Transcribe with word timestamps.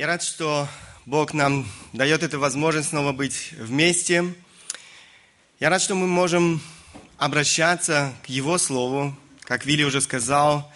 Я 0.00 0.06
рад, 0.06 0.22
что 0.22 0.66
Бог 1.04 1.34
нам 1.34 1.68
дает 1.92 2.22
эту 2.22 2.40
возможность 2.40 2.88
снова 2.88 3.12
быть 3.12 3.52
вместе. 3.52 4.32
Я 5.58 5.68
рад, 5.68 5.82
что 5.82 5.94
мы 5.94 6.06
можем 6.06 6.62
обращаться 7.18 8.14
к 8.24 8.30
Его 8.30 8.56
Слову, 8.56 9.14
как 9.42 9.66
Вилли 9.66 9.82
уже 9.82 10.00
сказал, 10.00 10.72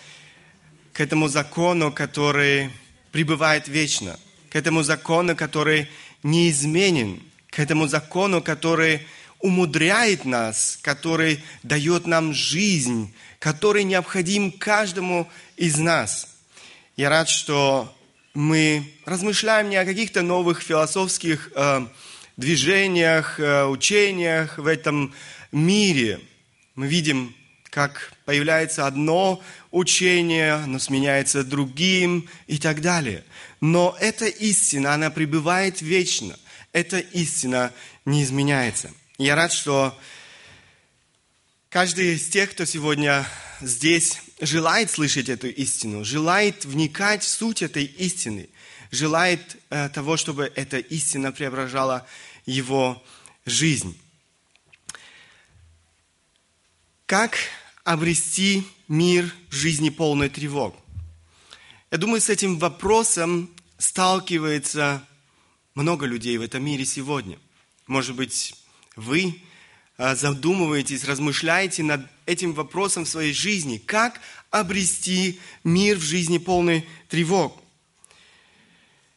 к 0.93 1.01
этому 1.01 1.29
закону, 1.29 1.91
который 1.91 2.71
пребывает 3.13 3.67
вечно, 3.67 4.21
к 4.51 4.57
этому 4.57 4.83
закону, 4.83 5.35
который 5.35 5.89
неизменен, 6.23 7.23
к 7.49 7.61
этому 7.61 7.89
закону, 7.89 8.43
который 8.43 9.07
умудряет 9.39 10.27
нас, 10.27 10.79
который 10.83 11.43
дает 11.63 12.07
нам 12.07 12.35
жизнь, 12.35 13.15
который 13.39 13.85
необходим 13.85 14.53
каждому 14.53 15.31
из 15.57 15.79
нас. 15.79 16.29
Я 16.95 17.09
рад, 17.09 17.31
что 17.31 17.91
мы 18.35 18.93
размышляем 19.05 19.71
не 19.71 19.77
о 19.77 19.85
каких-то 19.85 20.23
новых 20.23 20.61
философских 20.61 21.53
э, 21.55 21.87
движениях, 22.37 23.39
э, 23.39 23.65
учениях 23.65 24.59
в 24.59 24.67
этом 24.67 25.15
мире. 25.53 26.21
Мы 26.75 26.89
видим, 26.89 27.35
как 27.71 28.13
появляется 28.25 28.89
одно 28.89 29.41
учение, 29.71 30.59
но 30.67 30.81
сменяется 30.81 31.45
другим 31.45 32.29
и 32.49 32.59
так 32.59 32.81
далее. 32.81 33.25
Но 33.61 33.97
эта 34.01 34.27
истина, 34.27 34.95
она 34.95 35.11
пребывает 35.11 35.81
вечно. 35.81 36.37
Эта 36.73 36.99
истина 36.99 37.73
не 38.05 38.25
изменяется. 38.25 38.91
Я 39.17 39.37
рад, 39.37 39.53
что 39.53 39.97
каждый 41.69 42.15
из 42.15 42.29
тех, 42.29 42.51
кто 42.51 42.65
сегодня 42.65 43.25
здесь, 43.61 44.21
желает 44.41 44.91
слышать 44.91 45.29
эту 45.29 45.49
истину, 45.49 46.05
желает 46.05 46.65
вникать 46.65 47.23
в 47.23 47.29
суть 47.29 47.63
этой 47.63 47.85
истины, 47.85 48.49
желает 48.91 49.57
э, 49.71 49.89
того, 49.89 50.17
чтобы 50.17 50.53
эта 50.55 50.79
истина 50.79 51.33
преображала 51.33 52.07
его 52.47 53.03
жизнь. 53.45 53.99
Как 57.07 57.37
обрести 57.85 58.67
мир 58.89 59.33
жизни 59.51 59.91
полной 59.91 60.29
тревог? 60.29 60.77
Я 61.91 61.99
думаю, 61.99 62.21
с 62.21 62.29
этим 62.29 62.59
вопросом 62.59 63.51
сталкивается 63.79 65.07
много 65.75 66.07
людей 66.07 66.37
в 66.39 66.43
этом 66.43 66.65
мире 66.65 66.85
сегодня. 66.85 67.39
Может 67.87 68.17
быть, 68.17 68.55
вы 68.97 69.41
задумываетесь, 69.99 71.05
размышляете 71.05 71.83
над 71.83 72.07
этим 72.27 72.53
вопросом 72.53 73.05
в 73.05 73.09
своей 73.09 73.33
жизни. 73.33 73.79
Как 73.79 74.21
обрести 74.51 75.41
мир 75.63 75.99
в 75.99 76.03
жизни 76.03 76.39
полный 76.39 76.87
тревог? 77.09 77.61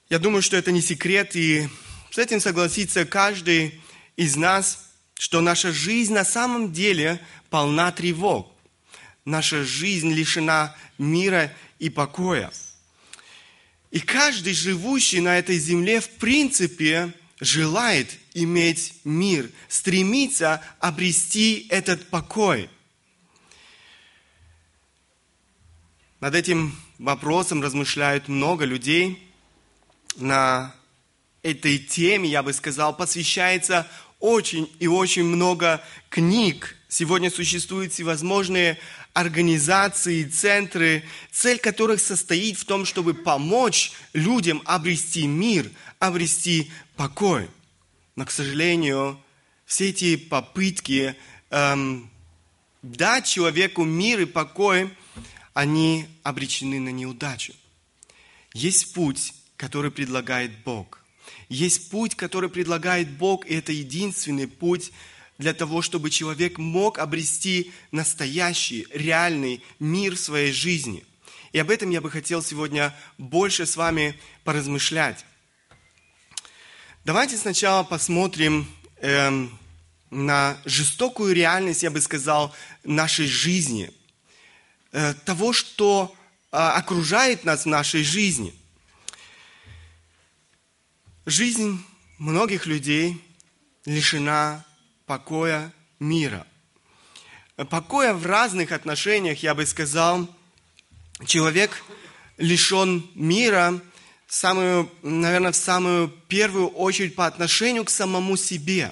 Я 0.09 0.20
думаю, 0.20 0.42
что 0.42 0.55
это 0.55 0.72
не 0.72 0.81
секрет, 0.81 1.36
и 1.36 1.67
с 2.11 2.17
этим 2.17 2.39
согласится 2.39 3.05
каждый 3.05 3.81
из 4.16 4.36
нас, 4.36 4.89
что 5.16 5.42
наша 5.42 5.73
жизнь 5.73 6.14
на 6.14 6.23
самом 6.23 6.72
деле 6.72 7.20
полна 7.50 7.92
тревог. 7.92 8.52
Наша 9.25 9.66
жизнь 9.66 10.14
лишена 10.14 10.75
мира 10.98 11.53
и 11.80 11.89
покоя. 11.89 12.52
И 13.92 14.00
каждый 14.00 14.53
живущий 14.53 15.22
на 15.22 15.38
этой 15.38 15.58
земле, 15.58 16.00
в 16.00 16.09
принципе, 16.11 17.14
желает 17.39 18.17
иметь 18.33 18.93
мир, 19.03 19.49
стремится 19.67 20.61
обрести 20.80 21.67
этот 21.69 22.09
покой. 22.09 22.69
Над 26.19 26.33
этим 26.33 26.75
вопросом 26.97 27.61
размышляют 27.61 28.27
много 28.27 28.65
людей. 28.65 29.23
На 30.15 30.73
этой 31.43 31.77
теме, 31.77 32.27
я 32.27 32.41
бы 32.41 32.53
сказал, 32.53 32.95
посвящается 32.95 33.88
очень 34.19 34.71
и 34.80 34.88
очень 34.88 35.23
много 35.23 35.83
книг. 36.09 36.75
Сегодня 36.89 37.30
существуют 37.30 37.93
всевозможные 37.93 38.80
организации, 39.14 40.23
центры, 40.23 41.04
цель 41.31 41.59
которых 41.59 41.99
состоит 41.99 42.58
в 42.58 42.65
том, 42.65 42.86
чтобы 42.86 43.14
помочь 43.14 43.92
людям 44.14 44.61
обрести 44.65 45.27
мир, 45.27 45.69
обрести 45.99 46.71
покой. 46.97 47.49
Но, 48.15 48.25
к 48.25 48.31
сожалению, 48.31 49.21
все 49.65 49.89
эти 49.89 50.17
попытки 50.17 51.15
эм, 51.49 52.09
дать 52.81 53.25
человеку 53.25 53.83
мир 53.83 54.21
и 54.21 54.25
покой, 54.25 54.89
они 55.53 56.07
обречены 56.23 56.80
на 56.80 56.89
неудачу. 56.89 57.53
Есть 58.53 58.93
путь, 58.93 59.33
который 59.55 59.91
предлагает 59.91 60.63
Бог. 60.63 60.99
Есть 61.49 61.89
путь, 61.89 62.15
который 62.15 62.49
предлагает 62.49 63.09
Бог, 63.09 63.45
и 63.45 63.53
это 63.53 63.71
единственный 63.71 64.47
путь 64.47 64.91
для 65.37 65.53
того, 65.53 65.81
чтобы 65.81 66.09
человек 66.09 66.57
мог 66.57 66.97
обрести 66.97 67.71
настоящий, 67.91 68.87
реальный 68.91 69.63
мир 69.80 70.15
в 70.15 70.19
своей 70.19 70.52
жизни. 70.52 71.05
И 71.53 71.59
об 71.59 71.69
этом 71.69 71.89
я 71.91 72.02
бы 72.02 72.09
хотел 72.09 72.41
сегодня 72.41 72.95
больше 73.17 73.65
с 73.65 73.77
вами 73.77 74.19
поразмышлять. 74.43 75.25
Давайте 77.07 77.37
сначала 77.37 77.83
посмотрим 77.83 78.67
э, 78.97 79.47
на 80.09 80.57
жестокую 80.65 81.33
реальность, 81.33 81.81
я 81.81 81.89
бы 81.89 82.01
сказал, 82.01 82.53
нашей 82.83 83.27
жизни, 83.27 83.93
э, 84.91 85.13
того, 85.23 85.53
что 85.53 86.13
э, 86.51 86.57
окружает 86.57 87.45
нас 87.45 87.63
в 87.63 87.67
нашей 87.67 88.03
жизни. 88.03 88.53
Жизнь 91.25 91.81
многих 92.17 92.65
людей 92.65 93.23
лишена 93.85 94.65
покоя 95.05 95.71
мира. 96.01 96.45
Покоя 97.55 98.13
в 98.15 98.25
разных 98.25 98.73
отношениях, 98.73 99.41
я 99.43 99.55
бы 99.55 99.65
сказал, 99.65 100.27
человек 101.25 101.85
лишен 102.37 103.09
мира– 103.15 103.79
самую, 104.27 104.92
наверное, 105.02 105.52
в 105.52 105.55
самую 105.55 106.10
первую 106.10 106.67
очередь 106.67 107.15
по 107.15 107.26
отношению 107.26 107.86
к 107.86 107.89
самому 107.89 108.36
себе. 108.36 108.92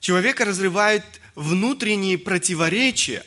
Человека 0.00 0.44
разрывают 0.44 1.04
внутренние 1.34 2.18
противоречия. 2.18 3.24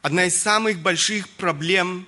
Одна 0.00 0.26
из 0.26 0.40
самых 0.40 0.80
больших 0.80 1.28
проблем, 1.30 2.06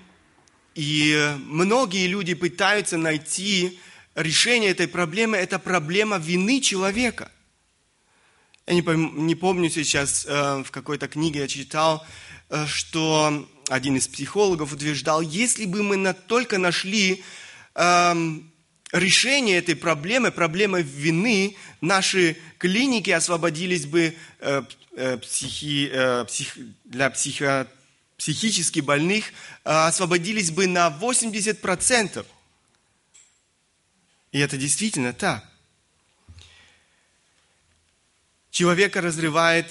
и 0.75 1.35
многие 1.47 2.07
люди 2.07 2.35
пытаются 2.35 2.97
найти 2.97 3.79
решение 4.15 4.71
этой 4.71 4.89
проблемы, 4.89 5.37
это 5.37 5.59
проблема 5.59 6.19
вины 6.19 6.61
человека. 6.61 7.31
Я 8.67 8.75
не, 8.75 9.35
помню 9.35 9.71
сейчас, 9.71 10.27
э, 10.27 10.63
в 10.65 10.71
какой-то 10.71 11.07
книге 11.07 11.41
я 11.41 11.49
читал, 11.49 12.05
э, 12.49 12.67
что 12.67 13.49
один 13.69 13.97
из 13.97 14.07
психологов 14.09 14.73
утверждал, 14.73 15.21
если 15.21 15.65
бы 15.65 15.83
мы 15.83 16.15
только 16.15 16.59
нашли 16.59 17.25
эм, 17.75 18.53
решение 18.93 19.59
этой 19.59 19.75
проблемы, 19.75 20.31
проблемы 20.31 20.83
вины, 20.83 21.57
наши 21.81 22.37
клиники 22.59 23.11
освободились 23.11 23.87
бы 23.87 24.17
э, 24.41 24.63
э, 24.97 25.17
психи, 25.19 25.91
э, 25.93 26.25
псих, 26.27 26.57
для 26.85 27.11
психо, 27.11 27.67
психически 28.17 28.81
больных, 28.81 29.27
э, 29.27 29.71
освободились 29.71 30.51
бы 30.51 30.67
на 30.67 30.89
80%. 30.89 32.25
И 34.33 34.39
это 34.39 34.57
действительно 34.57 35.13
так. 35.13 35.45
Человека 38.51 39.01
разрывает 39.01 39.71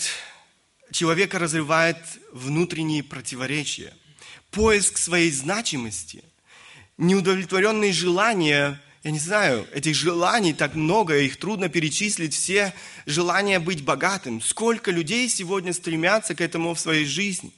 человека 0.95 1.39
разрывает 1.39 1.97
внутренние 2.31 3.03
противоречия, 3.03 3.93
поиск 4.49 4.97
своей 4.97 5.29
значимости, 5.29 6.23
неудовлетворенные 6.97 7.91
желания, 7.91 8.81
я 9.03 9.11
не 9.11 9.19
знаю, 9.19 9.67
этих 9.73 9.93
желаний 9.93 10.53
так 10.53 10.73
много, 10.73 11.19
их 11.19 11.35
трудно 11.37 11.67
перечислить, 11.67 12.33
все 12.33 12.73
желания 13.05 13.59
быть 13.59 13.83
богатым. 13.83 14.41
Сколько 14.41 14.89
людей 14.89 15.27
сегодня 15.27 15.73
стремятся 15.73 16.33
к 16.33 16.39
этому 16.39 16.73
в 16.73 16.79
своей 16.79 17.05
жизни? 17.05 17.51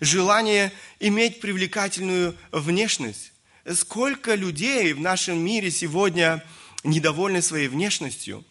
Желание 0.00 0.72
иметь 0.98 1.40
привлекательную 1.40 2.36
внешность. 2.50 3.32
Сколько 3.72 4.34
людей 4.34 4.92
в 4.94 5.00
нашем 5.00 5.38
мире 5.38 5.70
сегодня 5.70 6.44
недовольны 6.82 7.40
своей 7.40 7.68
внешностью, 7.68 8.44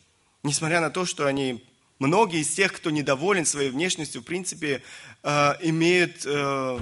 несмотря 0.43 0.79
на 0.79 0.89
то, 0.91 1.05
что 1.05 1.25
они 1.25 1.61
Многие 1.99 2.39
из 2.39 2.49
тех, 2.49 2.71
кто 2.71 2.91
недоволен 2.91 3.45
своей 3.45 3.69
внешностью, 3.69 4.21
в 4.21 4.25
принципе, 4.25 4.81
э, 5.21 5.53
имеют 5.61 6.21
э, 6.25 6.79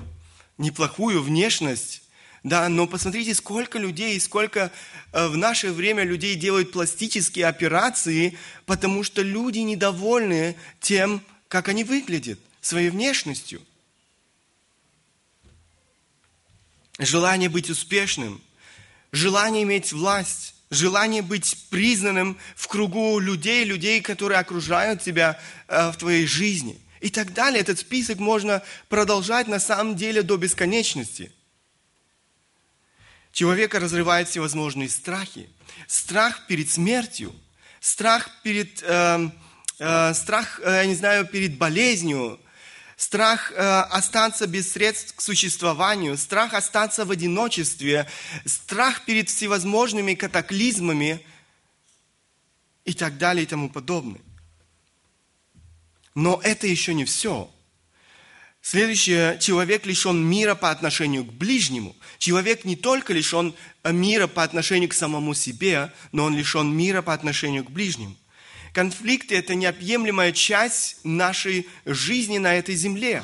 неплохую 0.60 1.24
внешность, 1.24 2.04
да, 2.44 2.70
но 2.70 2.86
посмотрите, 2.86 3.34
сколько 3.34 3.80
людей, 3.80 4.20
сколько 4.20 4.72
э, 5.12 5.28
в 5.28 5.36
наше 5.36 5.72
время 5.72 6.04
людей 6.04 6.36
делают 6.36 6.72
пластические 6.72 7.48
операции, 7.48 8.38
потому 8.68 9.04
что 9.04 9.24
люди 9.24 9.60
недовольны 9.60 10.56
тем, 10.80 11.24
как 11.48 11.68
они 11.68 11.84
выглядят, 11.84 12.40
своей 12.62 12.92
внешностью. 12.92 13.60
Желание 17.00 17.50
быть 17.50 17.72
успешным, 17.72 18.40
желание 19.12 19.64
иметь 19.64 19.92
власть, 19.94 20.54
желание 20.70 21.22
быть 21.22 21.68
признанным 21.70 22.38
в 22.56 22.68
кругу 22.68 23.20
людей, 23.20 23.64
людей, 23.64 24.02
которые 24.02 24.40
окружают 24.40 25.02
тебя 25.02 25.40
э, 25.68 25.92
в 25.92 25.98
твоей 25.98 26.26
жизни. 26.26 26.80
И 27.00 27.10
так 27.10 27.34
далее. 27.34 27.62
Этот 27.62 27.80
список 27.80 28.18
можно 28.18 28.64
продолжать 28.90 29.48
на 29.48 29.60
самом 29.60 29.96
деле 29.96 30.24
до 30.24 30.38
бесконечности. 30.38 31.32
Человека 33.32 33.80
разрывают 33.80 34.30
всевозможные 34.30 34.90
страхи. 34.90 35.48
Страх 35.88 36.48
перед 36.48 36.72
смертью, 36.72 37.36
страх 37.80 38.32
перед, 38.42 38.82
э, 38.82 39.30
э, 39.80 40.14
страх, 40.16 40.60
э, 40.64 40.72
я 40.72 40.86
не 40.86 40.96
знаю, 40.96 41.26
перед 41.28 41.58
болезнью, 41.58 42.40
страх 42.98 43.52
э, 43.52 43.56
остаться 43.56 44.48
без 44.48 44.74
средств 44.74 45.16
к 45.16 45.22
существованию, 45.22 46.18
страх 46.18 46.54
остаться 46.54 47.06
в 47.06 47.12
одиночестве, 47.12 48.10
страх 48.46 49.06
перед 49.06 49.30
всевозможными 49.30 50.16
катаклизмами 50.16 51.26
и 52.84 52.94
так 52.94 53.18
далее 53.18 53.44
и 53.44 53.48
тому 53.48 53.70
подобное. 53.70 54.22
Но 56.16 56.42
это 56.44 56.66
еще 56.66 56.96
не 56.96 57.06
все. 57.06 57.50
Следующее, 58.62 59.38
человек 59.40 59.86
лишен 59.86 60.18
мира 60.18 60.56
по 60.56 60.72
отношению 60.72 61.24
к 61.24 61.32
ближнему. 61.32 61.96
Человек 62.18 62.66
не 62.66 62.76
только 62.76 63.14
лишен 63.14 63.54
мира 63.84 64.26
по 64.26 64.44
отношению 64.44 64.90
к 64.90 64.94
самому 64.94 65.36
себе, 65.36 65.94
но 66.12 66.26
он 66.26 66.36
лишен 66.36 66.76
мира 66.76 67.04
по 67.04 67.14
отношению 67.14 67.64
к 67.64 67.70
ближнему. 67.70 68.18
Конфликты– 68.74 69.36
это 69.38 69.56
неотъемлемая 69.56 70.32
часть 70.32 71.00
нашей 71.04 71.68
жизни 71.86 72.38
на 72.38 72.56
этой 72.56 72.76
земле. 72.76 73.24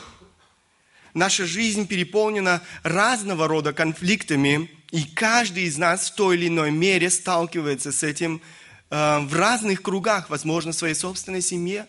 Наша 1.13 1.45
жизнь 1.45 1.88
переполнена 1.88 2.63
разного 2.81 3.48
рода 3.48 3.74
конфликтами, 3.74 4.69
и 4.92 5.04
каждый 5.04 5.63
из 5.63 5.78
нас 5.78 6.10
в 6.10 6.16
той 6.16 6.38
или 6.38 6.48
иной 6.48 6.72
мере 6.72 7.10
сталкивается 7.10 7.92
с 7.92 8.04
этим 8.04 8.42
э, 8.90 9.19
в 9.19 9.34
разных 9.34 9.81
кругах, 9.81 10.30
возможно, 10.30 10.72
в 10.72 10.75
своей 10.75 10.95
собственной 10.95 11.42
семье, 11.42 11.88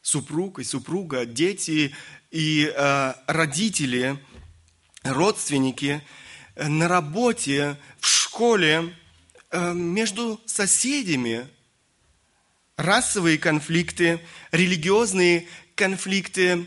супруг 0.00 0.60
и 0.60 0.64
супруга, 0.64 1.26
дети 1.26 1.94
и 2.30 2.72
э, 2.74 3.14
родители, 3.26 4.18
родственники, 5.02 6.02
э, 6.54 6.68
на 6.68 6.88
работе, 6.88 7.76
в 7.98 8.06
школе, 8.06 8.94
э, 9.50 9.72
между 9.74 10.40
соседями, 10.46 11.48
расовые 12.76 13.38
конфликты, 13.38 14.20
религиозные 14.52 15.46
конфликты, 15.74 16.66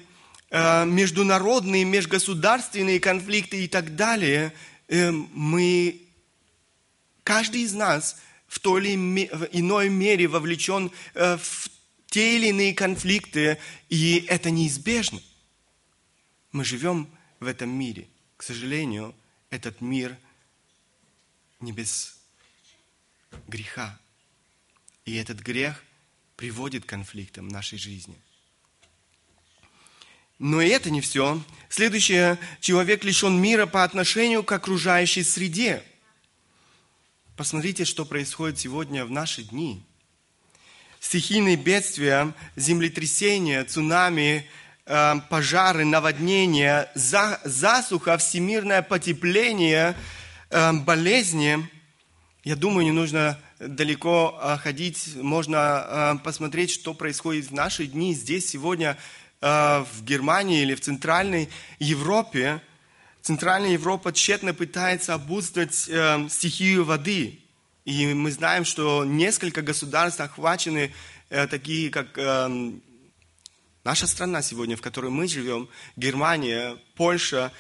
э, 0.50 0.86
международные, 0.86 1.86
межгосударственные 1.86 3.00
конфликты 3.00 3.64
и 3.64 3.68
так 3.68 3.96
далее, 3.96 4.54
э, 4.88 5.12
мы, 5.12 6.02
каждый 7.24 7.62
из 7.62 7.74
нас 7.74 8.20
в 8.48 8.60
той 8.60 8.82
или 8.82 9.28
иной 9.52 9.90
мере 9.90 10.28
вовлечен 10.28 10.92
э, 11.14 11.38
в 11.38 11.70
те 12.08 12.38
или 12.38 12.48
иные 12.48 12.74
конфликты, 12.74 13.60
и 13.90 14.26
это 14.28 14.50
неизбежно. 14.50 15.22
Мы 16.52 16.66
живем 16.66 17.08
в 17.40 17.46
этом 17.46 17.70
мире. 17.70 18.08
К 18.36 18.42
сожалению, 18.42 19.14
этот 19.52 19.80
мир 19.82 20.18
не 21.60 21.72
без 21.72 22.18
греха. 23.48 24.00
И 25.06 25.16
этот 25.16 25.40
грех 25.40 25.84
приводит 26.40 26.86
к 26.86 26.88
конфликтам 26.88 27.50
в 27.50 27.52
нашей 27.52 27.78
жизни. 27.78 28.16
Но 30.40 30.62
и 30.62 30.70
это 30.70 30.90
не 30.90 31.02
все. 31.02 31.44
Следующее. 31.68 32.38
Человек 32.62 33.04
лишен 33.04 33.42
мира 33.42 33.66
по 33.66 33.84
отношению 33.84 34.44
к 34.44 34.52
окружающей 34.54 35.24
среде. 35.24 35.84
Посмотрите, 37.36 37.84
что 37.84 38.06
происходит 38.06 38.58
сегодня 38.58 39.04
в 39.04 39.12
наши 39.12 39.44
дни. 39.44 39.84
Стихийные 41.02 41.58
бедствия, 41.58 42.34
землетрясения, 42.56 43.66
цунами, 43.66 44.48
э, 44.86 45.16
пожары, 45.30 45.84
наводнения, 45.84 46.90
засуха, 46.96 48.18
всемирное 48.18 48.82
потепление, 48.82 49.94
э, 50.52 50.72
болезни. 50.72 51.70
Я 52.46 52.56
думаю, 52.56 52.86
не 52.86 52.94
нужно 52.94 53.38
далеко 53.60 54.38
а, 54.42 54.58
ходить, 54.58 55.16
можно 55.16 55.58
а, 55.60 56.16
посмотреть, 56.18 56.72
что 56.72 56.94
происходит 56.94 57.48
в 57.48 57.54
наши 57.54 57.86
дни 57.86 58.14
здесь, 58.14 58.50
сегодня, 58.50 58.98
а, 59.42 59.86
в 59.94 60.04
Германии 60.04 60.62
или 60.62 60.76
в 60.76 60.82
Центральной 60.82 61.50
Европе. 61.80 62.62
Центральная 63.22 63.72
Европа 63.72 64.14
тщетно 64.14 64.54
пытается 64.54 65.14
обуздать 65.14 65.88
э, 65.90 66.28
стихию 66.30 66.86
воды. 66.86 67.40
И 67.84 68.14
мы 68.14 68.32
знаем, 68.32 68.64
что 68.64 69.04
несколько 69.04 69.62
государств 69.62 70.22
охвачены, 70.22 70.94
э, 71.30 71.48
такие 71.48 71.90
как 71.90 72.18
э, 72.18 72.72
наша 73.84 74.08
страна 74.08 74.42
сегодня, 74.42 74.78
в 74.78 74.82
которой 74.82 75.12
мы 75.12 75.28
живем, 75.28 75.68
Германия, 75.96 76.78
Польша, 76.96 77.52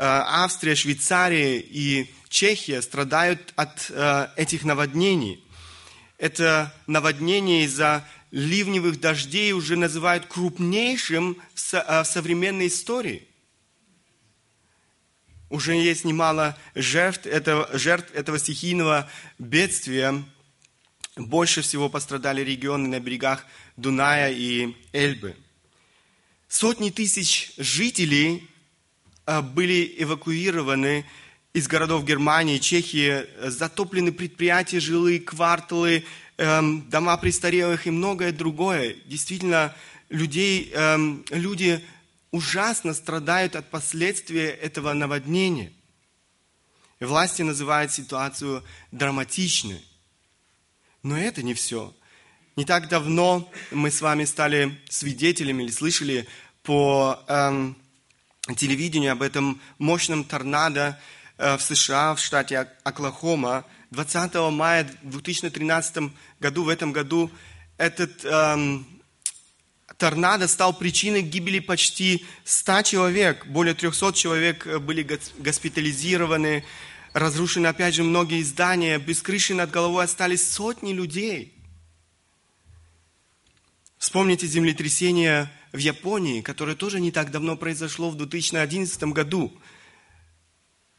Австрия, 0.00 0.76
Швейцария 0.76 1.58
и 1.58 2.08
Чехия 2.28 2.80
страдают 2.82 3.52
от 3.56 3.90
этих 4.36 4.62
наводнений 4.62 5.42
это 6.18 6.74
наводнение 6.86 7.64
из-за 7.64 8.06
ливневых 8.30 9.00
дождей 9.00 9.52
уже 9.52 9.76
называют 9.76 10.26
крупнейшим 10.26 11.38
в 11.54 11.74
э, 11.74 12.04
современной 12.04 12.66
истории. 12.66 13.26
Уже 15.48 15.74
есть 15.74 16.04
немало 16.04 16.58
жертв 16.74 17.24
этого, 17.24 17.70
жертв 17.78 18.12
этого 18.14 18.38
стихийного 18.38 19.08
бедствия. 19.38 20.22
Больше 21.16 21.62
всего 21.62 21.88
пострадали 21.88 22.42
регионы 22.42 22.88
на 22.88 23.00
берегах 23.00 23.46
Дуная 23.76 24.30
и 24.30 24.76
Эльбы. 24.92 25.36
Сотни 26.48 26.90
тысяч 26.90 27.52
жителей 27.56 28.46
э, 29.24 29.40
были 29.40 29.94
эвакуированы 29.98 31.06
из 31.58 31.66
городов 31.66 32.04
Германии, 32.04 32.58
Чехии, 32.58 33.26
э, 33.26 33.50
затоплены 33.50 34.12
предприятия, 34.12 34.78
жилые 34.78 35.18
кварталы, 35.18 36.04
эм, 36.36 36.88
дома 36.88 37.16
престарелых 37.16 37.86
и 37.86 37.90
многое 37.90 38.32
другое. 38.32 38.96
Действительно, 39.06 39.74
людей, 40.08 40.70
эм, 40.72 41.24
люди 41.30 41.84
ужасно 42.30 42.94
страдают 42.94 43.56
от 43.56 43.70
последствий 43.70 44.40
этого 44.40 44.92
наводнения. 44.92 45.72
Власти 47.00 47.42
называют 47.42 47.92
ситуацию 47.92 48.62
драматичной. 48.92 49.84
Но 51.02 51.18
это 51.18 51.42
не 51.42 51.54
все. 51.54 51.92
Не 52.56 52.64
так 52.64 52.88
давно 52.88 53.50
мы 53.70 53.90
с 53.90 54.00
вами 54.00 54.24
стали 54.24 54.80
свидетелями 54.88 55.64
или 55.64 55.70
слышали 55.70 56.28
по 56.62 57.18
эм, 57.26 57.76
телевидению 58.56 59.12
об 59.12 59.22
этом 59.22 59.60
мощном 59.78 60.24
торнадо, 60.24 61.00
в 61.38 61.60
США, 61.60 62.14
в 62.14 62.20
штате 62.20 62.68
Оклахома. 62.82 63.64
20 63.90 64.34
мая 64.50 64.90
2013 65.02 66.12
году, 66.40 66.64
в 66.64 66.68
этом 66.68 66.92
году, 66.92 67.30
этот 67.78 68.24
эм, 68.24 68.86
торнадо 69.96 70.46
стал 70.48 70.76
причиной 70.76 71.22
гибели 71.22 71.60
почти 71.60 72.26
100 72.44 72.82
человек. 72.82 73.46
Более 73.46 73.74
300 73.74 74.12
человек 74.12 74.66
э, 74.66 74.78
были 74.78 75.02
госпитализированы. 75.38 76.64
Разрушены, 77.14 77.68
опять 77.68 77.94
же, 77.94 78.04
многие 78.04 78.42
здания. 78.42 78.98
Без 78.98 79.22
крыши 79.22 79.54
над 79.54 79.70
головой 79.70 80.04
остались 80.04 80.48
сотни 80.48 80.92
людей. 80.92 81.54
Вспомните 83.96 84.46
землетрясение 84.46 85.50
в 85.72 85.78
Японии, 85.78 86.42
которое 86.42 86.76
тоже 86.76 87.00
не 87.00 87.10
так 87.10 87.30
давно 87.30 87.56
произошло 87.56 88.10
в 88.10 88.16
2011 88.16 89.02
году 89.04 89.56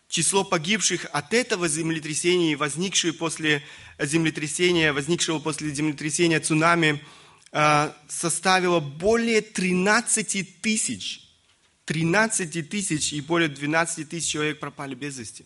число 0.09 0.43
погибших 0.43 1.05
от 1.13 1.33
этого 1.33 1.67
землетрясения, 1.67 2.57
возникшего 2.57 3.13
после 3.13 3.63
землетрясения, 3.99 4.91
возникшего 4.91 5.39
после 5.39 5.69
землетрясения 5.69 6.39
цунами, 6.39 7.01
а, 7.51 7.95
составило 8.07 8.79
более 8.79 9.41
13 9.41 10.61
тысяч. 10.61 11.21
13 11.85 12.61
тысяч 12.63 13.13
и 13.13 13.21
более 13.21 13.49
12 13.49 14.09
тысяч 14.09 14.31
человек 14.31 14.59
пропали 14.59 14.95
без 14.95 15.17
вести. 15.17 15.45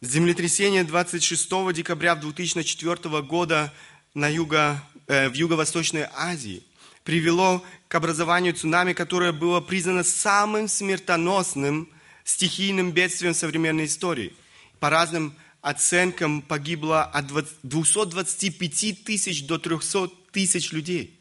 Землетрясение 0.00 0.84
26 0.84 1.72
декабря 1.72 2.14
2004 2.14 3.22
года 3.22 3.72
на 4.14 4.28
юго, 4.28 4.82
э, 5.08 5.28
в 5.28 5.34
Юго-Восточной 5.34 6.06
Азии 6.14 6.62
привело 7.04 7.64
к 7.88 7.94
образованию 7.94 8.54
цунами, 8.54 8.92
которое 8.92 9.32
было 9.32 9.60
признано 9.60 10.04
самым 10.04 10.68
смертоносным– 10.68 11.88
стихийным 12.28 12.92
бедствием 12.92 13.32
современной 13.32 13.86
истории. 13.86 14.34
По 14.80 14.90
разным 14.90 15.34
оценкам 15.62 16.42
погибло 16.42 17.02
от 17.02 17.26
225 17.62 19.04
тысяч 19.04 19.46
до 19.46 19.58
300 19.58 20.10
тысяч 20.30 20.72
людей. 20.72 21.18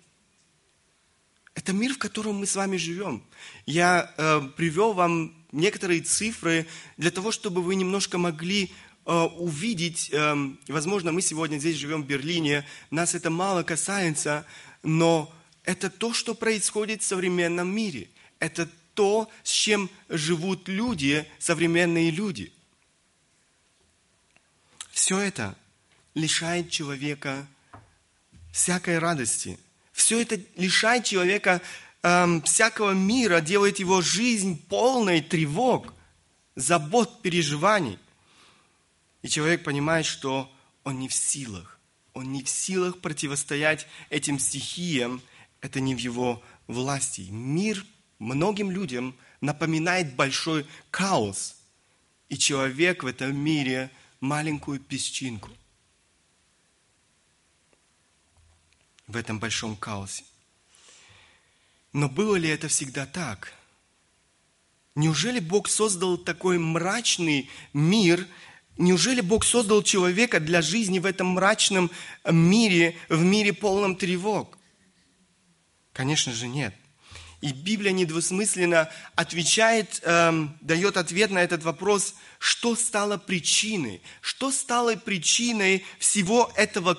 Это 1.55 1.71
мир, 1.71 1.93
в 1.93 1.97
котором 1.97 2.35
мы 2.35 2.45
с 2.45 2.57
вами 2.57 2.75
живем. 2.75 3.23
Я 3.65 4.13
э, 4.17 4.41
привел 4.57 4.91
вам 4.91 5.33
некоторые 5.53 6.01
цифры 6.01 6.67
для 6.97 7.09
того, 7.09 7.31
чтобы 7.31 7.61
вы 7.61 7.75
немножко 7.75 8.17
могли 8.17 8.73
э, 9.05 9.11
увидеть, 9.13 10.09
э, 10.11 10.35
возможно, 10.67 11.13
мы 11.13 11.21
сегодня 11.21 11.57
здесь 11.57 11.77
живем 11.77 12.03
в 12.03 12.05
Берлине, 12.05 12.65
нас 12.91 13.15
это 13.15 13.29
мало 13.29 13.63
касается, 13.63 14.45
но 14.83 15.33
это 15.63 15.89
то, 15.89 16.13
что 16.13 16.35
происходит 16.35 17.01
в 17.01 17.05
современном 17.05 17.73
мире. 17.73 18.09
Это 18.39 18.69
то, 18.97 19.29
с 19.43 19.51
чем 19.51 19.91
живут 20.09 20.67
люди, 20.67 21.29
современные 21.37 22.09
люди. 22.09 22.51
Все 24.89 25.19
это 25.19 25.55
лишает 26.15 26.71
человека 26.71 27.47
всякой 28.51 28.97
радости. 28.97 29.59
Все 29.93 30.19
это 30.19 30.41
лишает 30.55 31.05
человека 31.05 31.61
эм, 32.01 32.41
всякого 32.41 32.93
мира, 32.93 33.39
делает 33.39 33.77
его 33.77 34.01
жизнь 34.01 34.65
полной 34.67 35.21
тревог, 35.21 35.93
забот, 36.55 37.21
переживаний. 37.21 37.99
И 39.21 39.29
человек 39.29 39.63
понимает, 39.63 40.07
что 40.07 40.51
он 40.83 40.97
не 40.97 41.07
в 41.07 41.13
силах. 41.13 41.79
Он 42.15 42.31
не 42.31 42.41
в 42.41 42.49
силах 42.49 42.97
противостоять 42.97 43.85
этим 44.09 44.39
стихиям. 44.39 45.21
Это 45.61 45.81
не 45.81 45.93
в 45.93 45.99
его 45.99 46.41
власти. 46.65 47.27
Мир 47.29 47.85
многим 48.19 48.71
людям 48.71 49.15
напоминает 49.41 50.15
большой 50.15 50.65
хаос. 50.91 51.55
И 52.29 52.37
человек 52.37 53.03
в 53.03 53.07
этом 53.07 53.35
мире 53.37 53.89
маленькую 54.19 54.79
песчинку 54.79 55.49
в 59.07 59.15
этом 59.15 59.39
большом 59.39 59.77
хаосе. 59.77 60.23
Но 61.93 62.09
было 62.09 62.35
ли 62.35 62.49
это 62.49 62.67
всегда 62.67 63.05
так? 63.05 63.53
Неужели 64.95 65.39
Бог 65.39 65.69
создал 65.69 66.17
такой 66.17 66.57
мрачный 66.57 67.49
мир? 67.73 68.27
Неужели 68.77 69.21
Бог 69.21 69.45
создал 69.45 69.81
человека 69.83 70.39
для 70.39 70.61
жизни 70.61 70.99
в 70.99 71.05
этом 71.05 71.27
мрачном 71.27 71.89
мире, 72.25 72.95
в 73.07 73.21
мире 73.23 73.53
полном 73.53 73.95
тревог? 73.95 74.57
Конечно 75.93 76.33
же 76.33 76.47
нет. 76.47 76.75
И 77.41 77.51
Библия 77.51 77.91
недвусмысленно 77.91 78.89
отвечает, 79.15 80.01
эм, 80.03 80.57
дает 80.61 80.97
ответ 80.97 81.29
на 81.29 81.39
этот 81.39 81.63
вопрос, 81.63 82.15
что 82.39 82.75
стало 82.75 83.17
причиной, 83.17 84.01
что 84.21 84.51
стало 84.51 84.95
причиной 84.95 85.85
всего 85.99 86.51
этого 86.55 86.97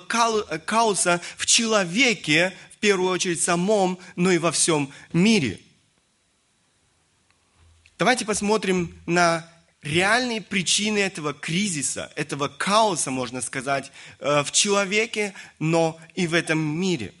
хаоса 0.65 1.19
в 1.37 1.45
человеке, 1.45 2.53
в 2.71 2.77
первую 2.77 3.11
очередь 3.11 3.41
самом, 3.41 3.99
но 4.15 4.31
и 4.31 4.37
во 4.37 4.53
всем 4.53 4.93
мире. 5.11 5.59
Давайте 7.97 8.23
посмотрим 8.23 8.97
на 9.05 9.45
реальные 9.81 10.41
причины 10.41 10.99
этого 10.99 11.33
кризиса, 11.33 12.13
этого 12.15 12.49
хаоса, 12.49 13.11
можно 13.11 13.41
сказать, 13.41 13.91
э, 14.19 14.43
в 14.43 14.53
человеке, 14.53 15.33
но 15.59 15.99
и 16.15 16.27
в 16.27 16.33
этом 16.33 16.59
мире. 16.59 17.13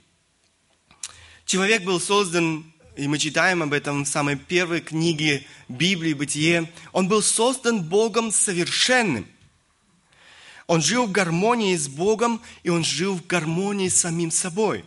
Человек 1.45 1.83
был 1.83 1.99
создан 1.99 2.71
и 2.99 3.07
мы 3.07 3.17
читаем 3.17 3.63
об 3.63 3.71
этом 3.71 4.03
в 4.03 4.07
самой 4.09 4.35
первой 4.35 4.81
книге 4.81 5.45
Библии, 5.69 6.13
Бытие, 6.13 6.69
он 6.91 7.07
был 7.07 7.21
создан 7.21 7.81
Богом 7.81 8.29
совершенным. 8.29 9.25
Он 10.67 10.81
жил 10.81 11.07
в 11.07 11.11
гармонии 11.11 11.77
с 11.77 11.87
Богом, 11.87 12.41
и 12.63 12.69
он 12.69 12.83
жил 12.83 13.15
в 13.15 13.25
гармонии 13.25 13.87
с 13.87 14.01
самим 14.01 14.31
собой. 14.31 14.83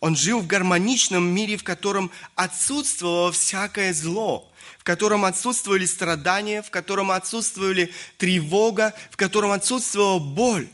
Он 0.00 0.16
жил 0.16 0.40
в 0.40 0.48
гармоничном 0.48 1.24
мире, 1.24 1.56
в 1.56 1.62
котором 1.62 2.10
отсутствовало 2.34 3.30
всякое 3.30 3.94
зло, 3.94 4.52
в 4.78 4.82
котором 4.82 5.24
отсутствовали 5.24 5.86
страдания, 5.86 6.60
в 6.60 6.70
котором 6.70 7.12
отсутствовали 7.12 7.92
тревога, 8.18 8.94
в 9.12 9.16
котором 9.16 9.52
отсутствовала 9.52 10.18
боль. 10.18 10.68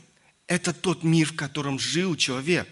Это 0.47 0.73
тот 0.73 1.03
мир, 1.03 1.27
в 1.27 1.35
котором 1.35 1.77
жил 1.77 2.15
человек. 2.15 2.67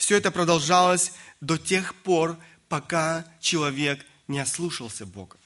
Все 0.00 0.16
это 0.16 0.30
продолжалось 0.30 1.12
до 1.42 1.58
тех 1.58 1.94
пор, 1.94 2.38
пока 2.70 3.26
человек 3.38 4.04
не 4.28 4.38
ослушался 4.38 5.04
Бога. 5.04 5.36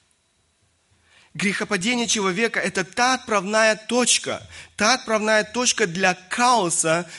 Грехопадение 1.35 2.07
человека– 2.07 2.61
это 2.61 2.85
та 2.85 3.15
отправная 3.15 3.75
точка, 3.75 4.49
та 4.77 4.95
отправная 4.95 5.43
точка 5.43 5.89
для 5.89 6.17
хаоса 6.31 7.11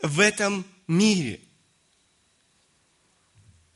в 0.00 0.20
этом 0.20 0.64
мире. 0.88 1.40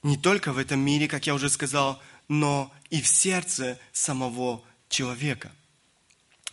Не 0.03 0.17
только 0.17 0.55
в 0.55 0.59
этом 0.59 0.81
мире, 0.81 1.07
как 1.07 1.27
я 1.27 1.35
уже 1.35 1.51
сказал, 1.51 2.03
но 2.29 2.73
и 2.89 3.03
в 3.03 3.07
сердце 3.07 3.79
самого 3.93 4.65
человека. 4.89 5.53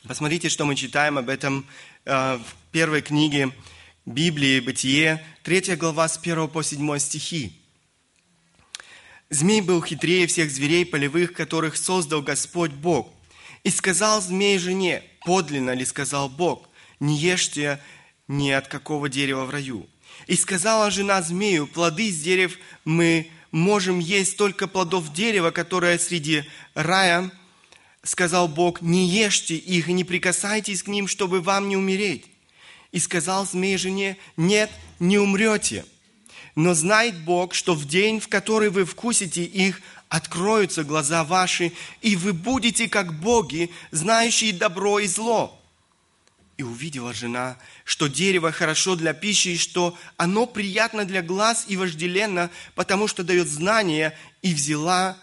Посмотрите, 0.06 0.50
что 0.50 0.66
мы 0.66 0.76
читаем 0.76 1.18
об 1.18 1.30
этом 1.30 1.66
э, 2.04 2.36
в 2.36 2.72
первой 2.74 3.02
книге 3.02 3.54
Библии, 4.08 4.60
Бытие, 4.60 5.24
3 5.44 5.76
глава 5.76 6.10
с 6.10 6.18
1 6.18 6.48
по 6.48 6.64
7 6.64 6.98
стихи. 6.98 7.54
Змей 9.30 9.62
был 9.62 9.84
хитрее 9.84 10.26
всех 10.26 10.50
зверей 10.50 10.88
полевых, 10.88 11.34
которых 11.34 11.78
создал 11.78 12.24
Господь 12.24 12.72
Бог. 12.72 13.14
И 13.64 13.70
сказал 13.70 14.20
змей 14.20 14.58
жене, 14.58 15.04
подлинно 15.24 15.76
ли 15.76 15.86
сказал 15.86 16.30
Бог, 16.30 16.68
не 17.00 17.16
ешьте 17.16 17.80
ни 18.28 18.50
от 18.50 18.68
какого 18.68 19.08
дерева 19.08 19.46
в 19.46 19.52
раю. 19.52 19.88
И 20.26 20.36
сказала 20.36 20.90
жена 20.90 21.22
змею, 21.22 21.68
плоды 21.68 22.12
с 22.12 22.20
дерев 22.22 22.58
мы 22.84 23.30
можем 23.52 24.00
есть 24.00 24.36
только 24.36 24.68
плодов 24.68 25.14
дерева, 25.14 25.52
которое 25.52 26.00
среди 26.00 26.44
рая, 26.74 27.32
сказал 28.02 28.48
Бог, 28.48 28.82
не 28.82 29.08
ешьте 29.08 29.56
их 29.56 29.90
и 29.90 29.94
не 29.94 30.04
прикасайтесь 30.04 30.82
к 30.82 30.88
ним, 30.88 31.08
чтобы 31.08 31.40
вам 31.40 31.70
не 31.70 31.78
умереть. 31.78 32.31
И 32.92 33.00
сказал 33.00 33.46
змей 33.46 33.78
жене, 33.78 34.18
нет, 34.38 34.70
не 35.00 35.18
умрете. 35.18 35.86
Но 36.56 36.74
знает 36.74 37.24
Бог, 37.24 37.54
что 37.54 37.74
в 37.74 37.88
день, 37.88 38.20
в 38.20 38.28
который 38.28 38.70
вы 38.70 38.86
вкусите 38.86 39.44
их, 39.44 39.82
откроются 40.10 40.84
глаза 40.84 41.24
ваши, 41.24 41.72
и 42.02 42.18
вы 42.18 42.34
будете 42.34 42.90
как 42.90 43.18
боги, 43.18 43.72
знающие 43.92 44.52
добро 44.52 45.00
и 45.00 45.08
зло. 45.08 45.58
И 46.58 46.64
увидела 46.64 47.14
жена, 47.14 47.58
что 47.86 48.08
дерево 48.08 48.52
хорошо 48.52 48.98
для 48.98 49.14
пищи, 49.14 49.50
и 49.50 49.58
что 49.58 49.98
оно 50.18 50.46
приятно 50.46 51.06
для 51.06 51.22
глаз 51.22 51.66
и 51.70 51.78
вожделенно, 51.78 52.52
потому 52.76 53.08
что 53.08 53.24
дает 53.24 53.48
знания, 53.48 54.18
и 54.42 54.54
взяла 54.54 55.18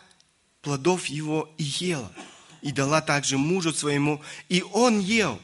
плодов 0.62 1.06
его 1.06 1.54
и 1.58 1.64
ела. 1.64 2.10
И 2.62 2.72
дала 2.72 3.02
также 3.02 3.36
мужу 3.36 3.74
своему, 3.74 4.22
и 4.48 4.64
он 4.72 5.00
ел. 5.00 5.38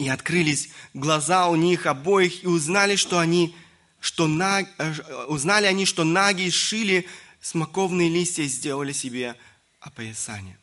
И 0.00 0.08
открылись 0.08 0.70
глаза 0.94 1.48
у 1.48 1.56
них 1.56 1.84
обоих, 1.84 2.42
и 2.42 2.46
узнали, 2.46 2.96
что 2.96 3.18
они 3.18 3.54
что 4.00 4.28
на, 4.28 4.62
э, 4.62 5.24
узнали 5.28 5.66
они, 5.66 5.84
что 5.84 6.04
наги 6.04 6.48
сшили 6.48 7.06
смоковные 7.42 8.08
листья 8.08 8.44
и 8.44 8.48
сделали 8.48 8.92
себе 8.92 9.36
опоясание. 9.78 10.58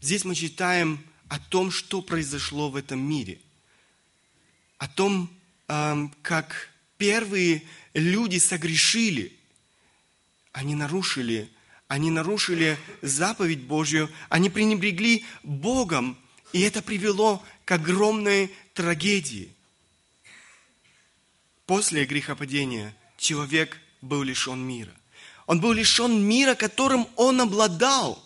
Здесь 0.00 0.24
мы 0.24 0.36
читаем 0.36 1.04
о 1.26 1.40
том, 1.40 1.72
что 1.72 2.00
произошло 2.00 2.70
в 2.70 2.76
этом 2.76 3.00
мире. 3.00 3.40
О 4.78 4.86
том, 4.86 5.28
эм, 5.66 6.14
как 6.22 6.70
первые 6.96 7.64
люди 7.92 8.38
согрешили. 8.38 9.36
Они 10.52 10.76
нарушили, 10.76 11.50
они 11.88 12.12
нарушили 12.12 12.78
заповедь 13.02 13.62
Божью, 13.62 14.08
они 14.28 14.48
пренебрегли 14.48 15.24
Богом, 15.42 16.16
и 16.54 16.60
это 16.60 16.82
привело 16.82 17.44
к 17.64 17.72
огромной 17.72 18.54
трагедии. 18.74 19.52
После 21.66 22.04
грехопадения 22.04 22.94
человек 23.18 23.76
был 24.00 24.22
лишен 24.22 24.60
мира. 24.60 24.94
Он 25.46 25.60
был 25.60 25.72
лишен 25.72 26.22
мира, 26.22 26.54
которым 26.54 27.08
он 27.16 27.40
обладал, 27.40 28.24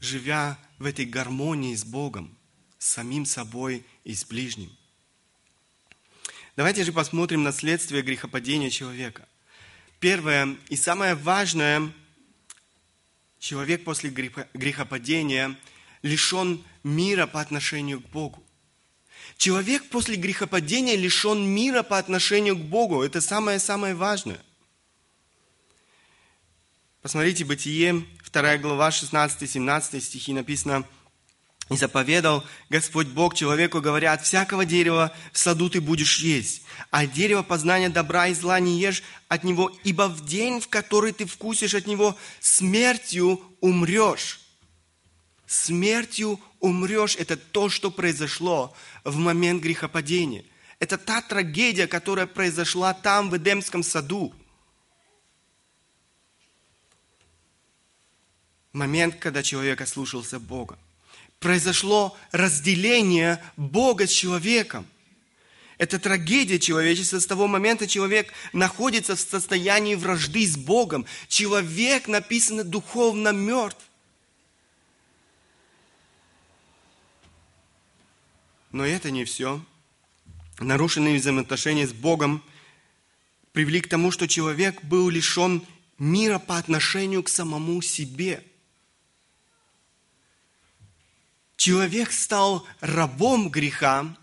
живя 0.00 0.58
в 0.78 0.84
этой 0.86 1.04
гармонии 1.04 1.76
с 1.76 1.84
Богом, 1.84 2.36
с 2.80 2.88
самим 2.88 3.24
собой 3.24 3.86
и 4.02 4.16
с 4.16 4.24
ближним. 4.24 4.76
Давайте 6.56 6.82
же 6.82 6.92
посмотрим 6.92 7.44
на 7.44 7.52
следствие 7.52 8.02
грехопадения 8.02 8.70
человека. 8.70 9.28
Первое 10.00 10.56
и 10.68 10.74
самое 10.74 11.14
важное, 11.14 11.92
человек 13.38 13.84
после 13.84 14.10
грехопадения 14.10 15.56
лишен 16.02 16.62
мира 16.82 17.26
по 17.26 17.40
отношению 17.40 18.00
к 18.00 18.08
Богу. 18.08 18.42
Человек 19.36 19.88
после 19.90 20.16
грехопадения 20.16 20.96
лишен 20.96 21.46
мира 21.46 21.82
по 21.82 21.98
отношению 21.98 22.56
к 22.56 22.60
Богу. 22.60 23.02
Это 23.02 23.20
самое-самое 23.20 23.94
важное. 23.94 24.40
Посмотрите, 27.02 27.44
Бытие, 27.44 28.04
2 28.32 28.58
глава, 28.58 28.88
16-17 28.90 30.00
стихи 30.00 30.32
написано, 30.32 30.84
И 31.70 31.76
заповедал 31.76 32.44
Господь 32.70 33.08
Бог 33.08 33.34
человеку, 33.34 33.80
говоря, 33.80 34.12
от 34.14 34.24
всякого 34.24 34.64
дерева 34.64 35.14
в 35.32 35.38
саду 35.38 35.68
ты 35.68 35.80
будешь 35.80 36.20
есть, 36.20 36.62
а 36.90 37.06
дерево 37.06 37.42
познания 37.42 37.88
добра 37.88 38.28
и 38.28 38.34
зла 38.34 38.60
не 38.60 38.78
ешь 38.80 39.02
от 39.28 39.44
него, 39.44 39.76
ибо 39.84 40.08
в 40.08 40.24
день, 40.24 40.60
в 40.60 40.68
который 40.68 41.12
ты 41.12 41.26
вкусишь 41.26 41.74
от 41.74 41.86
него, 41.86 42.16
смертью 42.40 43.40
умрешь. 43.60 44.40
Смертью 45.46 46.40
умрешь. 46.60 47.16
Это 47.16 47.36
то, 47.36 47.68
что 47.68 47.90
произошло 47.90 48.74
в 49.04 49.16
момент 49.16 49.62
грехопадения. 49.62 50.44
Это 50.78 50.98
та 50.98 51.22
трагедия, 51.22 51.86
которая 51.86 52.26
произошла 52.26 52.94
там, 52.94 53.30
в 53.30 53.36
Эдемском 53.36 53.82
саду. 53.82 54.32
Момент, 58.72 59.16
когда 59.16 59.42
человек 59.42 59.80
ослушался 59.80 60.38
Бога 60.38 60.78
произошло 61.40 62.16
разделение 62.32 63.42
Бога 63.56 64.06
с 64.06 64.10
человеком. 64.10 64.86
Это 65.78 65.98
трагедия 65.98 66.58
человечества. 66.58 67.20
С 67.20 67.26
того 67.26 67.46
момента 67.46 67.86
человек 67.86 68.32
находится 68.52 69.16
в 69.16 69.20
состоянии 69.20 69.94
вражды 69.94 70.46
с 70.46 70.56
Богом. 70.56 71.06
Человек, 71.28 72.08
написано, 72.08 72.64
духовно 72.64 73.32
мертв. 73.32 73.84
Но 78.72 78.84
это 78.84 79.10
не 79.10 79.24
все. 79.24 79.64
Нарушенные 80.58 81.18
взаимоотношения 81.18 81.86
с 81.86 81.92
Богом 81.92 82.42
привели 83.52 83.80
к 83.80 83.88
тому, 83.88 84.10
что 84.10 84.28
человек 84.28 84.82
был 84.82 85.08
лишен 85.08 85.64
мира 85.98 86.38
по 86.38 86.58
отношению 86.58 87.22
к 87.22 87.28
самому 87.28 87.80
себе– 87.80 88.44
человек 91.58 92.12
стал 92.12 92.66
рабом 92.80 93.50
греха, 93.50 94.16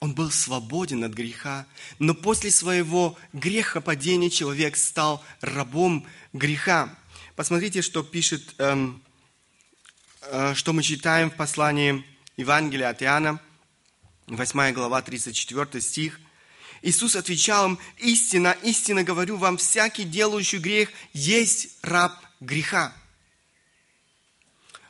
он 0.00 0.14
был 0.14 0.30
свободен 0.30 1.04
от 1.04 1.12
греха, 1.12 1.66
но 1.98 2.14
после 2.14 2.50
своего 2.50 3.16
грехопадения 3.32 4.28
человек 4.28 4.76
стал 4.76 5.24
рабом 5.40 6.06
греха. 6.32 6.94
Посмотрите, 7.34 7.80
что 7.80 8.02
пишет, 8.02 8.54
эм, 8.58 9.02
э, 10.22 10.54
что 10.54 10.72
мы 10.72 10.82
читаем 10.82 11.30
в 11.30 11.36
послании 11.36 12.04
Евангелия 12.36 12.90
от 12.90 13.02
Иоанна, 13.02 13.40
8 14.26 14.72
глава, 14.72 15.00
34 15.00 15.80
стих. 15.80 16.20
Иисус 16.82 17.16
отвечал 17.16 17.66
им, 17.66 17.78
истина, 17.96 18.54
истинно 18.62 19.02
говорю 19.02 19.36
вам, 19.36 19.56
всякий 19.56 20.04
делающий 20.04 20.58
грех 20.58 20.90
есть 21.14 21.78
раб 21.82 22.12
греха. 22.40 22.92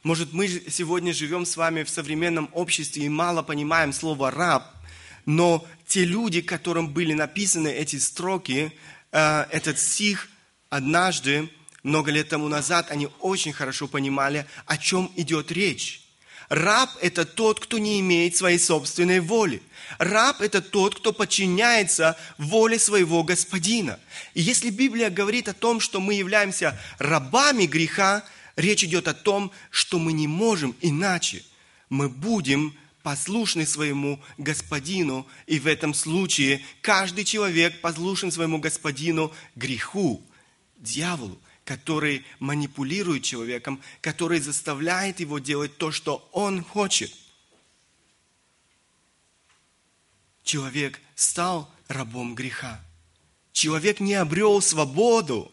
Может, 0.03 0.33
мы 0.33 0.49
сегодня 0.49 1.13
живем 1.13 1.47
с 1.47 1.57
вами 1.57 1.85
в 1.85 1.91
современном 1.91 2.49
обществе 2.53 3.05
и 3.05 3.09
мало 3.09 3.43
понимаем 3.43 3.93
слово 3.93 4.31
«раб», 4.31 4.76
но 5.27 5.67
те 5.87 6.05
люди, 6.05 6.41
которым 6.41 6.89
были 6.89 7.13
написаны 7.13 7.69
эти 7.69 7.97
строки, 7.97 8.73
э, 9.13 9.47
этот 9.51 9.79
стих 9.79 10.29
однажды, 10.71 11.51
много 11.83 12.11
лет 12.11 12.29
тому 12.29 12.49
назад, 12.49 12.91
они 12.91 13.09
очень 13.21 13.53
хорошо 13.53 13.87
понимали, 13.87 14.47
о 14.65 14.79
чем 14.79 15.13
идет 15.17 15.53
речь. 15.53 16.03
Раб– 16.49 16.91
это 17.03 17.25
тот, 17.25 17.61
кто 17.61 17.79
не 17.79 18.01
имеет 18.01 18.37
своей 18.37 18.59
собственной 18.59 19.21
воли. 19.21 19.61
Раб– 19.99 20.41
это 20.41 20.63
тот, 20.63 20.95
кто 20.95 21.13
подчиняется 21.13 22.17
воле 22.39 22.79
своего 22.79 23.23
господина. 23.25 23.99
И 24.35 24.43
если 24.43 24.71
Библия 24.71 25.11
говорит 25.11 25.49
о 25.49 25.55
том, 25.55 25.81
что 25.81 26.01
мы 26.01 26.15
являемся 26.15 26.79
рабами 26.99 27.67
греха, 27.67 28.25
Речь 28.57 28.85
идет 28.85 29.07
о 29.07 29.15
том, 29.15 29.53
что 29.71 29.99
мы 29.99 30.13
не 30.15 30.27
можем 30.27 30.75
иначе. 30.81 31.45
Мы 31.91 32.09
будем 32.09 32.75
послушны 33.07 33.67
своему 33.67 34.21
господину, 34.37 35.29
и 35.47 35.61
в 35.61 35.69
этом 35.69 35.95
случае 35.95 36.61
каждый 36.81 37.23
человек 37.23 37.81
послушен 37.81 38.33
своему 38.33 38.59
господину 38.59 39.33
греху, 39.55 40.21
дьяволу, 40.77 41.39
который 41.65 42.27
манипулирует 42.41 43.23
человеком, 43.23 43.81
который 44.01 44.41
заставляет 44.41 45.21
его 45.21 45.39
делать 45.39 45.77
то, 45.77 45.93
что 45.93 46.29
он 46.33 46.65
хочет. 46.65 47.15
Человек 50.43 51.01
стал 51.15 51.73
рабом 51.87 52.35
греха. 52.35 52.85
Человек 53.53 54.01
не 54.01 54.15
обрел 54.15 54.61
свободу, 54.61 55.53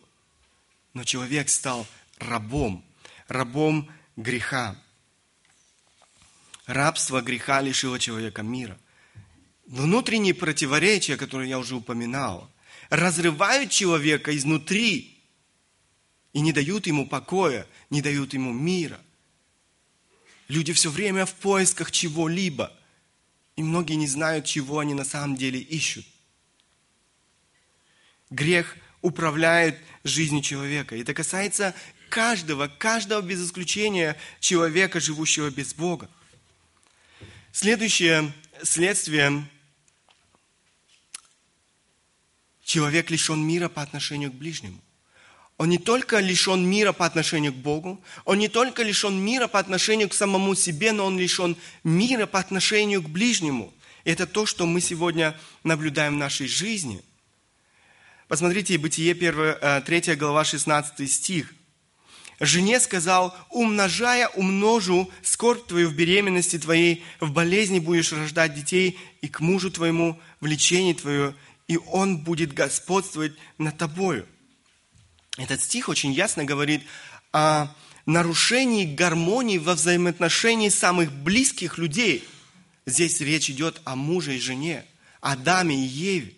но 0.96 1.04
человек 1.04 1.50
стал 1.50 1.86
рабом 2.18 2.84
рабом 3.28 3.92
греха. 4.16 4.76
Рабство 6.66 7.22
греха 7.22 7.62
лишило 7.62 8.00
человека 8.00 8.42
мира. 8.42 8.80
Внутренние 9.66 10.34
противоречия, 10.34 11.18
которые 11.18 11.50
я 11.50 11.60
уже 11.60 11.76
упоминал, 11.76 12.50
разрывают 12.90 13.70
человека 13.70 14.36
изнутри 14.36 15.20
и 16.32 16.42
не 16.42 16.54
дают 16.54 16.88
ему 16.88 17.08
покоя, 17.08 17.68
не 17.90 18.02
дают 18.02 18.34
ему 18.34 18.52
мира. 18.52 19.00
Люди 20.48 20.74
все 20.74 20.90
время 20.90 21.26
в 21.26 21.34
поисках 21.34 21.92
чего-либо, 21.92 22.72
и 23.56 23.64
многие 23.64 23.96
не 23.96 24.08
знают, 24.08 24.46
чего 24.46 24.80
они 24.80 24.94
на 24.94 25.06
самом 25.06 25.36
деле 25.36 25.60
ищут. 25.60 26.06
Грех 28.30 28.76
управляет 29.02 29.80
жизнью 30.04 30.42
человека. 30.42 30.96
Это 30.98 31.14
касается 31.14 31.76
каждого, 32.10 32.68
каждого 32.68 33.22
без 33.22 33.46
исключения 33.46 34.18
человека, 34.40 35.00
живущего 35.00 35.50
без 35.50 35.74
Бога. 35.74 36.10
Следующее 37.56 38.34
следствие 38.64 39.48
человек 42.64 43.12
лишен 43.12 43.46
мира 43.46 43.70
по 43.70 43.84
отношению 43.84 44.32
к 44.32 44.34
ближнему. 44.34 44.82
Он 45.58 45.70
не 45.70 45.78
только 45.78 46.18
лишен 46.18 46.68
мира 46.68 46.94
по 46.94 47.06
отношению 47.06 47.54
к 47.54 47.58
Богу, 47.58 48.04
он 48.26 48.40
не 48.40 48.48
только 48.48 48.82
лишен 48.82 49.24
мира 49.24 49.46
по 49.46 49.60
отношению 49.60 50.10
к 50.10 50.16
самому 50.16 50.56
себе, 50.56 50.94
но 50.94 51.06
он 51.06 51.20
лишен 51.20 51.56
мира 51.84 52.26
по 52.26 52.40
отношению 52.40 53.04
к 53.04 53.10
ближнему. 53.10 53.72
И 54.04 54.10
это 54.10 54.26
то, 54.26 54.48
что 54.48 54.66
мы 54.66 54.82
сегодня 54.82 55.40
наблюдаем 55.64 56.16
в 56.16 56.18
нашей 56.18 56.48
жизни. 56.48 57.04
Посмотрите, 58.28 58.80
Бытие 58.80 59.12
1, 59.12 59.84
3 59.84 60.04
э, 60.08 60.16
глава 60.16 60.44
16 60.44 61.08
стих– 61.08 61.54
Жене 62.46 62.80
сказал, 62.80 63.36
умножая, 63.50 64.28
умножу 64.30 65.10
скорбь 65.22 65.68
твою 65.68 65.90
в 65.90 65.96
беременности 65.96 66.60
твоей, 66.60 67.04
в 67.20 67.32
болезни 67.32 67.80
будешь 67.80 68.12
рождать 68.12 68.54
детей, 68.54 68.98
и 69.22 69.30
к 69.30 69.40
мужу 69.40 69.72
твоему 69.72 70.20
влечение 70.42 70.94
твое, 70.94 71.36
и 71.68 71.78
он 71.78 72.18
будет 72.18 72.54
господствовать 72.54 73.34
над 73.58 73.78
тобою. 73.78 74.28
Этот 75.38 75.62
стих 75.62 75.90
очень 75.90 76.12
ясно 76.12 76.44
говорит 76.44 76.84
о 77.32 77.68
нарушении 78.06 78.94
гармонии 78.94 79.58
во 79.58 79.76
взаимоотношении 79.76 80.70
самых 80.70 81.12
близких 81.12 81.78
людей. 81.78 82.28
Здесь 82.86 83.22
речь 83.22 83.50
идет 83.50 83.82
о 83.86 83.96
муже 83.96 84.36
и 84.36 84.40
жене, 84.40 84.86
Адаме 85.22 85.76
и 85.76 85.88
Еве. 85.88 86.34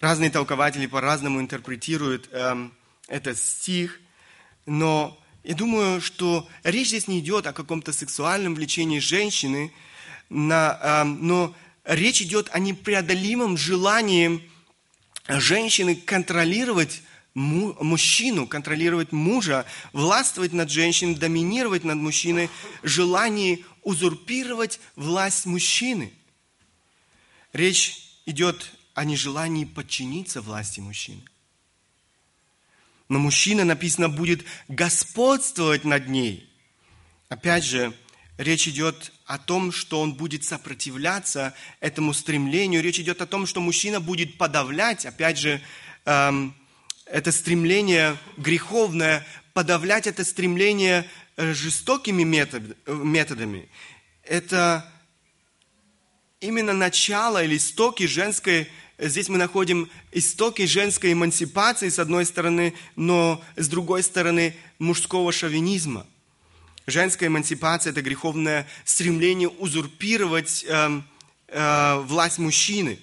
Разные 0.00 0.30
толкователи 0.30 0.86
по-разному 0.86 1.40
интерпретируют 1.40 2.28
эм, 2.32 2.74
этот 3.08 3.38
стих– 3.38 4.00
но 4.66 5.18
я 5.44 5.54
думаю, 5.54 6.00
что 6.00 6.48
речь 6.62 6.88
здесь 6.88 7.08
не 7.08 7.18
идет 7.18 7.46
о 7.46 7.52
каком-то 7.52 7.92
сексуальном 7.92 8.54
влечении 8.54 9.00
женщины, 9.00 9.72
э, 10.30 11.04
но 11.04 11.54
речь 11.84 12.22
идет 12.22 12.48
о 12.52 12.58
непреодолимом 12.58 13.56
желании 13.56 14.48
женщины 15.28 15.96
контролировать 15.96 17.02
му, 17.34 17.74
мужчину, 17.80 18.46
контролировать 18.46 19.12
мужа, 19.12 19.64
властвовать 19.92 20.52
над 20.52 20.70
женщиной, 20.70 21.14
доминировать 21.14 21.84
над 21.84 21.96
мужчиной, 21.96 22.50
желание 22.82 23.60
узурпировать 23.82 24.80
власть 24.96 25.46
мужчины. 25.46 26.12
Речь 27.52 28.20
идет 28.26 28.72
о 28.94 29.04
нежелании 29.04 29.64
подчиниться 29.64 30.40
власти 30.40 30.80
мужчины. 30.80 31.22
Но 33.12 33.18
мужчина, 33.18 33.66
написано, 33.66 34.08
будет 34.08 34.42
господствовать 34.68 35.84
над 35.84 36.08
ней. 36.08 36.50
Опять 37.28 37.62
же, 37.62 37.92
речь 38.38 38.66
идет 38.66 39.12
о 39.26 39.36
том, 39.36 39.70
что 39.70 40.00
он 40.00 40.14
будет 40.14 40.44
сопротивляться 40.44 41.52
этому 41.80 42.14
стремлению. 42.14 42.82
Речь 42.82 43.00
идет 43.00 43.20
о 43.20 43.26
том, 43.26 43.44
что 43.44 43.60
мужчина 43.60 44.00
будет 44.00 44.38
подавлять, 44.38 45.04
опять 45.04 45.36
же, 45.36 45.60
эм, 46.06 46.54
это 47.04 47.32
стремление 47.32 48.16
греховное, 48.38 49.26
подавлять 49.52 50.06
это 50.06 50.24
стремление 50.24 51.06
э, 51.36 51.52
жестокими 51.52 52.22
метод, 52.22 52.78
методами. 52.86 53.68
Это 54.22 54.90
именно 56.40 56.72
начало 56.72 57.44
или 57.44 57.58
истоки 57.58 58.06
женской 58.06 58.70
Здесь 59.04 59.28
мы 59.28 59.36
находим 59.36 59.90
истоки 60.12 60.64
женской 60.64 61.12
эмансипации, 61.12 61.88
с 61.88 61.98
одной 61.98 62.24
стороны, 62.24 62.72
но 62.94 63.42
с 63.56 63.66
другой 63.66 64.04
стороны, 64.04 64.54
мужского 64.78 65.32
шовинизма. 65.32 66.06
женская 66.86 67.26
эмансипация– 67.26 67.90
это 67.92 68.00
греховное 68.00 68.68
стремление 68.84 69.48
узурпировать 69.48 70.64
э, 70.68 71.00
э, 71.48 71.96
власть 72.04 72.38
мужчины, 72.38 73.00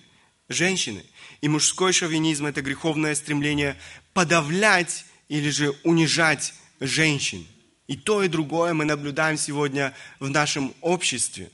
женщины. 0.48 1.04
И 1.42 1.50
мужской 1.50 1.92
шовинизм– 1.92 2.46
это 2.48 2.62
греховное 2.62 3.14
стремление 3.14 3.76
подавлять 4.14 5.06
или 5.28 5.50
же 5.50 5.76
унижать 5.84 6.54
женщин. 6.80 7.46
И 7.88 7.98
то, 7.98 8.24
и 8.24 8.30
другое 8.30 8.74
мы 8.74 8.86
наблюдаем 8.86 9.38
сегодня 9.38 9.94
в 10.20 10.30
нашем 10.30 10.74
обществе. 10.80 11.52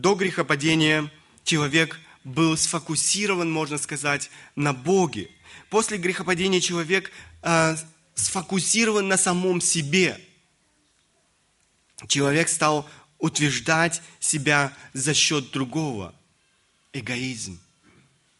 До 0.00 0.14
грехопадения 0.14 1.10
человек 1.44 2.00
был 2.24 2.56
сфокусирован, 2.56 3.52
можно 3.52 3.76
сказать, 3.76 4.30
на 4.56 4.72
Боге. 4.72 5.30
После 5.68 5.98
грехопадения 5.98 6.62
человек 6.62 7.12
э, 7.42 7.76
сфокусирован 8.14 9.08
на 9.08 9.18
самом 9.18 9.60
себе. 9.60 10.18
Человек 12.08 12.48
стал 12.48 12.88
утверждать 13.18 14.00
себя 14.20 14.72
за 14.94 15.12
счет 15.12 15.50
другого. 15.50 16.14
Эгоизм. 16.94 17.60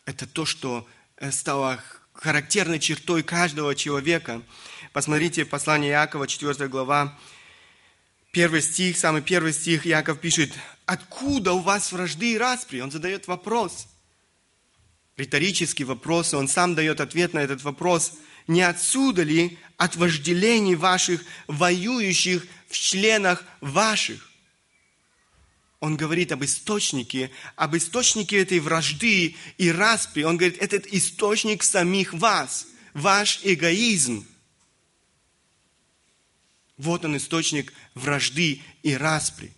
Это 0.07 0.27
то, 0.27 0.47
что 0.47 0.89
э, 1.19 1.31
стало 1.31 1.79
характерной 2.15 2.79
чертой 2.79 3.23
каждого 3.23 3.75
человека. 3.75 4.41
Посмотрите 4.95 5.45
послание 5.45 5.91
Иакова, 5.91 6.27
4 6.27 6.69
глава, 6.69 7.19
первый 8.33 8.63
стих, 8.63 8.97
самый 8.97 9.23
первый 9.23 9.53
стих, 9.53 9.87
Иаков 9.87 10.21
пишет, 10.21 10.53
«Откуда 10.87 11.53
у 11.53 11.61
вас 11.61 11.93
вражды 11.93 12.33
и 12.33 12.39
распри?» 12.39 12.81
Он 12.81 12.91
задает 12.91 13.27
вопрос. 13.27 13.87
Риторический 15.17 15.85
вопрос, 15.85 16.33
он 16.35 16.49
сам 16.49 16.75
дает 16.75 17.01
ответ 17.01 17.35
на 17.35 17.41
этот 17.41 17.63
вопрос. 17.63 18.15
«Не 18.47 18.63
отсюда 18.63 19.23
ли 19.23 19.59
от 19.77 19.97
вожделений 19.97 20.75
ваших, 20.75 21.25
воюющих 21.47 22.47
в 22.69 22.77
членах 22.77 23.45
ваших?» 23.61 24.31
Он 25.81 25.97
говорит 25.97 26.31
об 26.31 26.45
источнике, 26.45 27.31
об 27.57 27.75
источнике 27.75 28.39
этой 28.39 28.61
вражды 28.61 29.35
и 29.57 29.73
распри. 29.73 30.25
Он 30.25 30.37
говорит, 30.37 30.59
этот 30.61 30.87
источник 30.87 31.63
самих 31.63 32.13
вас, 32.13 32.67
ваш 32.93 33.41
эгоизм. 33.45 34.27
Вот 36.81 37.05
он 37.05 37.17
источник 37.17 37.73
вражды 37.95 38.61
и 38.83 38.95
распри. 38.95 39.53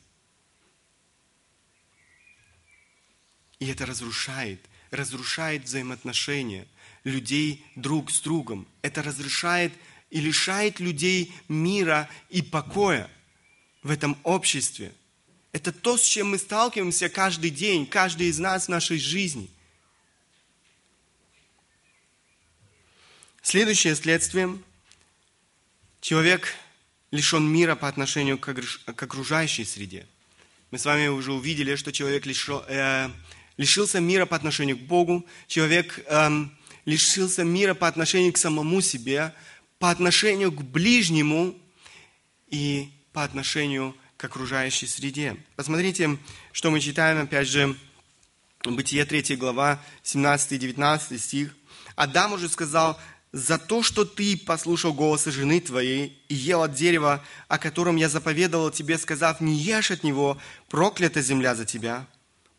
И 3.58 3.66
это 3.66 3.86
разрушает, 3.86 4.60
разрушает 4.90 5.64
взаимоотношения 5.64 6.66
людей 7.04 7.64
друг 7.76 8.10
с 8.10 8.20
другом. 8.20 8.66
Это 8.82 9.02
разрушает 9.02 9.72
и 10.10 10.20
лишает 10.20 10.80
людей 10.80 11.32
мира 11.48 12.08
и 12.28 12.42
покоя 12.42 13.08
в 13.82 13.90
этом 13.90 14.18
обществе– 14.24 14.92
это 15.52 15.70
то, 15.70 15.98
с 15.98 16.02
чем 16.02 16.30
мы 16.30 16.38
сталкиваемся 16.38 17.10
каждый 17.10 17.50
день, 17.50 17.86
каждый 17.86 18.28
из 18.28 18.38
нас 18.38 18.64
в 18.64 18.68
нашей 18.68 18.98
жизни. 18.98 19.50
Следующее 23.42 23.94
следствие. 23.94 24.58
Человек 26.00 26.54
лишен 27.12 27.44
мира 27.44 27.76
по 27.76 27.86
отношению 27.86 28.38
к 28.38 28.48
окружающей 29.02 29.64
среде. 29.64 30.06
Мы 30.72 30.78
с 30.78 30.84
вами 30.84 31.06
уже 31.06 31.32
увидели, 31.32 31.76
что 31.76 31.92
человек 31.92 32.26
лишил, 32.26 32.64
э, 32.66 33.08
лишился 33.56 34.00
мира 34.00 34.26
по 34.26 34.34
отношению 34.34 34.76
к 34.78 34.80
Богу, 34.80 35.24
человек 35.46 36.00
э, 36.06 36.30
лишился 36.86 37.44
мира 37.44 37.74
по 37.74 37.86
отношению 37.86 38.32
к 38.32 38.38
самому 38.38 38.80
себе, 38.80 39.32
по 39.78 39.90
отношению 39.90 40.50
к 40.50 40.62
ближнему 40.62 41.54
и 42.48 42.90
по 43.12 43.22
отношению 43.22 43.94
к 44.16 44.24
окружающей 44.24 44.86
среде. 44.86 45.36
Посмотрите, 45.54 46.18
что 46.52 46.70
мы 46.70 46.80
читаем, 46.80 47.22
опять 47.22 47.48
же, 47.48 47.76
Бытие 48.64 49.04
3 49.04 49.34
глава, 49.36 49.80
17 50.04 50.52
и 50.52 50.58
19 50.58 51.20
стих. 51.20 51.56
Адам 51.96 52.32
уже 52.32 52.48
сказал, 52.48 52.98
«За 53.32 53.56
то, 53.56 53.82
что 53.82 54.04
ты 54.04 54.36
послушал 54.36 54.92
голоса 54.92 55.30
жены 55.30 55.60
твоей 55.60 56.22
и 56.28 56.34
ел 56.34 56.62
от 56.62 56.74
дерева, 56.74 57.24
о 57.48 57.58
котором 57.58 57.96
я 57.96 58.10
заповедовал 58.10 58.70
тебе, 58.70 58.98
сказав, 58.98 59.40
не 59.40 59.54
ешь 59.54 59.90
от 59.90 60.04
него, 60.04 60.36
проклята 60.68 61.22
земля 61.22 61.54
за 61.54 61.64
тебя, 61.64 62.06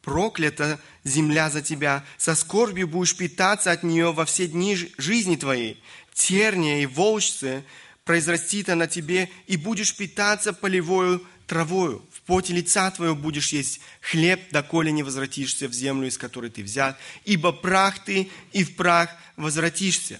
проклята 0.02 0.80
земля 1.04 1.52
за 1.52 1.62
тебя, 1.62 2.04
со 2.18 2.34
скорбью 2.34 2.88
будешь 2.88 3.16
питаться 3.16 3.72
от 3.72 3.84
нее 3.84 4.12
во 4.12 4.26
все 4.26 4.48
дни 4.48 4.76
жизни 4.98 5.36
твоей, 5.36 5.82
терния 6.14 6.82
и 6.82 6.88
волчцы 6.88 7.64
произрастит 8.04 8.70
она 8.70 8.88
тебе, 8.88 9.30
и 9.48 9.58
будешь 9.58 9.96
питаться 9.96 10.54
полевою 10.54 11.24
травою, 11.48 12.04
в 12.12 12.22
поте 12.22 12.54
лица 12.54 12.90
твоего 12.92 13.16
будешь 13.16 13.54
есть 13.54 13.80
хлеб, 14.02 14.42
доколе 14.52 14.92
не 14.92 15.04
возвратишься 15.04 15.68
в 15.68 15.74
землю, 15.74 16.08
из 16.08 16.18
которой 16.18 16.50
ты 16.50 16.64
взят, 16.64 16.98
ибо 17.26 17.52
прах 17.52 18.04
ты, 18.04 18.30
и 18.52 18.64
в 18.64 18.76
прах 18.76 19.10
возвратишься. 19.36 20.20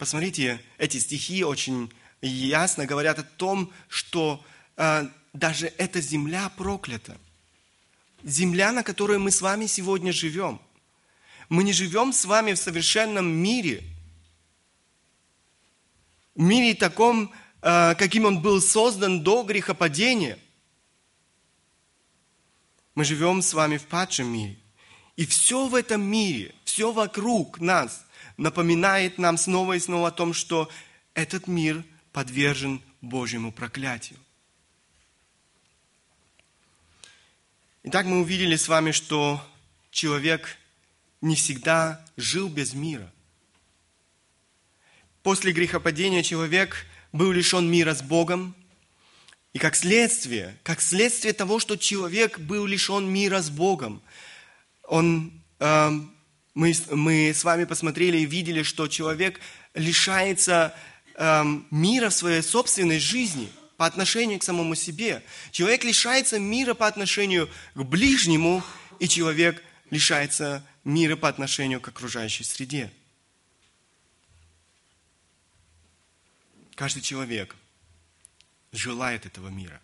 Посмотрите, 0.00 0.60
эти 0.78 0.96
стихи 0.96 1.44
очень 1.44 1.92
ясно 2.22 2.86
говорят 2.86 3.20
о 3.20 3.22
том, 3.22 3.72
что 3.86 4.44
э, 4.76 5.06
даже 5.32 5.66
эта 5.76 6.00
земля 6.00 6.50
проклята. 6.56 7.16
Земля, 8.24 8.72
на 8.72 8.82
которой 8.82 9.18
мы 9.18 9.30
с 9.30 9.40
вами 9.40 9.66
сегодня 9.66 10.12
живем. 10.12 10.60
Мы 11.48 11.62
не 11.62 11.72
живем 11.72 12.12
с 12.12 12.24
вами 12.24 12.54
в 12.54 12.58
совершенном 12.58 13.26
мире. 13.26 13.84
В 16.34 16.40
мире 16.40 16.74
таком, 16.74 17.32
Э, 17.62 17.94
каким 17.94 18.24
он 18.24 18.40
был 18.40 18.60
создан 18.60 19.22
до 19.22 19.42
грехопадения. 19.42 20.38
Мы 22.94 23.04
живем 23.04 23.42
с 23.42 23.52
вами 23.52 23.76
в 23.76 23.86
падшем 23.86 24.28
мире. 24.28 24.58
И 25.16 25.26
все 25.26 25.66
в 25.66 25.74
этом 25.74 26.02
мире, 26.02 26.54
все 26.64 26.92
вокруг 26.92 27.60
нас 27.60 28.06
напоминает 28.40 29.18
нам 29.18 29.36
снова 29.36 29.74
и 29.74 29.78
снова 29.78 30.08
о 30.08 30.12
том, 30.12 30.32
что 30.32 30.70
этот 31.12 31.46
мир 31.46 31.84
подвержен 32.10 32.80
Божьему 33.02 33.52
проклятию. 33.52 34.18
Итак, 37.82 38.06
мы 38.06 38.20
увидели 38.20 38.56
с 38.56 38.66
вами, 38.66 38.92
что 38.92 39.46
человек 39.90 40.56
не 41.20 41.36
всегда 41.36 42.02
жил 42.16 42.48
без 42.48 42.72
мира. 42.72 43.12
После 45.22 45.52
грехопадения 45.52 46.22
человек 46.22 46.86
был 47.12 47.32
лишен 47.32 47.70
мира 47.70 47.94
с 47.94 48.00
Богом. 48.00 48.54
И 49.52 49.58
как 49.58 49.76
следствие, 49.76 50.58
как 50.62 50.80
следствие 50.80 51.34
того, 51.34 51.58
что 51.58 51.76
человек 51.76 52.38
был 52.38 52.64
лишен 52.64 53.06
мира 53.06 53.42
с 53.42 53.50
Богом, 53.50 54.00
он, 54.84 55.42
э, 55.58 55.90
мы, 56.54 56.74
мы 56.90 57.30
с 57.30 57.44
вами 57.44 57.64
посмотрели 57.64 58.18
и 58.18 58.26
видели, 58.26 58.62
что 58.62 58.88
человек 58.88 59.40
лишается 59.74 60.74
э, 61.14 61.44
мира 61.70 62.08
в 62.08 62.14
своей 62.14 62.42
собственной 62.42 62.98
жизни 62.98 63.50
по 63.76 63.86
отношению 63.86 64.38
к 64.38 64.42
самому 64.42 64.74
себе. 64.74 65.22
Человек 65.52 65.84
лишается 65.84 66.38
мира 66.38 66.74
по 66.74 66.86
отношению 66.86 67.48
к 67.74 67.82
ближнему, 67.82 68.62
и 68.98 69.08
человек 69.08 69.62
лишается 69.90 70.64
мира 70.84 71.16
по 71.16 71.28
отношению 71.28 71.80
к 71.80 71.88
окружающей 71.88 72.44
среде. 72.44 72.92
Каждый 76.74 77.02
человек 77.02 77.56
желает 78.72 79.26
этого 79.26 79.48
мира. 79.48 79.80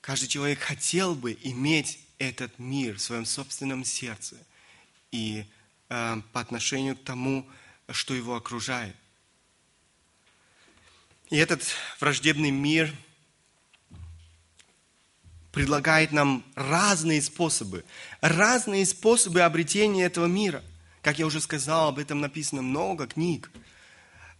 Каждый 0.00 0.28
человек 0.28 0.60
хотел 0.60 1.14
бы 1.14 1.36
иметь 1.42 1.98
этот 2.18 2.58
мир 2.58 2.96
в 2.96 3.00
своем 3.00 3.24
собственном 3.24 3.84
сердце 3.84 4.36
и 5.10 5.44
по 5.88 6.40
отношению 6.40 6.96
к 6.96 7.04
тому, 7.04 7.48
что 7.90 8.14
его 8.14 8.34
окружает. 8.36 8.96
И 11.30 11.36
этот 11.36 11.62
враждебный 12.00 12.50
мир 12.50 12.92
предлагает 15.52 16.12
нам 16.12 16.44
разные 16.54 17.22
способы, 17.22 17.84
разные 18.20 18.84
способы 18.86 19.40
обретения 19.40 20.04
этого 20.04 20.26
мира. 20.26 20.62
Как 21.02 21.18
я 21.18 21.26
уже 21.26 21.40
сказал, 21.40 21.88
об 21.88 21.98
этом 21.98 22.20
написано 22.20 22.62
много 22.62 23.06
книг– 23.06 23.50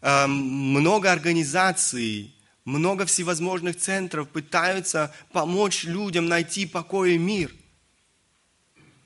Эм, 0.03 0.31
много 0.31 1.11
организаций, 1.11 2.35
много 2.65 3.07
всевозможных 3.07 3.77
центров 3.77 4.29
пытаются 4.29 5.13
помочь 5.33 5.85
людям 5.85 6.27
найти 6.27 6.67
покой 6.67 7.15
и 7.15 7.19
мир. 7.19 7.53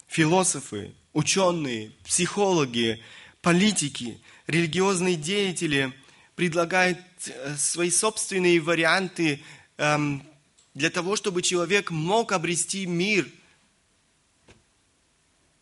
Философы, 0.08 0.94
ученые, 1.12 1.92
психологи, 2.04 3.02
политики, 3.42 4.20
религиозные 4.46 5.16
деятели 5.16 5.92
предлагают 6.36 6.98
э, 7.26 7.56
свои 7.56 7.90
собственные 7.90 8.60
варианты 8.60 9.42
эм, 9.76 10.26
для 10.74 10.90
того, 10.90 11.16
чтобы 11.16 11.42
человек 11.42 11.90
мог 11.90 12.32
обрести 12.32 12.86
мир. 12.86 13.28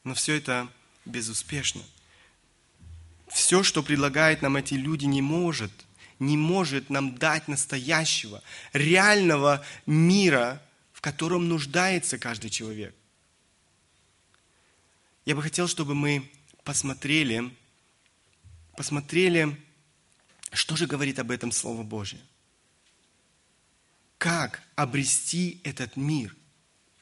Но 0.04 0.14
все 0.14 0.34
это 0.34 0.68
безуспешно. 1.04 1.82
Все, 3.28 3.62
что 3.62 3.82
предлагают 3.82 4.42
нам 4.42 4.56
эти 4.56 4.74
люди, 4.74 5.04
не 5.04 5.22
может, 5.22 5.72
не 6.18 6.36
может 6.36 6.90
нам 6.90 7.14
дать 7.16 7.48
настоящего, 7.48 8.42
реального 8.72 9.64
мира, 9.86 10.62
в 10.92 11.00
котором 11.00 11.48
нуждается 11.48 12.18
каждый 12.18 12.50
человек. 12.50 12.94
Я 15.28 15.34
бы 15.34 15.42
хотел, 15.42 15.68
чтобы 15.68 15.94
мы 15.94 16.26
посмотрели, 16.64 17.54
посмотрели, 18.78 19.62
что 20.52 20.74
же 20.74 20.86
говорит 20.86 21.18
об 21.18 21.30
этом 21.30 21.52
Слово 21.52 21.82
Божье. 21.82 22.18
Как 24.16 24.62
обрести 24.74 25.60
этот 25.64 25.96
мир, 25.96 26.34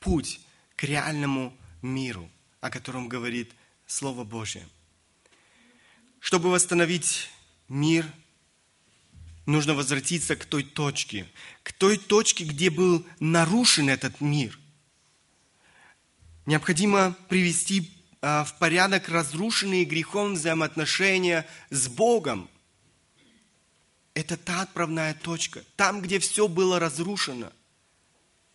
путь 0.01 0.41
к 0.75 0.83
реальному 0.83 1.57
миру, 1.83 2.29
о 2.61 2.69
котором 2.69 3.09
говорит 3.09 3.53
Слово 3.87 4.25
Божье. 4.25 4.69
Чтобы 6.19 6.51
восстановить 6.51 7.31
мир, 7.69 8.13
нужно 9.47 9.75
возвратиться 9.75 10.35
к 10.35 10.47
той 10.47 10.65
точке, 10.65 11.29
к 11.63 11.73
той 11.73 11.97
точке, 11.97 12.43
где 12.43 12.71
был 12.71 13.07
нарушен 13.21 13.89
этот 13.89 14.21
мир. 14.21 14.59
Необходимо 16.45 17.17
привести 17.29 17.96
в 18.27 18.59
порядок 18.59 19.09
разрушенные 19.09 19.85
грехом 19.85 20.35
взаимоотношения 20.35 21.47
с 21.71 21.87
Богом. 21.87 22.51
Это 24.15 24.37
та 24.37 24.63
отправная 24.63 25.15
точка, 25.15 25.63
там, 25.77 26.01
где 26.01 26.19
все 26.19 26.49
было 26.49 26.81
разрушено. 26.81 27.53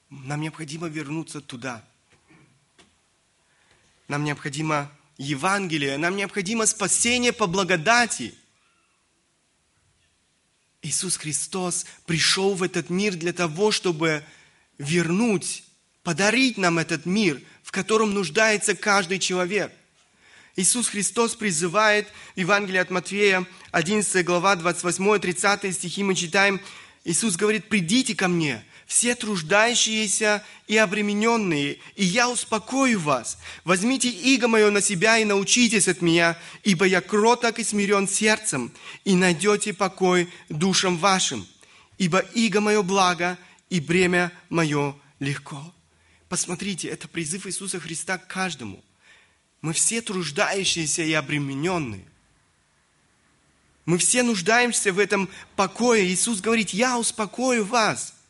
Нам 0.10 0.42
необходимо 0.42 0.90
вернуться 0.90 1.40
туда. 1.40 1.86
Нам 4.10 4.26
необходимо 4.26 4.92
Евангелие, 5.18 5.98
нам 5.98 6.18
необходимо 6.18 6.66
спасение 6.66 7.32
по 7.32 7.48
благодати. 7.48 8.34
Иисус 10.82 11.16
Христос 11.16 11.86
пришел 12.06 12.56
в 12.56 12.64
этот 12.64 12.90
мир 12.90 13.16
для 13.16 13.32
того, 13.32 13.72
чтобы 13.72 14.26
вернуть, 14.78 15.64
подарить 16.04 16.58
нам 16.58 16.78
этот 16.78 17.06
мир, 17.06 17.42
в 17.72 17.74
котором 17.74 18.14
нуждается 18.14 18.76
каждый 18.76 19.18
человек. 19.18 19.72
Иисус 20.58 20.90
Христос 20.90 21.36
призывает 21.36 22.06
в 22.36 22.40
Евангелии 22.42 22.80
от 22.80 22.90
Матфея, 22.90 23.48
11 23.72 24.26
глава, 24.26 24.58
28-30 24.58 25.72
стихи 25.72 26.04
мы 26.04 26.14
читаем, 26.14 26.60
Иисус 27.06 27.38
говорит, 27.38 27.70
«Придите 27.70 28.14
ко 28.14 28.28
мне, 28.28 28.62
все 28.86 29.16
труждающиеся 29.16 30.44
и 30.68 30.76
обремененные, 30.76 31.78
и 31.96 32.04
я 32.04 32.30
успокою 32.30 33.00
вас. 33.00 33.38
Возьмите 33.64 34.10
иго 34.10 34.50
мое 34.50 34.70
на 34.70 34.82
себя 34.82 35.18
и 35.18 35.24
научитесь 35.24 35.88
от 35.88 36.02
меня, 36.02 36.38
ибо 36.66 36.84
я 36.84 37.00
кроток 37.00 37.58
и 37.60 37.64
смирен 37.64 38.06
сердцем, 38.06 38.74
и 39.06 39.16
найдете 39.16 39.74
покой 39.74 40.28
душам 40.50 40.98
вашим. 40.98 41.48
Ибо 41.98 42.20
иго 42.34 42.60
мое 42.60 42.82
благо, 42.82 43.38
и 43.70 43.80
бремя 43.80 44.34
мое 44.50 44.94
легко». 45.22 45.74
Посмотрите, 46.32 46.88
это 46.88 47.10
призыв 47.10 47.46
Иисуса 47.46 47.78
Христа 47.78 48.18
к 48.18 48.26
каждому. 48.26 48.82
Мы 49.60 49.74
все 49.74 50.02
труждающиеся 50.02 51.04
и 51.04 51.12
обремененные. 51.12 52.06
Мы 53.84 53.98
все 53.98 54.24
нуждаемся 54.24 54.94
в 54.94 55.00
этом 55.00 55.28
покое. 55.58 56.08
Иисус 56.08 56.40
говорит, 56.40 56.70
я 56.70 56.98
успокою 56.98 57.66
вас– 57.66 58.16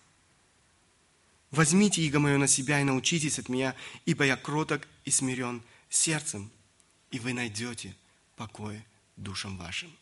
Возьмите 1.52 2.02
иго 2.02 2.18
мое 2.18 2.38
на 2.38 2.48
себя 2.48 2.80
и 2.80 2.86
научитесь 2.86 3.38
от 3.38 3.50
меня, 3.50 3.76
ибо 4.06 4.24
я 4.24 4.38
кроток 4.38 4.88
и 5.04 5.12
смирен 5.12 5.62
сердцем, 5.90 6.50
и 7.12 7.20
вы 7.20 7.34
найдете 7.34 7.94
покой 8.38 8.82
душам 9.18 9.58
вашим. 9.58 9.94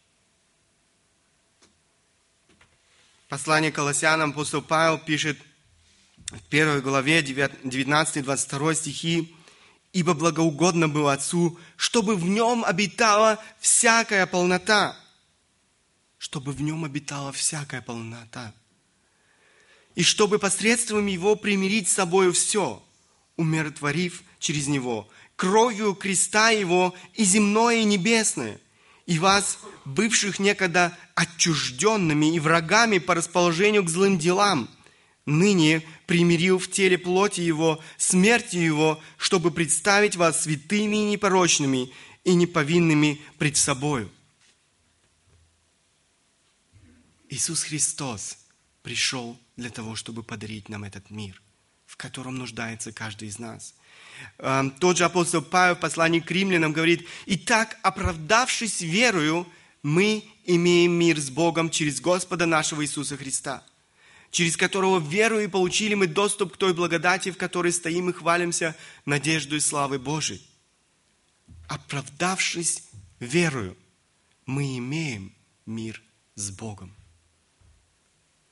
Послание 3.28 3.72
Колоссянам 3.72 4.30
апостол 4.30 4.62
Павел 4.62 5.00
пишет 5.00 5.40
в 6.30 6.42
первой 6.50 6.82
главе 6.82 7.22
19-22 7.22 8.76
стихи, 8.76 9.36
«Ибо 9.92 10.14
благоугодно 10.14 10.88
было 10.88 11.14
Отцу, 11.14 11.58
чтобы 11.76 12.16
в 12.16 12.26
нем 12.26 12.64
обитала 12.64 13.44
всякая 13.60 14.28
полнота». 14.28 14.96
Чтобы 16.20 16.52
в 16.52 16.62
нем 16.62 16.84
обитала 16.84 17.32
всякая 17.32 17.82
полнота 17.82 18.54
и 20.00 20.04
чтобы 20.04 20.40
посредством 20.40 21.08
Его 21.08 21.36
примирить 21.36 21.90
с 21.90 21.94
собой 21.94 22.32
все, 22.32 22.82
умиротворив 23.36 24.24
через 24.40 24.68
Него, 24.68 25.10
кровью 25.36 25.94
креста 25.94 26.52
Его 26.52 26.96
и 27.16 27.26
земное, 27.26 27.82
и 27.82 27.84
небесное, 27.84 28.62
и 29.06 29.20
вас, 29.20 29.60
бывших 29.84 30.40
некогда 30.40 30.98
отчужденными 31.16 32.34
и 32.34 32.40
врагами 32.40 33.00
по 33.00 33.14
расположению 33.14 33.84
к 33.84 33.90
злым 33.90 34.18
делам, 34.18 34.70
ныне 35.30 35.84
примирил 36.06 36.60
в 36.60 36.70
теле 36.70 36.98
плоти 36.98 37.42
Его, 37.42 37.82
смертью 37.98 38.64
Его, 38.64 39.02
чтобы 39.18 39.52
представить 39.52 40.16
вас 40.16 40.44
святыми 40.44 40.98
и 40.98 41.12
непорочными 41.12 41.92
и 42.24 42.34
неповинными 42.34 43.22
пред 43.38 43.58
собою. 43.58 44.10
Иисус 47.30 47.64
Христос 47.64 48.38
пришел 48.82 49.40
для 49.56 49.70
того, 49.70 49.96
чтобы 49.96 50.24
подарить 50.24 50.68
нам 50.68 50.84
этот 50.84 51.10
мир, 51.12 51.42
в 51.86 51.96
котором 51.96 52.36
нуждается 52.36 52.92
каждый 52.92 53.28
из 53.28 53.40
нас. 53.40 53.76
Эм, 54.40 54.72
тот 54.72 54.98
же 54.98 55.06
апостол 55.06 55.42
Павел 55.42 55.76
в 55.76 55.80
послании 55.80 56.20
к 56.20 56.32
римлянам 56.32 56.74
говорит, 56.74 57.08
«Итак, 57.26 57.78
оправдавшись 57.84 58.82
верою, 58.82 59.48
мы 59.84 60.24
имеем 60.46 60.94
мир 60.94 61.20
с 61.20 61.30
Богом 61.30 61.70
через 61.70 62.02
Господа 62.02 62.46
нашего 62.46 62.84
Иисуса 62.84 63.16
Христа, 63.16 63.64
через 64.32 64.58
которого 64.58 65.00
верою 65.00 65.44
и 65.44 65.48
получили 65.48 65.94
мы 65.96 66.08
доступ 66.08 66.54
к 66.54 66.58
той 66.58 66.74
благодати, 66.74 67.30
в 67.32 67.38
которой 67.38 67.72
стоим 67.72 68.10
и 68.10 68.14
хвалимся 68.14 68.76
надеждой 69.06 69.58
и 69.58 69.62
славой 69.62 70.00
Божией. 70.00 70.46
Оправдавшись 71.68 72.84
верою, 73.20 73.78
мы 74.46 74.78
имеем 74.78 75.34
мир 75.66 76.02
с 76.36 76.52
Богом. 76.52 76.96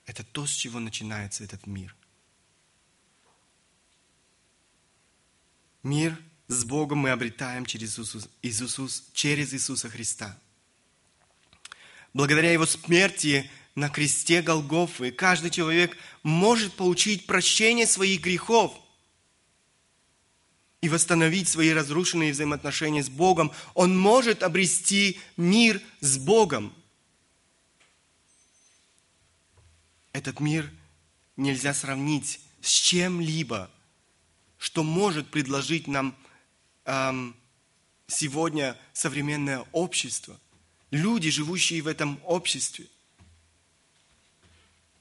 Это 0.06 0.24
то, 0.24 0.46
с 0.46 0.52
чего 0.52 0.80
начинается 0.80 1.44
этот 1.44 1.68
мир. 1.68 1.96
Мир 5.84 6.18
с 6.48 6.64
Богом 6.64 7.00
мы 7.00 7.12
обретаем 7.12 7.66
через, 7.66 8.00
Иисус, 8.00 8.30
Иисус, 8.42 9.10
через 9.14 9.54
Иисуса 9.54 9.90
Христа. 9.90 10.38
Благодаря 12.14 12.52
Его 12.52 12.66
смерти 12.66 13.50
на 13.78 13.90
кресте 13.90 14.42
Голгофы 14.42 15.12
каждый 15.12 15.52
человек 15.52 15.96
может 16.24 16.74
получить 16.74 17.28
прощение 17.28 17.86
своих 17.86 18.22
грехов 18.22 18.74
и 20.82 20.90
восстановить 20.90 21.48
свои 21.48 21.70
разрушенные 21.70 22.32
взаимоотношения 22.32 23.04
с 23.04 23.10
Богом. 23.10 23.52
Он 23.76 23.96
может 23.96 24.42
обрести 24.42 25.20
мир 25.38 25.80
с 26.00 26.18
Богом. 26.18 26.74
Этот 30.12 30.40
мир 30.40 30.68
нельзя 31.36 31.76
сравнить 31.76 32.42
с 32.62 32.72
чем-либо, 32.72 33.70
что 34.58 34.82
может 34.82 35.30
предложить 35.30 35.86
нам 35.88 36.16
эм, 36.86 37.36
сегодня 38.08 38.76
современное 38.92 39.64
общество, 39.72 40.40
люди, 40.90 41.30
живущие 41.30 41.84
в 41.84 41.88
этом 41.88 42.20
обществе. 42.24 42.88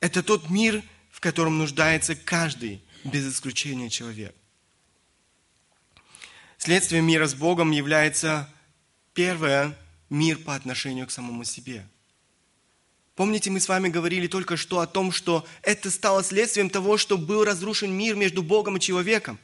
Это 0.01 0.23
тот 0.23 0.51
мир, 0.51 0.83
в 1.11 1.21
котором 1.21 1.59
нуждается 1.59 2.15
каждый, 2.15 2.83
без 3.05 3.33
исключения 3.33 3.89
человек. 3.89 4.35
Следствием 6.59 7.07
мира 7.07 7.27
с 7.27 7.35
Богом 7.35 7.71
является 7.71 8.49
первое– 9.15 9.77
мир 10.09 10.39
по 10.39 10.55
отношению 10.55 11.07
к 11.07 11.11
самому 11.11 11.45
себе– 11.45 11.87
Помните, 13.17 13.51
мы 13.51 13.61
с 13.61 13.69
вами 13.69 13.89
говорили 13.89 14.27
только 14.27 14.59
что 14.59 14.81
о 14.81 14.87
том, 14.87 15.11
что 15.11 15.47
это 15.63 15.91
стало 15.91 16.23
следствием 16.23 16.69
того, 16.69 16.99
что 16.99 17.17
был 17.17 17.45
разрушен 17.45 17.91
мир 17.91 18.15
между 18.15 18.43
Богом 18.43 18.77
и 18.77 18.81
человеком. 18.81 19.39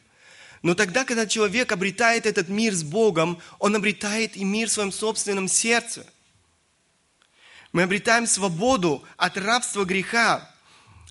Но 0.61 0.75
тогда, 0.75 1.05
когда 1.05 1.27
человек 1.27 1.73
обретает 1.73 2.27
этот 2.27 2.51
мир 2.51 2.75
с 2.75 2.83
Богом, 2.83 3.38
он 3.59 3.75
обретает 3.75 4.37
и 4.37 4.45
мир 4.45 4.69
в 4.69 4.73
своем 4.73 4.93
собственном 4.93 5.49
сердце. 5.49 6.07
Мы 7.73 7.83
обретаем 7.83 8.27
свободу 8.27 9.03
от 9.17 9.37
рабства 9.37 9.85
греха. 9.85 10.49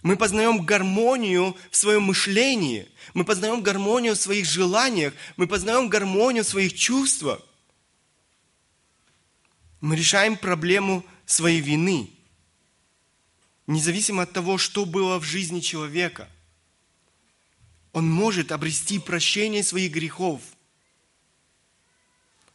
Мы 0.04 0.16
познаем 0.16 0.66
гармонию 0.66 1.58
в 1.70 1.76
своем 1.76 2.04
мышлении. 2.04 2.88
Мы 3.14 3.26
познаем 3.26 3.62
гармонию 3.62 4.16
в 4.16 4.20
своих 4.20 4.46
желаниях. 4.46 5.14
Мы 5.38 5.48
познаем 5.48 5.90
гармонию 5.90 6.44
в 6.44 6.48
своих 6.48 6.74
чувствах. 6.74 7.42
Мы 9.80 9.96
решаем 9.96 10.38
проблему 10.38 11.06
своей 11.26 11.62
вины– 11.62 12.10
независимо 13.72 14.24
от 14.24 14.34
того, 14.34 14.58
что 14.58 14.86
было 14.86 15.20
в 15.20 15.24
жизни 15.24 15.60
человека, 15.60 16.30
он 17.94 18.10
может 18.10 18.52
обрести 18.52 19.00
прощение 19.00 19.64
своих 19.64 19.92
грехов. 19.92 20.42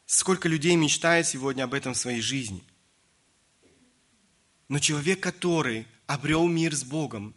Сколько 0.07 0.49
людей 0.49 0.77
мечтает 0.77 1.27
сегодня 1.27 1.65
об 1.65 1.75
этом 1.75 1.95
в 1.95 1.99
своей 1.99 2.21
жизни? 2.21 2.63
Но 4.69 4.79
человек, 4.79 5.21
который 5.21 5.87
обрел 6.07 6.47
мир 6.47 6.75
с 6.75 6.85
Богом, 6.85 7.35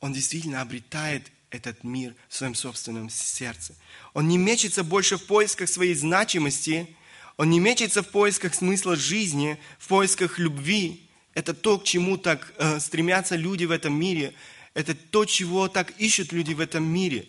он 0.00 0.12
действительно 0.12 0.60
обретает 0.60 1.30
этот 1.50 1.84
мир 1.84 2.14
в 2.28 2.34
своем 2.34 2.54
собственном 2.54 3.10
сердце. 3.10 3.74
Он 4.14 4.28
не 4.28 4.38
мечется 4.38 4.84
больше 4.84 5.16
в 5.16 5.26
поисках 5.26 5.68
своей 5.68 5.94
значимости, 5.94 6.96
он 7.36 7.50
не 7.50 7.58
мечется 7.58 8.02
в 8.02 8.08
поисках 8.08 8.54
смысла 8.54 8.96
жизни, 8.96 9.58
в 9.78 9.88
поисках 9.88 10.38
любви. 10.38 11.08
Это 11.32 11.54
то, 11.54 11.78
к 11.78 11.84
чему 11.84 12.18
так 12.18 12.52
э, 12.58 12.78
стремятся 12.80 13.36
люди 13.36 13.64
в 13.64 13.70
этом 13.70 13.98
мире. 13.98 14.34
Это 14.74 14.94
то, 14.94 15.24
чего 15.24 15.68
так 15.68 15.98
ищут 15.98 16.32
люди 16.32 16.52
в 16.52 16.60
этом 16.60 16.84
мире. 16.84 17.26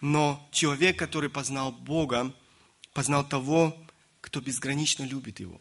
Но 0.00 0.46
человек, 0.52 0.98
который 0.98 1.30
познал 1.30 1.72
Бога, 1.72 2.34
познал 2.92 3.26
того, 3.26 3.76
кто 4.20 4.40
безгранично 4.40 5.04
любит 5.04 5.40
Его, 5.40 5.60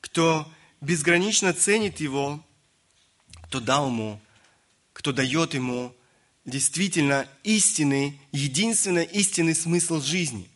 кто 0.00 0.52
безгранично 0.82 1.54
ценит 1.54 2.00
Его, 2.00 2.44
кто 3.48 3.58
дал 3.58 3.88
Ему 3.88 4.20
кто 4.92 5.12
дает 5.12 5.54
ему 5.54 5.94
действительно 6.44 7.28
истинный, 7.44 8.20
единственный 8.30 9.04
истинный 9.04 9.54
смысл 9.54 10.00
жизни. 10.00 10.48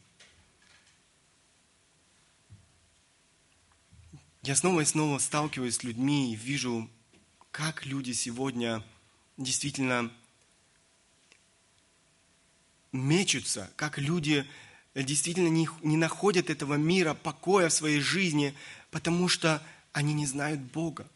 Я 4.42 4.54
снова 4.54 4.82
и 4.82 4.84
снова 4.84 5.18
сталкиваюсь 5.18 5.76
с 5.76 5.82
людьми 5.82 6.32
и 6.32 6.36
вижу, 6.36 6.88
как 7.50 7.84
люди 7.86 8.12
сегодня 8.12 8.84
действительно 9.36 10.12
мечутся, 12.92 13.70
как 13.76 13.98
люди 13.98 14.46
действительно 14.94 15.48
не, 15.48 15.68
не 15.82 15.96
находят 15.96 16.48
этого 16.48 16.74
мира, 16.74 17.14
покоя 17.14 17.68
в 17.68 17.72
своей 17.72 18.00
жизни, 18.00 18.54
потому 18.90 19.28
что 19.28 19.60
они 19.96 20.12
не 20.12 20.26
знают 20.26 20.60
Бога. 20.60 21.08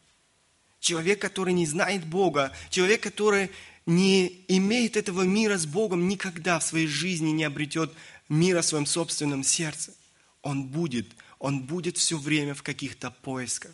Человек, 0.81 1.21
который 1.21 1.53
не 1.53 1.67
знает 1.67 2.07
Бога, 2.07 2.51
человек, 2.71 3.03
который 3.03 3.51
не 3.85 4.43
имеет 4.49 4.97
этого 4.97 5.21
мира 5.21 5.59
с 5.59 5.67
Богом, 5.67 6.09
никогда 6.09 6.59
в 6.59 6.65
своей 6.65 6.87
жизни 6.87 7.29
не 7.29 7.45
обретет 7.45 7.93
мира 8.31 8.63
в 8.63 8.65
своем 8.65 8.87
собственном 8.87 9.45
сердце. 9.45 9.93
Он 10.41 10.65
будет, 10.65 11.09
он 11.39 11.61
будет 11.61 11.99
все 11.99 12.17
время 12.17 12.55
в 12.55 12.63
каких-то 12.63 13.11
поисках. 13.11 13.73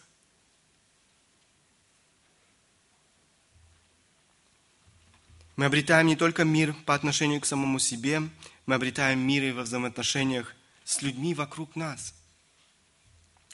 Мы 5.54 5.66
обретаем 5.66 6.08
не 6.08 6.16
только 6.16 6.42
мир 6.42 6.74
по 6.84 6.96
отношению 6.96 7.40
к 7.40 7.46
самому 7.46 7.78
себе, 7.78 8.22
мы 8.66 8.74
обретаем 8.74 9.20
мир 9.20 9.44
и 9.44 9.52
во 9.52 9.62
взаимоотношениях 9.62 10.56
с 10.84 11.00
людьми 11.00 11.32
вокруг 11.32 11.76
нас. 11.76 12.12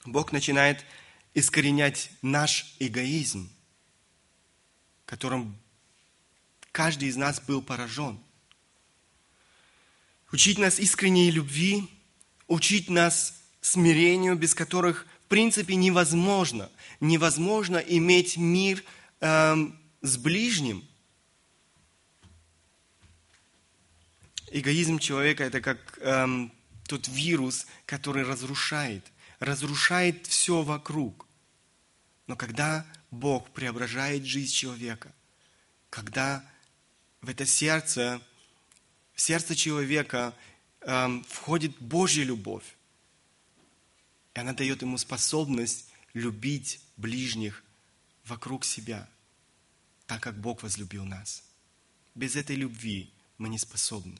Бог 0.07 0.33
начинает 0.33 0.83
искоренять 1.35 2.11
наш 2.21 2.75
эгоизм, 2.79 3.51
которым 5.07 5.57
каждый 6.73 7.09
из 7.09 7.17
нас 7.17 7.41
был 7.41 7.63
поражен. 7.63 8.19
Учить 10.31 10.59
нас 10.59 10.79
искренней 10.79 11.31
любви, 11.31 11.89
учить 12.49 12.89
нас 12.89 13.43
смирению, 13.61 14.37
без 14.37 14.55
которых 14.55 15.07
в 15.25 15.29
принципе 15.29 15.75
невозможно. 15.75 16.71
Невозможно 17.01 17.79
иметь 17.79 18.37
мир 18.37 18.83
эм, 19.21 19.79
с 20.03 20.17
ближним. 20.17 20.87
Эгоизм 24.51 24.99
человека– 24.99 25.45
это 25.45 25.63
как 25.63 25.99
эм, 26.03 26.53
тот 26.87 27.09
вирус, 27.09 27.67
который 27.87 28.23
разрушает– 28.23 29.07
разрушает 29.43 30.27
все 30.29 30.63
вокруг. 30.63 31.27
Но 32.29 32.37
когда 32.37 32.87
Бог 33.11 33.51
преображает 33.51 34.25
жизнь 34.25 34.53
человека, 34.53 35.13
когда 35.91 36.49
в 37.21 37.29
это 37.29 37.45
сердце, 37.45 38.23
в 39.15 39.21
сердце 39.21 39.57
человека 39.57 40.35
эм, 40.83 41.25
входит 41.25 41.77
Божья 41.81 42.23
любовь, 42.23 42.77
и 44.35 44.41
она 44.41 44.53
дает 44.53 44.83
ему 44.83 44.97
способность 44.97 45.89
любить 46.15 46.81
ближних 46.97 47.65
вокруг 48.25 48.65
себя, 48.65 49.09
так 50.07 50.23
как 50.23 50.41
Бог 50.41 50.63
возлюбил 50.63 51.05
нас. 51.05 51.43
Без 52.15 52.37
этой 52.37 52.55
любви 52.55 53.13
мы 53.39 53.49
не 53.49 53.59
способны 53.59 54.17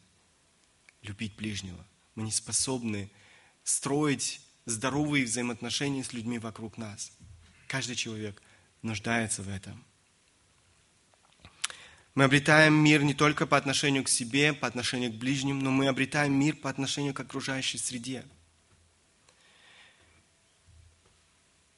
любить 1.03 1.37
ближнего. 1.37 1.87
Мы 2.17 2.25
не 2.25 2.33
способны 2.33 3.11
строить 3.63 4.41
здоровые 4.67 5.25
взаимоотношения 5.25 6.05
с 6.05 6.13
людьми 6.13 6.39
вокруг 6.39 6.79
нас. 6.79 7.13
Каждый 7.67 7.97
человек 7.97 8.43
нуждается 8.83 9.43
в 9.43 9.49
этом. 9.49 9.85
Мы 12.15 12.25
обретаем 12.25 12.75
мир 12.75 13.03
не 13.03 13.15
только 13.15 13.47
по 13.47 13.57
отношению 13.57 14.05
к 14.05 14.09
себе, 14.09 14.53
по 14.53 14.67
отношению 14.67 15.11
к 15.11 15.17
ближним, 15.17 15.61
но 15.61 15.71
мы 15.71 15.89
обретаем 15.89 16.35
мир 16.35 16.57
по 16.57 16.69
отношению 16.69 17.15
к 17.15 17.21
окружающей 17.21 17.79
среде. 17.79 18.25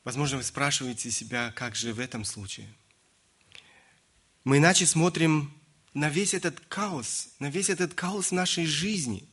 Возможно, 0.03 0.39
вы 0.39 0.43
спрашиваете 0.43 1.11
себя, 1.11 1.53
как 1.53 1.77
же 1.77 1.95
в 1.95 2.01
этом 2.01 2.25
случае. 2.25 2.67
Мы 4.43 4.59
иначе 4.59 4.87
смотрим 4.87 5.55
на 5.95 6.11
весь 6.11 6.35
этот 6.35 6.61
хаос, 6.69 7.31
на 7.39 7.49
весь 7.49 7.71
этот 7.71 7.99
хаос 7.99 8.33
нашей 8.33 8.67
жизни, 8.67 9.27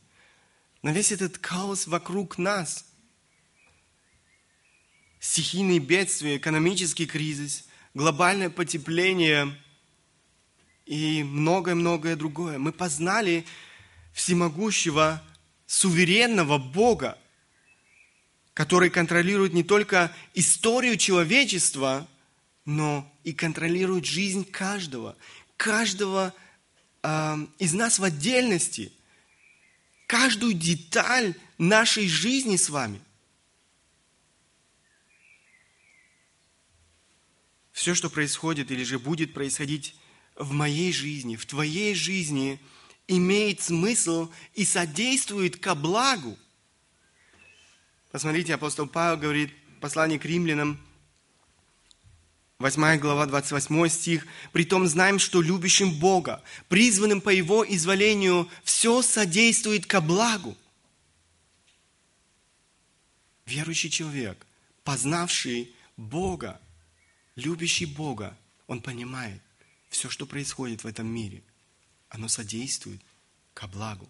на 0.82 0.92
весь 0.92 1.12
этот 1.12 1.44
хаос 1.44 1.88
вокруг 1.88 2.38
нас– 2.38 2.86
стихийные 5.22 5.78
бедствия, 5.78 6.36
экономический 6.36 7.06
кризис, 7.06 7.64
глобальное 7.94 8.50
потепление 8.50 9.56
и 10.84 11.22
многое-многое 11.22 12.16
другое. 12.16 12.58
Мы 12.58 12.72
познали 12.72 13.46
всемогущего, 14.12 15.22
суверенного 15.64 16.58
Бога, 16.58 17.16
который 18.52 18.90
контролирует 18.90 19.52
не 19.52 19.62
только 19.62 20.12
историю 20.34 20.96
человечества, 20.96 22.08
но 22.64 23.08
и 23.22 23.32
контролирует 23.32 24.04
жизнь 24.04 24.44
каждого, 24.44 25.16
каждого 25.56 26.34
э, 27.04 27.36
из 27.60 27.72
нас 27.74 28.00
в 28.00 28.04
отдельности, 28.04 28.92
каждую 30.08 30.54
деталь 30.54 31.36
нашей 31.58 32.08
жизни 32.08 32.56
с 32.56 32.68
вами– 32.68 33.00
все, 37.72 37.94
что 37.94 38.10
происходит 38.10 38.70
или 38.70 38.84
же 38.84 38.98
будет 38.98 39.34
происходить 39.34 39.96
в 40.36 40.52
моей 40.52 40.92
жизни, 40.92 41.36
в 41.36 41.46
твоей 41.46 41.94
жизни, 41.94 42.60
имеет 43.08 43.60
смысл 43.60 44.30
и 44.54 44.64
содействует 44.64 45.56
ко 45.56 45.74
благу. 45.74 46.38
Посмотрите, 48.10 48.54
апостол 48.54 48.86
Павел 48.86 49.16
говорит, 49.16 49.52
послание 49.80 50.18
к 50.18 50.24
римлянам, 50.24 50.78
8 52.62 52.98
глава, 52.98 53.26
28 53.26 53.88
стих. 53.88 54.26
«Притом 54.52 54.86
знаем, 54.86 55.18
что 55.18 55.42
любящим 55.42 55.98
Бога, 55.98 56.42
призванным 56.68 57.20
по 57.20 57.30
Его 57.30 57.64
изволению, 57.68 58.48
все 58.62 59.02
содействует 59.02 59.84
ко 59.86 60.00
благу». 60.00 60.56
Верующий 63.46 63.90
человек, 63.90 64.46
познавший 64.84 65.74
Бога, 65.96 66.60
любящий 67.36 67.86
Бога, 67.86 68.36
он 68.66 68.80
понимает, 68.80 69.42
все, 69.88 70.08
что 70.08 70.26
происходит 70.26 70.84
в 70.84 70.86
этом 70.86 71.06
мире, 71.06 71.42
оно 72.08 72.28
содействует 72.28 73.02
ко 73.54 73.66
благу. 73.66 74.08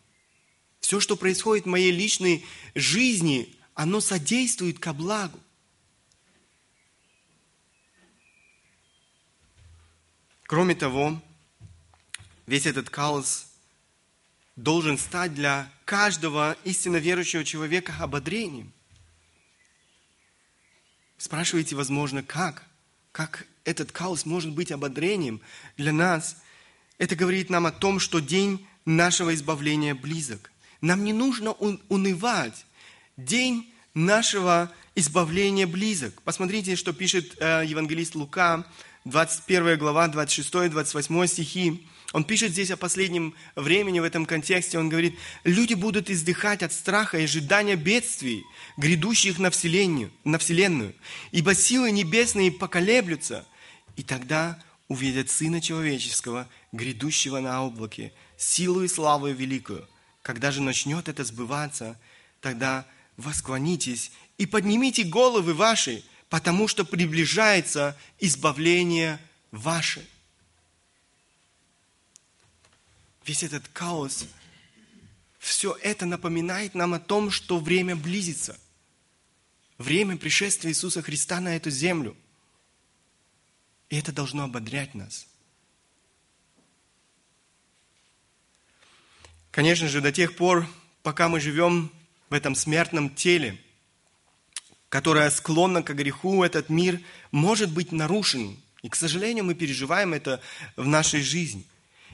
Все, 0.81 1.01
что 1.01 1.17
происходит 1.17 1.65
в 1.65 1.69
моей 1.69 1.93
личной 1.93 2.45
жизни, 2.75 3.55
оно 3.75 4.01
содействует 4.01 4.79
ко 4.79 4.93
благу. 4.93 5.39
Кроме 10.45 10.75
того, 10.75 11.21
весь 12.47 12.67
этот 12.67 12.91
хаос 12.91 13.47
должен 14.57 14.99
стать 14.99 15.35
для 15.35 15.73
каждого 15.85 16.57
истинно 16.65 16.97
верующего 16.97 17.45
человека 17.45 17.95
ободрением. 17.99 18.73
Спрашиваете, 21.17 21.77
возможно, 21.77 22.23
как? 22.23 22.69
Как 23.13 23.47
этот 23.65 23.97
хаос 23.97 24.27
может 24.27 24.53
быть 24.53 24.73
ободрением 24.73 25.41
для 25.77 25.93
нас. 25.93 26.37
Это 26.99 27.15
говорит 27.15 27.51
нам 27.51 27.67
о 27.67 27.73
том, 27.73 28.01
что 28.01 28.19
день 28.21 28.67
нашего 28.85 29.35
избавления 29.35 29.95
близок. 29.95 30.51
Нам 30.81 31.05
не 31.05 31.13
нужно 31.13 31.53
унывать. 31.53 32.67
День 33.17 33.73
нашего 33.95 34.73
избавления 34.95 35.67
близок. 35.67 36.21
Посмотрите, 36.23 36.77
что 36.77 36.93
пишет 36.93 37.37
э, 37.39 37.65
евангелист 37.67 38.15
Лука, 38.15 38.67
21 39.05 39.79
глава, 39.79 40.07
26-28 40.09 41.27
стихи. 41.27 41.87
Он 42.13 42.25
пишет 42.25 42.53
здесь 42.53 42.71
о 42.71 42.77
последнем 42.77 43.35
времени 43.57 43.99
в 43.99 44.05
этом 44.05 44.27
контексте. 44.27 44.79
Он 44.79 44.89
говорит, 44.89 45.19
люди 45.45 45.75
будут 45.75 46.11
издыхать 46.11 46.63
от 46.63 46.73
страха 46.73 47.19
и 47.19 47.25
ожидания 47.25 47.75
бедствий, 47.75 48.45
грядущих 48.77 49.39
на 49.39 49.51
вселенную, 49.51 50.13
на 50.25 50.39
вселенную. 50.39 50.95
Ибо 51.33 51.55
силы 51.55 51.91
небесные 51.91 52.53
поколеблются, 52.53 53.47
и 53.97 54.03
тогда 54.03 54.63
увидят 54.89 55.31
Сына 55.31 55.61
Человеческого, 55.61 56.49
грядущего 56.71 57.41
на 57.41 57.65
облаке, 57.65 58.13
силу 58.37 58.83
и 58.83 58.89
славу 58.89 59.29
великую. 59.29 59.89
Когда 60.23 60.53
же 60.53 60.63
начнет 60.63 61.09
это 61.09 61.25
сбываться, 61.25 61.99
тогда 62.41 62.87
восклонитесь 63.17 64.13
и 64.39 64.47
поднимите 64.47 65.03
головы 65.03 65.55
ваши, 65.55 66.05
потому 66.33 66.67
что 66.67 66.87
приближается 66.87 67.95
избавление 68.19 69.21
ваше. 69.51 70.09
Весь 73.27 73.43
этот 73.43 73.65
хаос, 73.75 74.25
все 75.39 75.77
это 75.83 76.07
напоминает 76.07 76.75
нам 76.75 76.95
о 76.95 77.01
том, 77.01 77.31
что 77.31 77.59
время 77.59 77.97
близится. 77.97 78.59
Время 79.77 80.17
пришествия 80.17 80.71
Иисуса 80.71 81.03
Христа 81.03 81.39
на 81.39 81.55
эту 81.55 81.69
землю. 81.69 82.17
И 83.91 83.99
это 83.99 84.11
должно 84.11 84.45
ободрять 84.45 84.95
нас. 84.95 85.27
Конечно 89.51 89.87
же, 89.87 90.01
до 90.01 90.11
тех 90.13 90.35
пор, 90.35 90.67
пока 91.03 91.29
мы 91.29 91.41
живем 91.41 91.93
в 92.31 92.33
этом 92.33 92.55
смертном 92.55 93.15
теле, 93.15 93.63
которое 94.93 95.31
склонно 95.31 95.83
к 95.83 95.95
греху, 95.95 96.45
этот 96.45 96.69
мир 96.69 97.01
может 97.31 97.73
быть 97.73 97.93
нарушен. 97.93 98.59
И, 98.83 98.91
к 98.91 98.95
сожалению, 98.95 99.43
мы 99.43 99.55
переживаем 99.55 100.13
это 100.13 100.43
в 100.77 100.87
нашей 100.87 101.23
жизни. 101.23 101.65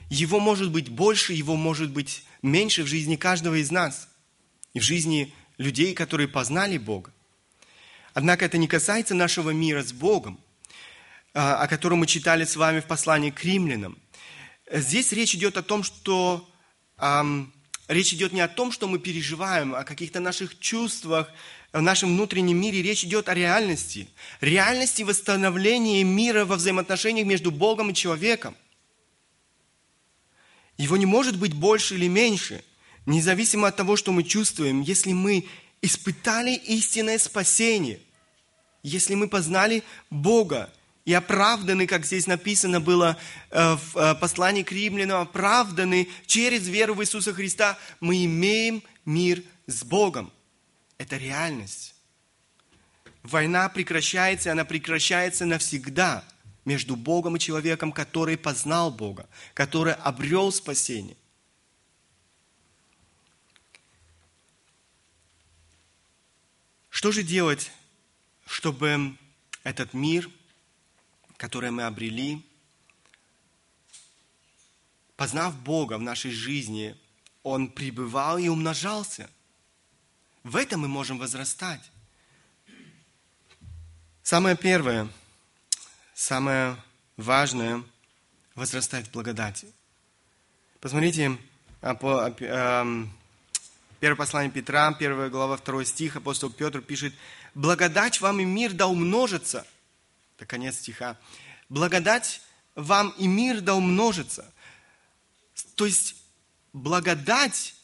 Его 0.09 0.39
может 0.39 0.71
быть 0.71 0.87
больше, 0.87 1.33
его 1.33 1.57
может 1.57 1.91
быть 1.91 2.23
меньше 2.41 2.83
в 2.83 2.87
жизни 2.87 3.17
каждого 3.17 3.55
из 3.55 3.69
нас. 3.69 4.07
И 4.73 4.79
в 4.79 4.83
жизни 4.83 5.33
людей, 5.57 5.93
которые 5.93 6.29
познали 6.29 6.77
Бога. 6.77 7.11
Однако 8.13 8.45
это 8.45 8.57
не 8.57 8.69
касается 8.69 9.13
нашего 9.13 9.49
мира 9.49 9.83
с 9.83 9.91
Богом, 9.91 10.39
а, 11.33 11.61
о 11.61 11.67
котором 11.67 11.99
мы 11.99 12.07
читали 12.07 12.45
с 12.45 12.55
вами 12.55 12.79
в 12.79 12.85
послании 12.85 13.31
к 13.31 13.43
римлянам. 13.43 13.97
Здесь 14.71 15.11
речь 15.11 15.35
идет 15.35 15.57
о 15.57 15.63
том, 15.63 15.83
что 15.83 16.49
эм, 16.97 17.51
речь 17.89 18.13
идет 18.13 18.31
не 18.31 18.39
о 18.39 18.47
том, 18.47 18.71
что 18.71 18.87
мы 18.87 18.99
переживаем, 18.99 19.75
о 19.75 19.83
каких-то 19.83 20.21
наших 20.21 20.57
чувствах, 20.59 21.29
в 21.71 21.81
нашем 21.81 22.09
внутреннем 22.09 22.59
мире. 22.59 22.81
Речь 22.81 23.03
идет 23.03 23.29
о 23.29 23.33
реальности. 23.33 24.07
Реальности 24.41 25.03
восстановления 25.03 26.03
мира 26.03 26.45
во 26.45 26.55
взаимоотношениях 26.55 27.27
между 27.27 27.51
Богом 27.51 27.91
и 27.91 27.93
человеком. 27.93 28.55
Его 30.77 30.97
не 30.97 31.05
может 31.05 31.37
быть 31.37 31.53
больше 31.53 31.95
или 31.95 32.07
меньше, 32.07 32.63
независимо 33.05 33.67
от 33.67 33.75
того, 33.75 33.97
что 33.97 34.11
мы 34.11 34.23
чувствуем, 34.23 34.81
если 34.81 35.11
мы 35.11 35.45
испытали 35.81 36.51
истинное 36.51 37.17
спасение, 37.17 37.99
если 38.81 39.15
мы 39.15 39.27
познали 39.27 39.83
Бога, 40.09 40.71
и 41.05 41.13
оправданы, 41.13 41.87
как 41.87 42.05
здесь 42.05 42.27
написано 42.27 42.79
было 42.79 43.17
э, 43.49 43.75
в 43.75 43.97
э, 43.97 44.15
послании 44.15 44.61
к 44.61 44.71
римлянам, 44.71 45.21
оправданы 45.21 46.07
через 46.27 46.67
веру 46.67 46.93
в 46.93 47.01
Иисуса 47.01 47.33
Христа, 47.33 47.79
мы 47.99 48.25
имеем 48.25 48.83
мир 49.05 49.41
с 49.65 49.83
Богом. 49.83 50.31
Это 50.99 51.17
реальность. 51.17 51.95
Война 53.23 53.67
прекращается, 53.69 54.49
и 54.49 54.51
она 54.51 54.63
прекращается 54.63 55.45
навсегда 55.45 56.23
между 56.65 56.95
Богом 56.95 57.37
и 57.37 57.39
человеком, 57.39 57.91
который 57.91 58.37
познал 58.37 58.91
Бога, 58.91 59.27
который 59.55 59.95
обрел 59.95 60.51
спасение. 60.51 61.17
Что 66.91 67.11
же 67.11 67.23
делать, 67.23 67.71
чтобы 68.45 69.17
этот 69.63 69.95
мир– 69.95 70.29
которое 71.39 71.71
мы 71.71 71.83
обрели, 71.83 72.45
познав 75.15 75.57
Бога 75.63 75.97
в 75.97 76.01
нашей 76.01 76.31
жизни, 76.31 76.97
Он 77.43 77.69
пребывал 77.69 78.37
и 78.37 78.49
умножался. 78.49 79.29
В 80.43 80.55
этом 80.55 80.81
мы 80.81 80.87
можем 80.87 81.17
возрастать. 81.17 81.91
Самое 84.23 84.55
первое, 84.55 85.07
самое 86.13 86.75
важное– 87.17 87.83
возрастать 88.55 89.07
в 89.07 89.11
благодати. 89.11 89.67
Посмотрите, 90.79 91.37
а, 91.81 91.95
первое 93.99 94.15
послание 94.15 94.51
Петра, 94.51 94.91
первая 94.93 95.29
глава, 95.29 95.57
второй 95.57 95.85
стих, 95.85 96.15
апостол 96.15 96.49
Петр 96.49 96.81
пишет, 96.81 97.13
«Благодать 97.55 98.21
вам 98.21 98.39
и 98.39 98.45
мир 98.45 98.73
да 98.73 98.87
умножится– 98.87 99.65
это 100.39 100.45
конец 100.45 100.77
стиха. 100.77 101.17
Благодать 101.67 102.41
вам 102.73 103.09
и 103.17 103.27
мир 103.27 103.59
да 103.59 103.75
умножится. 103.75 104.49
То 105.75 105.85
есть 105.85 106.15
благодать 106.71 107.75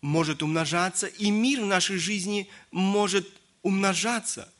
может 0.00 0.42
умножаться, 0.42 1.06
и 1.06 1.30
мир 1.30 1.60
в 1.60 1.66
нашей 1.66 1.98
жизни 1.98 2.48
может 2.70 3.28
умножаться. 3.62 4.52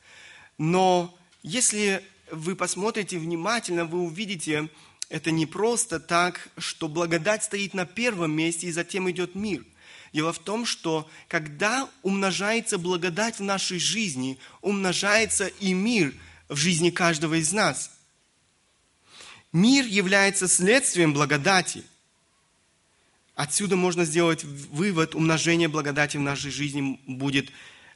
Но 0.57 1.17
если 1.43 2.03
вы 2.31 2.55
посмотрите 2.55 3.17
внимательно, 3.17 3.85
вы 3.85 4.01
увидите, 4.01 4.69
это 5.09 5.31
не 5.31 5.45
просто 5.45 5.99
так, 5.99 6.49
что 6.57 6.87
благодать 6.87 7.43
стоит 7.43 7.73
на 7.73 7.85
первом 7.85 8.31
месте, 8.31 8.67
и 8.67 8.71
затем 8.71 9.09
идет 9.09 9.35
мир. 9.35 9.65
Дело 10.13 10.33
в 10.33 10.39
том, 10.39 10.65
что 10.65 11.09
когда 11.27 11.89
умножается 12.03 12.77
благодать 12.77 13.39
в 13.39 13.43
нашей 13.43 13.79
жизни, 13.79 14.37
умножается 14.61 15.47
и 15.47 15.73
мир– 15.73 16.13
в 16.51 16.57
жизни 16.57 16.89
каждого 16.89 17.35
из 17.35 17.53
нас. 17.53 17.91
Мир 19.53 19.85
является 19.85 20.49
следствием 20.49 21.13
благодати. 21.13 21.83
Отсюда 23.35 23.75
можно 23.75 24.05
сделать 24.05 24.43
вывод, 24.43 25.15
умножение 25.15 25.67
благодати 25.67 26.17
в 26.17 26.21
нашей 26.21 26.51
жизни 26.51 26.99
будет 27.07 27.51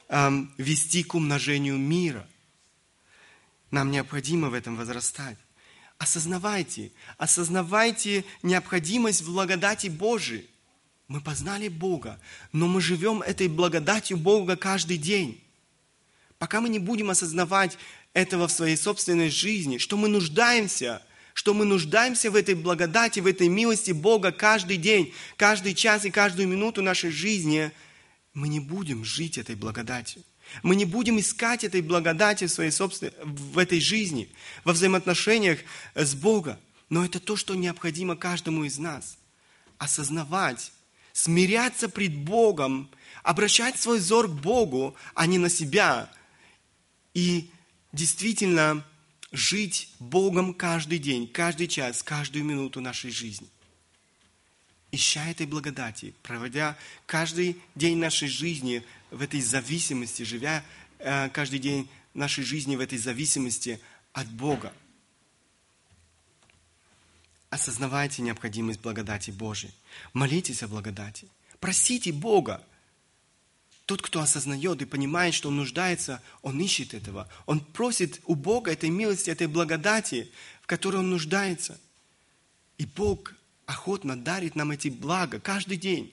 эм, 0.08 0.52
вести 0.56 1.02
к 1.02 1.14
умножению 1.14 1.76
мира. 1.76 2.26
Нам 3.70 3.90
необходимо 3.90 4.48
в 4.48 4.54
этом 4.54 4.76
возрастать. 4.76 5.36
Осознавайте, 5.98 6.92
осознавайте 7.16 8.24
необходимость 8.42 9.24
благодати 9.24 9.88
Божией. 9.88 10.48
Мы 11.08 11.20
познали 11.20 11.68
Бога, 11.68 12.20
но 12.52 12.66
мы 12.66 12.80
живем 12.80 13.22
этой 13.22 13.48
благодатью 13.48 14.16
Бога 14.16 14.56
каждый 14.56 14.98
день. 14.98 15.42
Пока 16.38 16.60
мы 16.60 16.68
не 16.68 16.78
будем 16.78 17.10
осознавать 17.10 17.78
этого 18.12 18.48
в 18.48 18.52
своей 18.52 18.76
собственной 18.76 19.30
жизни, 19.30 19.78
что 19.78 19.96
мы 19.96 20.08
нуждаемся, 20.08 21.02
что 21.36 21.52
мы 21.52 21.66
нуждаемся 21.66 22.30
в 22.30 22.34
этой 22.34 22.54
благодати, 22.54 23.20
в 23.20 23.26
этой 23.26 23.48
милости 23.48 23.90
Бога 23.90 24.32
каждый 24.32 24.78
день, 24.78 25.12
каждый 25.36 25.74
час 25.74 26.06
и 26.06 26.10
каждую 26.10 26.48
минуту 26.48 26.80
нашей 26.80 27.10
жизни, 27.10 27.72
мы 28.32 28.48
не 28.48 28.58
будем 28.58 29.04
жить 29.04 29.36
этой 29.36 29.54
благодатью. 29.54 30.22
Мы 30.62 30.76
не 30.76 30.86
будем 30.86 31.20
искать 31.20 31.62
этой 31.62 31.82
благодати 31.82 32.46
в, 32.46 32.50
своей 32.50 32.70
собственной, 32.70 33.12
в 33.22 33.58
этой 33.58 33.80
жизни, 33.80 34.30
во 34.64 34.72
взаимоотношениях 34.72 35.58
с 35.94 36.14
Богом. 36.14 36.56
Но 36.88 37.04
это 37.04 37.20
то, 37.20 37.36
что 37.36 37.54
необходимо 37.54 38.16
каждому 38.16 38.64
из 38.64 38.78
нас. 38.78 39.18
Осознавать, 39.76 40.72
смиряться 41.12 41.90
пред 41.90 42.16
Богом, 42.16 42.88
обращать 43.22 43.78
свой 43.78 43.98
взор 43.98 44.28
к 44.28 44.40
Богу, 44.40 44.96
а 45.14 45.26
не 45.26 45.36
на 45.36 45.50
себя. 45.50 46.10
И 47.12 47.50
действительно 47.92 48.86
жить 49.36 49.90
Богом 50.00 50.54
каждый 50.54 50.98
день, 50.98 51.28
каждый 51.28 51.68
час, 51.68 52.02
каждую 52.02 52.44
минуту 52.44 52.80
нашей 52.80 53.10
жизни. 53.10 53.48
Ища 54.92 55.28
этой 55.28 55.46
благодати, 55.46 56.14
проводя 56.22 56.76
каждый 57.04 57.60
день 57.74 57.98
нашей 57.98 58.28
жизни 58.28 58.82
в 59.10 59.20
этой 59.20 59.40
зависимости, 59.42 60.22
живя 60.22 60.64
э, 60.98 61.28
каждый 61.30 61.58
день 61.58 61.88
нашей 62.14 62.44
жизни 62.44 62.76
в 62.76 62.80
этой 62.80 62.96
зависимости 62.96 63.78
от 64.12 64.26
Бога. 64.28 64.72
Осознавайте 67.50 68.22
необходимость 68.22 68.80
благодати 68.80 69.30
Божьей. 69.30 69.72
Молитесь 70.14 70.62
о 70.62 70.68
благодати. 70.68 71.28
Просите 71.60 72.12
Бога 72.12 72.64
тот, 73.86 74.02
кто 74.02 74.20
осознает 74.20 74.82
и 74.82 74.84
понимает, 74.84 75.32
что 75.32 75.48
он 75.48 75.56
нуждается, 75.56 76.20
он 76.42 76.60
ищет 76.60 76.92
этого. 76.92 77.28
Он 77.46 77.60
просит 77.60 78.20
у 78.24 78.34
Бога 78.34 78.72
этой 78.72 78.90
милости, 78.90 79.30
этой 79.30 79.46
благодати, 79.46 80.30
в 80.60 80.66
которой 80.66 80.96
он 80.96 81.10
нуждается. 81.10 81.80
И 82.78 82.86
Бог 82.86 83.34
охотно 83.64 84.16
дарит 84.16 84.56
нам 84.56 84.72
эти 84.72 84.88
блага 84.88 85.40
каждый 85.40 85.76
день, 85.76 86.12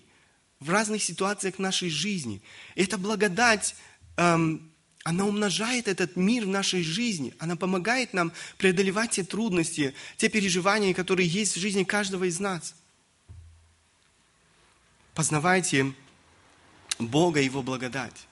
в 0.60 0.70
разных 0.70 1.04
ситуациях 1.04 1.60
нашей 1.60 1.90
жизни. 1.90 2.42
И 2.76 2.84
эта 2.84 2.98
благодать, 2.98 3.76
эм, 4.16 4.72
она 5.04 5.26
умножает 5.26 5.90
этот 5.90 6.16
мир 6.16 6.46
в 6.46 6.48
нашей 6.48 6.84
жизни. 6.84 7.34
Она 7.40 7.58
помогает 7.58 8.14
нам 8.14 8.32
преодолевать 8.58 9.12
те 9.12 9.24
трудности, 9.24 9.94
те 10.16 10.30
переживания, 10.30 10.94
которые 10.94 11.28
есть 11.28 11.58
в 11.58 11.60
жизни 11.60 11.84
каждого 11.84 12.24
из 12.26 12.40
нас– 12.40 12.76
познавайте 15.14 15.94
Бога 17.08 17.40
и 17.40 17.46
Его 17.46 17.62
благодать. 17.62 18.28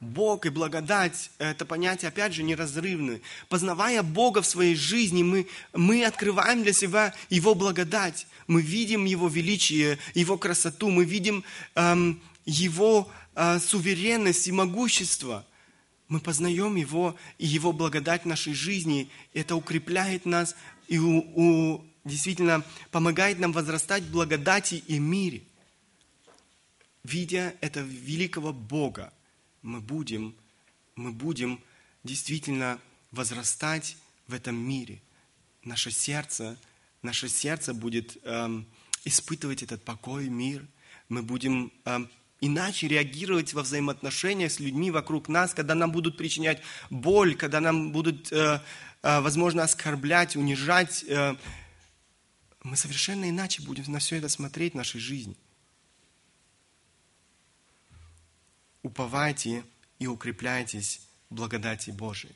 Бог 0.00 0.46
и 0.46 0.50
благодать– 0.50 1.30
это 1.38 1.64
понятие, 1.64 2.10
опять 2.10 2.32
же, 2.32 2.44
неразрывны. 2.44 3.20
Познавая 3.48 4.04
Бога 4.04 4.42
в 4.42 4.46
своей 4.46 4.76
жизни, 4.76 5.24
мы, 5.24 5.48
мы 5.72 6.04
открываем 6.04 6.62
для 6.62 6.72
себя 6.72 7.14
Его 7.30 7.56
благодать. 7.56 8.28
Мы 8.46 8.62
видим 8.62 9.04
Его 9.04 9.26
величие, 9.26 9.98
Его 10.14 10.38
красоту, 10.38 10.88
мы 10.90 11.04
видим 11.04 11.42
эм, 11.74 12.20
Его 12.46 13.08
э, 13.34 13.58
суверенность 13.58 14.46
и 14.46 14.52
могущество. 14.52 15.44
Мы 16.06 16.20
познаем 16.20 16.76
Его 16.76 17.16
и 17.38 17.46
Его 17.46 17.72
благодать 17.72 18.22
в 18.22 18.28
нашей 18.28 18.54
жизни. 18.54 19.10
Это 19.34 19.56
укрепляет 19.56 20.26
нас 20.26 20.54
и 20.86 20.98
у, 20.98 21.18
у, 21.34 21.84
действительно 22.04 22.64
помогает 22.92 23.40
нам 23.40 23.52
возрастать 23.52 24.04
в 24.04 24.12
благодати 24.12 24.82
и 24.86 25.00
мире. 25.00 25.42
Видя 27.04 27.54
этого 27.60 27.86
великого 27.86 28.52
Бога, 28.52 29.12
мы 29.62 29.80
будем, 29.80 30.34
мы 30.96 31.12
будем 31.12 31.60
действительно 32.04 32.80
возрастать 33.10 33.96
в 34.26 34.34
этом 34.34 34.56
мире. 34.56 35.00
Наше 35.64 35.90
сердце, 35.90 36.58
наше 37.02 37.28
сердце 37.28 37.74
будет 37.74 38.16
эм, 38.24 38.66
испытывать 39.04 39.62
этот 39.62 39.82
покой, 39.84 40.28
мир. 40.28 40.66
Мы 41.08 41.22
будем 41.22 41.72
эм, 41.84 42.10
иначе 42.40 42.88
реагировать 42.88 43.52
во 43.54 43.62
взаимоотношениях 43.62 44.52
с 44.52 44.60
людьми 44.60 44.90
вокруг 44.90 45.28
нас, 45.28 45.54
когда 45.54 45.74
нам 45.74 45.92
будут 45.92 46.16
причинять 46.16 46.62
боль, 46.90 47.34
когда 47.34 47.60
нам 47.60 47.92
будут, 47.92 48.32
э, 48.32 48.60
э, 49.02 49.20
возможно, 49.20 49.62
оскорблять, 49.62 50.36
унижать. 50.36 51.04
Э, 51.08 51.36
мы 52.62 52.76
совершенно 52.76 53.28
иначе 53.28 53.62
будем 53.62 53.90
на 53.90 53.98
все 53.98 54.16
это 54.16 54.28
смотреть 54.28 54.74
в 54.74 54.76
нашей 54.76 55.00
жизни. 55.00 55.36
Уповайте 58.88 59.64
и 59.98 60.06
укрепляйтесь 60.06 61.06
благодати 61.28 61.90
Божией. 61.90 62.34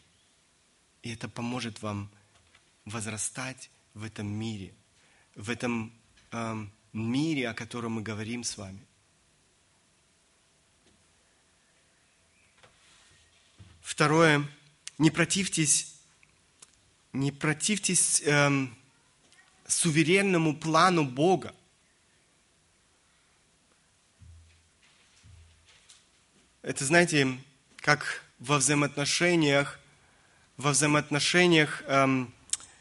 И 1.02 1.10
это 1.10 1.26
поможет 1.26 1.80
вам 1.80 2.10
возрастать 2.84 3.70
в 3.94 4.04
этом 4.04 4.26
мире, 4.26 4.74
в 5.34 5.48
этом 5.48 5.92
э, 6.30 6.66
мире, 6.92 7.48
о 7.48 7.54
котором 7.54 7.92
мы 7.92 8.02
говорим 8.02 8.44
с 8.44 8.58
вами. 8.58 8.86
Второе, 13.80 14.46
не 14.98 15.10
противьтесь, 15.10 15.96
не 17.14 17.32
противьтесь 17.32 18.20
э, 18.26 18.66
суверенному 19.66 20.54
плану 20.54 21.04
Бога. 21.06 21.54
Это, 26.62 26.84
знаете, 26.84 27.38
как 27.76 28.24
во 28.38 28.58
взаимоотношениях, 28.58 29.80
во 30.56 30.70
взаимоотношениях 30.70 31.82
эм, 31.86 32.32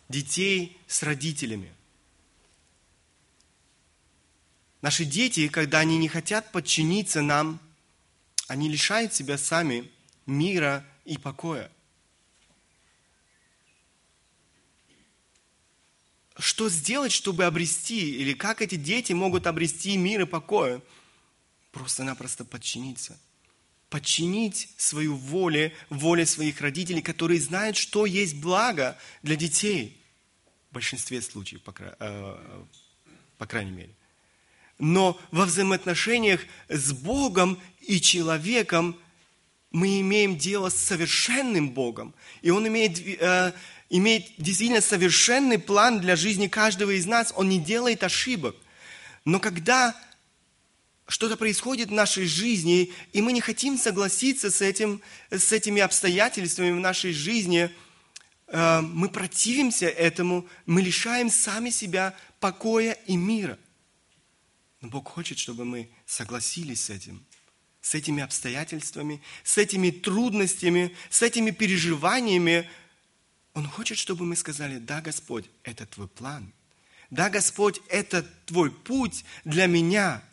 детей 0.07 0.79
с 0.87 1.01
родителями. 1.01 1.73
Наши 4.83 5.03
дети, 5.03 5.47
когда 5.47 5.79
они 5.79 5.97
не 5.97 6.07
хотят 6.07 6.51
подчиниться 6.51 7.23
нам, 7.23 7.59
они 8.47 8.69
лишают 8.69 9.15
себя 9.15 9.37
сами 9.39 9.89
мира 10.27 10.85
и 11.05 11.17
покоя. 11.17 11.71
Что 16.37 16.69
сделать, 16.69 17.11
чтобы 17.11 17.45
обрести, 17.45 18.15
или 18.15 18.33
как 18.33 18.61
эти 18.61 18.75
дети 18.75 19.13
могут 19.13 19.47
обрести 19.47 19.97
мир 19.97 20.21
и 20.21 20.25
покой? 20.25 20.83
Просто-напросто 21.71 22.45
подчиниться– 22.45 23.19
подчинить 23.91 24.69
свою 24.77 25.15
воле, 25.15 25.73
воле 25.89 26.25
своих 26.25 26.61
родителей, 26.61 27.01
которые 27.01 27.41
знают, 27.41 27.75
что 27.75 28.05
есть 28.05 28.37
благо 28.37 28.97
для 29.21 29.35
детей. 29.35 30.01
В 30.71 30.75
большинстве 30.75 31.21
случаев, 31.21 31.61
по, 31.61 31.73
э, 31.77 32.63
по 33.37 33.45
крайней 33.45 33.71
мере. 33.71 33.93
Но 34.79 35.19
во 35.31 35.45
взаимоотношениях 35.45 36.39
с 36.69 36.93
Богом 36.93 37.59
и 37.81 37.99
человеком 37.99 38.97
мы 39.71 39.99
имеем 39.99 40.37
дело 40.37 40.69
с 40.69 40.77
совершенным 40.77 41.71
Богом. 41.71 42.15
И 42.41 42.49
Он 42.49 42.65
имеет, 42.69 42.97
э, 42.97 43.51
имеет 43.89 44.25
действительно 44.37 44.79
совершенный 44.79 45.59
план 45.59 45.99
для 45.99 46.15
жизни 46.15 46.47
каждого 46.47 46.91
из 46.91 47.05
нас. 47.05 47.33
Он 47.35 47.49
не 47.49 47.59
делает 47.59 48.05
ошибок. 48.05 48.55
Но 49.25 49.41
когда 49.41 49.99
что-то 51.11 51.35
происходит 51.35 51.89
в 51.89 51.93
нашей 51.93 52.25
жизни, 52.25 52.93
и 53.11 53.21
мы 53.21 53.33
не 53.33 53.41
хотим 53.41 53.77
согласиться 53.77 54.49
с, 54.49 54.61
этим, 54.61 55.01
с 55.29 55.51
этими 55.51 55.81
обстоятельствами 55.81 56.71
в 56.71 56.79
нашей 56.79 57.11
жизни, 57.11 57.69
э, 58.47 58.81
мы 58.81 59.09
противимся 59.09 59.89
этому, 59.89 60.47
мы 60.65 60.81
лишаем 60.81 61.29
сами 61.29 61.69
себя 61.69 62.15
покоя 62.39 62.93
и 63.07 63.17
мира. 63.17 63.59
Но 64.79 64.87
Бог 64.87 65.09
хочет, 65.09 65.37
чтобы 65.37 65.65
мы 65.65 65.89
согласились 66.05 66.85
с 66.85 66.89
этим, 66.89 67.25
с 67.81 67.93
этими 67.93 68.23
обстоятельствами, 68.23 69.21
с 69.43 69.57
этими 69.57 69.91
трудностями, 69.91 70.95
с 71.09 71.21
этими 71.21 71.51
переживаниями. 71.51 72.69
Он 73.53 73.67
хочет, 73.67 73.97
чтобы 73.97 74.23
мы 74.23 74.37
сказали, 74.37 74.77
да, 74.77 75.01
Господь, 75.01 75.43
это 75.63 75.85
Твой 75.85 76.07
план. 76.07 76.53
Да, 77.09 77.29
Господь, 77.29 77.81
это 77.89 78.25
Твой 78.45 78.71
путь 78.71 79.25
для 79.43 79.65
меня– 79.65 80.23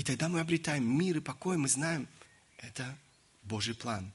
и 0.00 0.02
тогда 0.02 0.30
мы 0.30 0.40
обретаем 0.40 0.82
мир 0.98 1.18
и 1.18 1.20
покой, 1.20 1.58
мы 1.58 1.68
знаем, 1.68 2.08
это 2.56 2.96
Божий 3.42 3.74
план. 3.74 4.10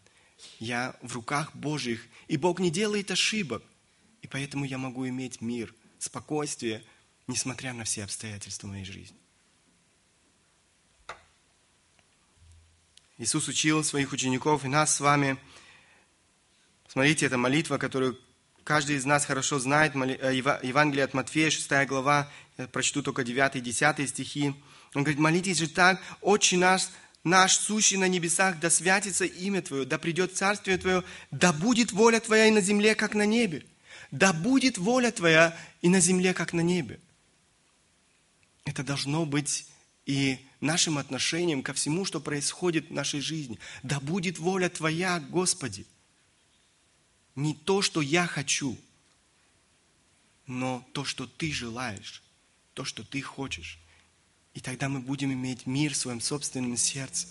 Я 0.58 0.96
в 1.04 1.14
руках 1.14 1.56
Божьих, 1.56 2.08
и 2.28 2.38
Бог 2.38 2.60
не 2.60 2.72
делает 2.72 3.12
ошибок. 3.12 3.62
И 4.24 4.28
поэтому 4.28 4.66
я 4.66 4.80
могу 4.80 5.08
иметь 5.08 5.42
мир, 5.42 5.76
спокойствие, 6.00 6.84
несмотря 7.28 7.72
на 7.74 7.84
все 7.84 8.04
обстоятельства 8.04 8.66
моей 8.66 8.84
жизни. 8.84 9.16
Иисус 13.20 13.48
учил 13.48 13.84
своих 13.84 14.12
учеников 14.12 14.66
и 14.66 14.68
нас 14.68 14.96
с 14.96 15.00
вами. 15.00 15.38
Смотрите, 16.88 17.28
это 17.28 17.38
молитва, 17.38 17.78
которую 17.78 18.20
каждый 18.64 18.96
из 18.96 19.06
нас 19.06 19.24
хорошо 19.24 19.60
знает. 19.60 19.96
Э, 19.96 20.36
Евангелие 20.36 21.06
от 21.06 21.14
Матфея, 21.14 21.52
6 21.52 21.86
глава. 21.86 22.28
Я 22.58 22.68
прочту 22.70 23.04
только 23.04 23.24
9 23.24 23.58
и 23.58 23.62
10 23.62 24.10
стихи. 24.10 24.56
Он 24.96 25.04
говорит, 25.04 25.20
молитесь 25.20 25.58
же 25.58 25.68
так, 25.68 26.02
Отче 26.22 26.58
наш, 26.58 26.88
наш 27.24 27.58
сущий 27.58 27.98
на 27.98 28.08
небесах, 28.08 28.60
да 28.60 28.70
святится 28.70 29.26
имя 29.26 29.62
Твое, 29.62 29.86
да 29.86 29.98
придет 29.98 30.36
Царствие 30.36 30.78
Твое, 30.78 31.04
да 31.32 31.52
будет 31.52 31.92
воля 31.92 32.22
Твоя 32.22 32.48
и 32.48 32.52
на 32.52 32.62
земле, 32.62 32.96
как 32.96 33.14
на 33.14 33.26
небе. 33.26 33.66
Да 34.12 34.32
будет 34.32 34.78
воля 34.78 35.12
Твоя 35.12 35.56
и 35.82 35.90
на 35.90 36.00
земле, 36.00 36.34
как 36.34 36.54
на 36.54 36.62
небе. 36.62 37.00
Это 38.64 38.84
должно 38.84 39.26
быть 39.26 39.68
и 40.06 40.40
нашим 40.62 40.98
отношением 40.98 41.62
ко 41.62 41.74
всему, 41.74 42.06
что 42.06 42.22
происходит 42.22 42.90
в 42.90 42.94
нашей 42.94 43.20
жизни. 43.20 43.60
Да 43.84 44.00
будет 44.00 44.40
воля 44.40 44.70
Твоя, 44.70 45.20
Господи. 45.20 45.86
Не 47.36 47.54
то, 47.54 47.82
что 47.82 48.00
я 48.00 48.28
хочу, 48.28 48.78
но 50.48 50.88
то, 50.94 51.04
что 51.04 51.28
Ты 51.28 51.52
желаешь, 51.52 52.24
то, 52.74 52.86
что 52.86 53.04
Ты 53.04 53.22
хочешь. 53.22 53.78
И 54.56 54.62
тогда 54.62 54.88
мы 54.88 55.02
будем 55.02 55.34
иметь 55.34 55.68
мир 55.68 55.94
в 55.94 55.98
своем 55.98 56.22
собственном 56.22 56.78
сердце. 56.78 57.28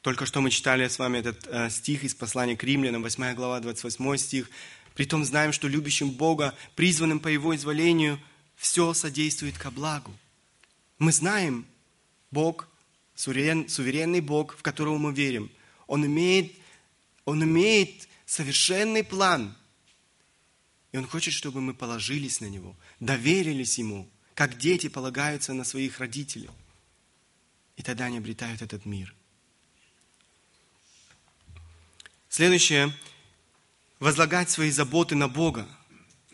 Только 0.00 0.24
что 0.24 0.40
мы 0.40 0.50
читали 0.50 0.88
с 0.88 0.98
вами 0.98 1.18
этот 1.18 1.46
э, 1.46 1.68
стих 1.68 2.02
из 2.04 2.14
послания 2.14 2.56
к 2.56 2.64
римлянам, 2.64 3.02
8 3.02 3.34
глава, 3.34 3.60
28 3.60 4.16
стих. 4.16 4.50
Притом 4.94 5.22
знаем, 5.24 5.52
что 5.52 5.68
любящим 5.68 6.10
Бога, 6.10 6.54
призванным 6.76 7.20
по 7.20 7.28
Его 7.28 7.54
изволению, 7.54 8.18
все 8.56 8.94
содействует 8.94 9.58
ко 9.58 9.70
благу. 9.70 10.14
Мы 10.98 11.12
знаем, 11.12 11.66
Бог, 12.30 12.68
суверен, 13.14 13.68
суверенный 13.68 14.20
Бог, 14.20 14.56
в 14.56 14.62
которого 14.62 14.96
мы 14.96 15.12
верим. 15.12 15.50
Он 15.86 16.06
имеет, 16.06 16.54
он 17.26 17.44
имеет 17.44 18.08
совершенный 18.24 19.04
план– 19.04 19.54
и 20.92 20.98
Он 20.98 21.06
хочет, 21.06 21.34
чтобы 21.34 21.60
мы 21.60 21.74
положились 21.74 22.40
на 22.40 22.46
Него, 22.46 22.76
доверились 23.00 23.78
Ему, 23.78 24.08
как 24.34 24.58
дети 24.58 24.88
полагаются 24.88 25.52
на 25.52 25.64
своих 25.64 25.98
родителей. 25.98 26.50
И 27.76 27.82
тогда 27.82 28.06
они 28.06 28.18
обретают 28.18 28.62
этот 28.62 28.84
мир. 28.86 29.14
Следующее– 32.28 32.92
возлагать 34.00 34.50
свои 34.50 34.70
заботы 34.70 35.14
на 35.14 35.28
Бога. 35.28 35.66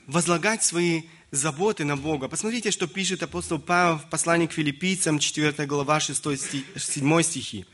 Возлагать 0.07 0.65
свои 0.65 1.03
заботы 1.31 1.85
на 1.85 1.97
Бога. 1.97 2.29
Посмотрите, 2.29 2.71
что 2.71 2.87
пишет 2.87 3.23
апостол 3.23 3.59
Павел 3.59 3.99
в 3.99 4.11
послании 4.11 4.47
к 4.47 4.53
филиппийцам, 4.53 5.19
4 5.19 5.67
глава, 5.67 6.01
6 6.01 6.39
стих, 6.39 6.65
7 6.77 7.23
стихи. 7.23 7.67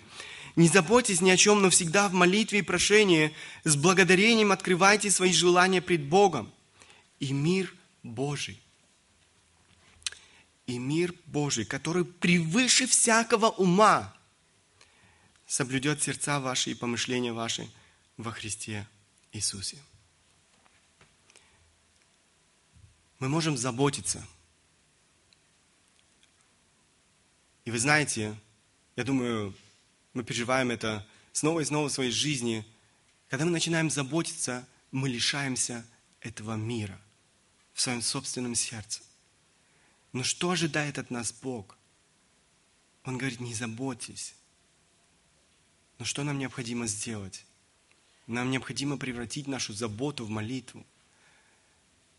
«Не 0.56 0.68
заботьтесь 0.68 1.20
ни 1.20 1.30
о 1.30 1.36
чем, 1.36 1.62
но 1.62 1.70
всегда 1.70 2.08
в 2.08 2.12
молитве 2.12 2.58
и 2.58 2.62
прошении 2.62 3.32
с 3.64 3.76
благодарением 3.76 4.52
открывайте 4.52 5.10
свои 5.10 5.32
желания 5.32 5.80
пред 5.80 6.04
Богом 6.04 6.52
и 7.20 7.32
мир 7.32 7.74
Божий. 8.02 8.60
и 10.68 10.78
мир 10.78 11.14
Божий, 11.24 11.64
который 11.64 12.04
превыше 12.04 12.86
всякого 12.86 13.46
ума, 13.48 14.14
соблюдет 15.46 16.02
сердца 16.02 16.40
ваши 16.40 16.72
и 16.72 16.74
помышления 16.74 17.32
ваши 17.32 17.68
во 18.18 18.30
Христе 18.30 18.86
Иисусе. 19.32 19.78
Мы 23.18 23.30
можем 23.30 23.56
заботиться. 23.56 24.28
И 27.64 27.70
вы 27.70 27.78
знаете, 27.78 28.38
я 28.94 29.04
думаю, 29.04 29.54
мы 30.12 30.22
переживаем 30.22 30.70
это 30.70 31.06
снова 31.32 31.60
и 31.60 31.64
снова 31.64 31.88
в 31.88 31.92
своей 31.92 32.12
жизни. 32.12 32.66
Когда 33.28 33.46
мы 33.46 33.52
начинаем 33.52 33.88
заботиться, 33.88 34.68
мы 34.92 35.08
лишаемся 35.08 35.86
этого 36.20 36.56
мира 36.56 37.00
в 37.78 37.80
своем 37.80 38.02
собственном 38.02 38.56
сердце. 38.56 39.02
Но 40.12 40.24
что 40.24 40.50
ожидает 40.50 40.98
от 40.98 41.12
нас 41.12 41.32
Бог? 41.32 41.78
Он 43.04 43.16
говорит, 43.16 43.38
не 43.38 43.54
заботьтесь. 43.54 44.34
Но 46.00 46.04
что 46.04 46.24
нам 46.24 46.40
необходимо 46.40 46.88
сделать? 46.88 47.46
Нам 48.26 48.50
необходимо 48.50 48.96
превратить 48.96 49.46
нашу 49.46 49.74
заботу 49.74 50.24
в 50.24 50.28
молитву. 50.28 50.84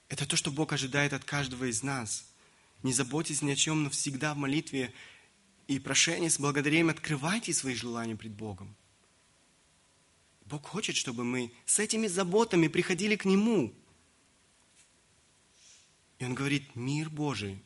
Это 0.07 0.25
то, 0.25 0.37
что 0.37 0.49
Бог 0.49 0.71
ожидает 0.71 1.11
от 1.11 1.25
каждого 1.25 1.65
из 1.65 1.83
нас. 1.83 2.25
Не 2.81 2.93
заботьтесь 2.93 3.41
ни 3.41 3.51
о 3.51 3.57
чем, 3.57 3.83
но 3.83 3.89
всегда 3.89 4.33
в 4.35 4.37
молитве 4.37 4.93
и 5.67 5.77
прошении 5.77 6.29
с 6.29 6.39
благодарением 6.39 6.87
открывайте 6.87 7.53
свои 7.53 7.75
желания 7.75 8.15
пред 8.15 8.31
Богом. 8.31 8.73
Бог 10.45 10.65
хочет, 10.65 10.95
чтобы 10.95 11.25
мы 11.25 11.51
с 11.65 11.79
этими 11.79 12.07
заботами 12.07 12.69
приходили 12.69 13.17
к 13.17 13.25
Нему. 13.25 13.73
И 16.19 16.25
Он 16.25 16.35
говорит, 16.35 16.75
мир 16.75 17.09
Божий, 17.09 17.63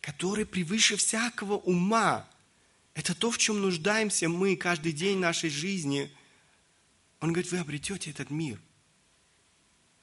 который 0.00 0.46
превыше 0.46 0.96
всякого 0.96 1.54
ума, 1.54 2.28
это 2.94 3.14
то, 3.14 3.30
в 3.30 3.38
чем 3.38 3.60
нуждаемся 3.60 4.28
мы 4.28 4.56
каждый 4.56 4.92
день 4.92 5.18
нашей 5.18 5.50
жизни. 5.50 6.10
Он 7.20 7.32
говорит, 7.32 7.50
вы 7.50 7.58
обретете 7.58 8.10
этот 8.10 8.30
мир. 8.30 8.60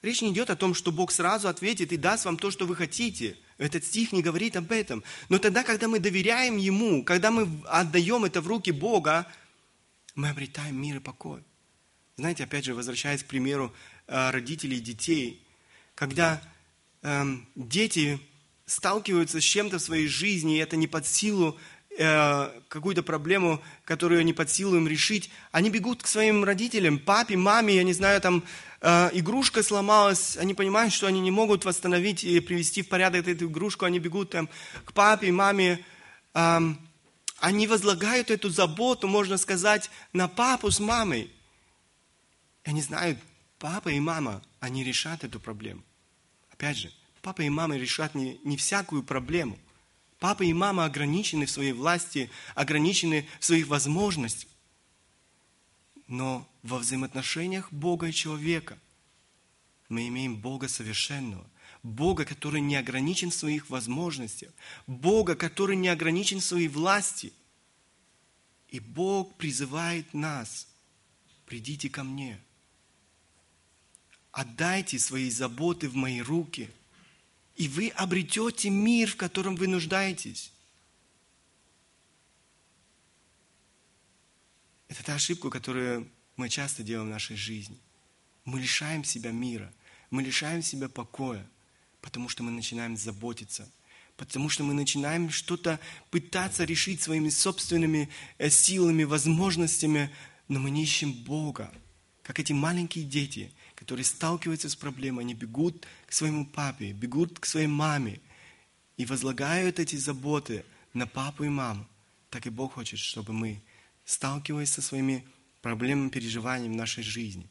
Речь 0.02 0.22
не 0.22 0.30
идет 0.30 0.50
о 0.50 0.56
том, 0.56 0.74
что 0.74 0.92
Бог 0.92 1.10
сразу 1.10 1.48
ответит 1.48 1.92
и 1.92 1.96
даст 1.96 2.24
вам 2.24 2.36
то, 2.36 2.50
что 2.50 2.66
вы 2.66 2.76
хотите. 2.76 3.36
Этот 3.58 3.84
стих 3.84 4.12
не 4.12 4.22
говорит 4.22 4.56
об 4.56 4.70
этом. 4.70 5.02
Но 5.28 5.38
тогда, 5.38 5.64
когда 5.64 5.88
мы 5.88 5.98
доверяем 5.98 6.56
Ему, 6.56 7.04
когда 7.04 7.30
мы 7.30 7.48
отдаем 7.66 8.24
это 8.24 8.40
в 8.40 8.46
руки 8.46 8.70
Бога, 8.70 9.26
мы 10.14 10.28
обретаем 10.28 10.80
мир 10.80 10.96
и 10.96 11.00
покой. 11.00 11.42
Знаете, 12.16 12.44
опять 12.44 12.64
же, 12.64 12.74
возвращаясь 12.74 13.22
к 13.22 13.26
примеру 13.26 13.74
э, 14.06 14.30
родителей 14.30 14.78
и 14.78 14.80
детей, 14.80 15.44
когда 15.94 16.40
эм, 17.02 17.48
дети 17.54 18.20
сталкиваются 18.66 19.40
с 19.40 19.44
чем-то 19.44 19.78
в 19.78 19.82
своей 19.82 20.06
жизни, 20.06 20.56
и 20.56 20.60
это 20.60 20.76
не 20.76 20.86
под 20.86 21.06
силу 21.06 21.58
э, 21.98 22.60
какую-то 22.68 23.02
проблему, 23.02 23.62
которую 23.84 24.24
не 24.24 24.32
под 24.32 24.50
силу 24.50 24.76
им 24.76 24.86
решить, 24.86 25.30
они 25.52 25.70
бегут 25.70 26.02
к 26.02 26.06
своим 26.06 26.44
родителям, 26.44 26.98
папе, 26.98 27.36
маме, 27.36 27.74
я 27.74 27.82
не 27.82 27.94
знаю, 27.94 28.20
там 28.20 28.44
э, 28.80 29.10
игрушка 29.14 29.62
сломалась, 29.62 30.36
они 30.36 30.54
понимают, 30.54 30.92
что 30.92 31.06
они 31.06 31.20
не 31.20 31.30
могут 31.30 31.64
восстановить 31.64 32.24
и 32.24 32.40
привести 32.40 32.82
в 32.82 32.88
порядок 32.88 33.26
эту 33.26 33.46
игрушку, 33.46 33.86
они 33.86 33.98
бегут 33.98 34.30
там 34.30 34.48
к 34.84 34.92
папе, 34.92 35.32
маме, 35.32 35.84
э, 36.34 36.58
они 37.40 37.66
возлагают 37.66 38.30
эту 38.30 38.50
заботу, 38.50 39.06
можно 39.06 39.38
сказать, 39.38 39.90
на 40.12 40.28
папу 40.28 40.70
с 40.70 40.80
мамой. 40.80 41.30
Они 42.64 42.82
знают, 42.82 43.18
папа 43.58 43.88
и 43.88 44.00
мама, 44.00 44.42
они 44.60 44.84
решат 44.84 45.24
эту 45.24 45.40
проблему. 45.40 45.82
Опять 46.58 46.78
же, 46.78 46.92
папа 47.22 47.42
и 47.42 47.48
мама 47.48 47.76
решат 47.76 48.16
не, 48.16 48.40
не 48.42 48.56
всякую 48.56 49.04
проблему. 49.04 49.56
Папа 50.18 50.42
и 50.42 50.52
мама 50.52 50.84
ограничены 50.84 51.46
в 51.46 51.52
своей 51.52 51.70
власти, 51.70 52.30
ограничены 52.56 53.28
в 53.38 53.44
своих 53.44 53.68
возможностях. 53.68 54.50
Но 56.08 56.48
во 56.64 56.78
взаимоотношениях 56.78 57.72
Бога 57.72 58.08
и 58.08 58.12
человека 58.12 58.76
мы 59.88 60.08
имеем 60.08 60.34
Бога 60.34 60.66
совершенного, 60.66 61.48
Бога, 61.84 62.24
который 62.24 62.60
не 62.60 62.74
ограничен 62.74 63.30
в 63.30 63.36
своих 63.36 63.70
возможностях, 63.70 64.50
Бога, 64.88 65.36
который 65.36 65.76
не 65.76 65.88
ограничен 65.88 66.40
в 66.40 66.44
своей 66.44 66.66
власти. 66.66 67.32
И 68.68 68.80
Бог 68.80 69.32
призывает 69.36 70.12
нас, 70.12 70.66
придите 71.46 71.88
ко 71.88 72.02
мне– 72.02 72.40
отдайте 74.38 75.00
свои 75.00 75.30
заботы 75.30 75.88
в 75.88 75.96
мои 75.96 76.20
руки, 76.20 76.70
и 77.56 77.66
вы 77.66 77.88
обретете 77.88 78.70
мир, 78.70 79.10
в 79.10 79.16
котором 79.16 79.56
вы 79.56 79.66
нуждаетесь. 79.66 80.52
Это 84.86 85.02
та 85.02 85.16
ошибка, 85.16 85.50
которую 85.50 86.08
мы 86.36 86.48
часто 86.48 86.84
делаем 86.84 87.08
в 87.08 87.12
нашей 87.12 87.34
жизни. 87.34 87.76
Мы 88.44 88.60
лишаем 88.60 89.02
себя 89.02 89.32
мира, 89.32 89.72
мы 90.08 90.22
лишаем 90.22 90.62
себя 90.62 90.88
покоя, 90.88 91.44
потому 92.00 92.28
что 92.28 92.44
мы 92.44 92.52
начинаем 92.52 92.96
заботиться, 92.96 93.68
потому 94.16 94.48
что 94.48 94.62
мы 94.62 94.72
начинаем 94.72 95.30
что-то 95.30 95.80
пытаться 96.10 96.62
решить 96.62 97.02
своими 97.02 97.28
собственными 97.28 98.08
э, 98.38 98.50
силами, 98.50 99.02
возможностями, 99.02 100.14
но 100.46 100.60
мы 100.60 100.70
не 100.70 100.84
ищем 100.84 101.12
Бога, 101.12 101.74
как 102.22 102.38
эти 102.38 102.52
маленькие 102.52 103.04
дети, 103.04 103.52
которые 103.88 104.04
сталкиваются 104.04 104.68
с 104.68 104.76
проблемой, 104.76 105.24
они 105.24 105.32
бегут 105.32 105.86
к 106.04 106.12
своему 106.12 106.44
папе, 106.44 106.92
бегут 106.92 107.38
к 107.38 107.46
своей 107.46 107.68
маме 107.68 108.20
и 108.98 109.06
возлагают 109.06 109.78
эти 109.78 109.96
заботы 109.96 110.62
на 110.92 111.06
папу 111.06 111.44
и 111.44 111.48
маму. 111.48 111.86
Так 112.28 112.46
и 112.46 112.50
Бог 112.50 112.74
хочет, 112.74 112.98
чтобы 112.98 113.32
мы, 113.32 113.62
сталкиваясь 114.04 114.70
со 114.70 114.82
своими 114.82 115.26
проблемами, 115.62 116.10
переживаниями 116.10 116.74
в 116.74 116.76
нашей 116.76 117.02
жизни, 117.02 117.48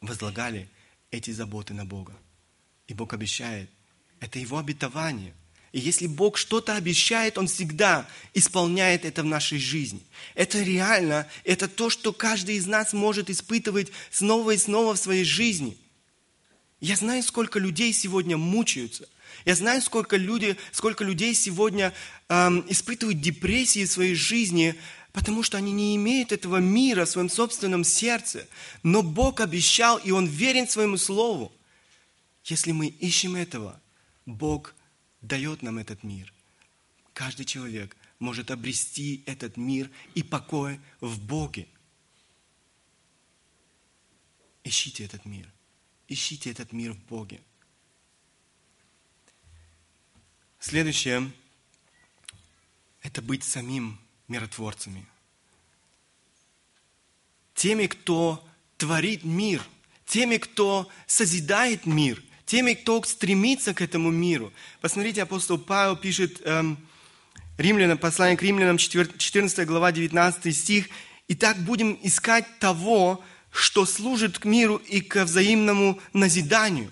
возлагали 0.00 0.68
эти 1.12 1.30
заботы 1.30 1.74
на 1.74 1.84
Бога. 1.84 2.16
И 2.88 2.94
Бог 2.94 3.12
обещает, 3.12 3.70
это 4.18 4.40
Его 4.40 4.58
обетование. 4.58 5.32
И 5.72 5.78
если 5.78 6.06
Бог 6.08 6.36
что-то 6.36 6.74
обещает, 6.74 7.38
Он 7.38 7.46
всегда 7.46 8.08
исполняет 8.34 9.04
это 9.04 9.22
в 9.22 9.26
нашей 9.26 9.58
жизни. 9.58 10.02
Это 10.34 10.60
реально, 10.62 11.28
это 11.44 11.68
то, 11.68 11.90
что 11.90 12.12
каждый 12.12 12.56
из 12.56 12.66
нас 12.66 12.92
может 12.92 13.30
испытывать 13.30 13.92
снова 14.10 14.52
и 14.52 14.58
снова 14.58 14.94
в 14.94 14.98
своей 14.98 15.24
жизни. 15.24 15.76
Я 16.80 16.96
знаю, 16.96 17.22
сколько 17.22 17.58
людей 17.58 17.92
сегодня 17.92 18.36
мучаются. 18.36 19.08
Я 19.44 19.54
знаю, 19.54 19.80
сколько, 19.80 20.16
люди, 20.16 20.56
сколько 20.72 21.04
людей 21.04 21.34
сегодня 21.34 21.92
эм, 22.28 22.64
испытывают 22.68 23.20
депрессии 23.20 23.84
в 23.84 23.92
своей 23.92 24.14
жизни, 24.14 24.74
потому 25.12 25.42
что 25.42 25.56
они 25.56 25.72
не 25.72 25.94
имеют 25.96 26.32
этого 26.32 26.56
мира 26.56 27.04
в 27.04 27.10
своем 27.10 27.28
собственном 27.28 27.84
сердце. 27.84 28.48
Но 28.82 29.02
Бог 29.02 29.40
обещал, 29.40 29.98
и 29.98 30.10
Он 30.10 30.26
верен 30.26 30.68
своему 30.68 30.96
Слову. 30.96 31.52
Если 32.44 32.72
мы 32.72 32.88
ищем 32.88 33.36
этого, 33.36 33.80
Бог 34.26 34.74
дает 35.22 35.62
нам 35.62 35.78
этот 35.78 36.02
мир. 36.02 36.32
Каждый 37.12 37.44
человек 37.44 37.96
может 38.18 38.50
обрести 38.50 39.22
этот 39.26 39.56
мир 39.56 39.90
и 40.14 40.22
покой 40.22 40.80
в 41.00 41.20
Боге. 41.20 41.68
Ищите 44.64 45.04
этот 45.04 45.24
мир. 45.24 45.50
Ищите 46.08 46.50
этот 46.50 46.72
мир 46.72 46.92
в 46.92 46.98
Боге. 47.06 47.40
Следующее– 50.58 51.30
это 53.02 53.22
быть 53.22 53.44
самим 53.44 53.98
миротворцами. 54.28 55.06
Теми, 57.54 57.86
кто 57.86 58.46
творит 58.76 59.24
мир, 59.24 59.62
теми, 60.04 60.36
кто 60.36 60.90
созидает 61.06 61.86
мир– 61.86 62.22
теми, 62.50 62.74
кто 62.74 63.00
стремится 63.04 63.74
к 63.74 63.80
этому 63.80 64.10
миру. 64.10 64.52
Посмотрите, 64.80 65.22
апостол 65.22 65.56
Павел 65.56 65.94
пишет 65.94 66.40
эм, 66.44 66.78
римлянам, 67.58 67.96
послание 67.96 68.36
к 68.36 68.42
римлянам, 68.42 68.76
14 68.76 69.66
глава, 69.68 69.92
19 69.92 70.56
стих. 70.56 70.88
«Итак, 71.28 71.58
будем 71.58 71.96
искать 72.02 72.44
того, 72.58 73.24
что 73.52 73.86
служит 73.86 74.40
к 74.40 74.46
миру 74.46 74.78
и 74.78 75.00
к 75.00 75.24
взаимному 75.24 76.00
назиданию». 76.12 76.90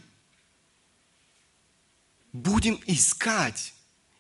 Будем 2.33 2.79
искать. 2.87 3.75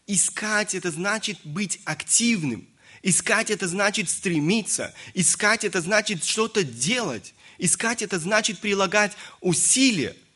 Искать– 0.09 0.75
это 0.75 0.91
значит 0.91 1.39
быть 1.45 1.79
активным. 1.85 2.67
Искать– 3.05 3.51
это 3.53 3.69
значит 3.69 4.11
стремиться. 4.11 4.93
Искать– 5.15 5.63
это 5.63 5.81
значит 5.81 6.25
что-то 6.25 6.65
делать. 6.65 7.33
Искать– 7.59 8.03
это 8.03 8.19
значит 8.19 8.59
прилагать 8.59 9.13
усилия– 9.41 10.17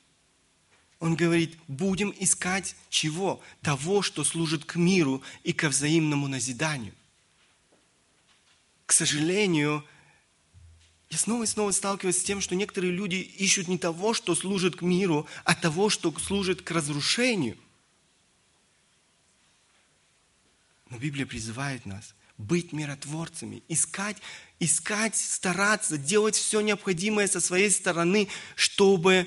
он 1.02 1.16
говорит, 1.16 1.58
будем 1.66 2.14
искать 2.20 2.76
чего? 2.88 3.42
Того, 3.60 4.02
что 4.02 4.22
служит 4.22 4.64
к 4.64 4.76
миру 4.76 5.20
и 5.42 5.52
ко 5.52 5.68
взаимному 5.68 6.28
назиданию. 6.28 6.94
К 8.86 8.92
сожалению, 8.92 9.84
я 11.10 11.18
снова 11.18 11.42
и 11.42 11.46
снова 11.46 11.72
сталкиваюсь 11.72 12.18
с 12.18 12.22
тем, 12.22 12.40
что 12.40 12.54
некоторые 12.54 12.92
люди 12.92 13.16
ищут 13.16 13.66
не 13.66 13.78
того, 13.78 14.14
что 14.14 14.36
служит 14.36 14.76
к 14.76 14.82
миру, 14.82 15.26
а 15.42 15.56
того, 15.56 15.90
что 15.90 16.16
служит 16.20 16.62
к 16.62 16.70
разрушению. 16.70 17.58
Но 20.88 20.98
Библия 20.98 21.26
призывает 21.26 21.84
нас 21.84 22.14
быть 22.38 22.72
миротворцами, 22.72 23.64
искать, 23.66 24.18
искать, 24.60 25.16
стараться, 25.16 25.98
делать 25.98 26.36
все 26.36 26.60
необходимое 26.60 27.26
со 27.26 27.40
своей 27.40 27.72
стороны, 27.72 28.28
чтобы 28.54 29.26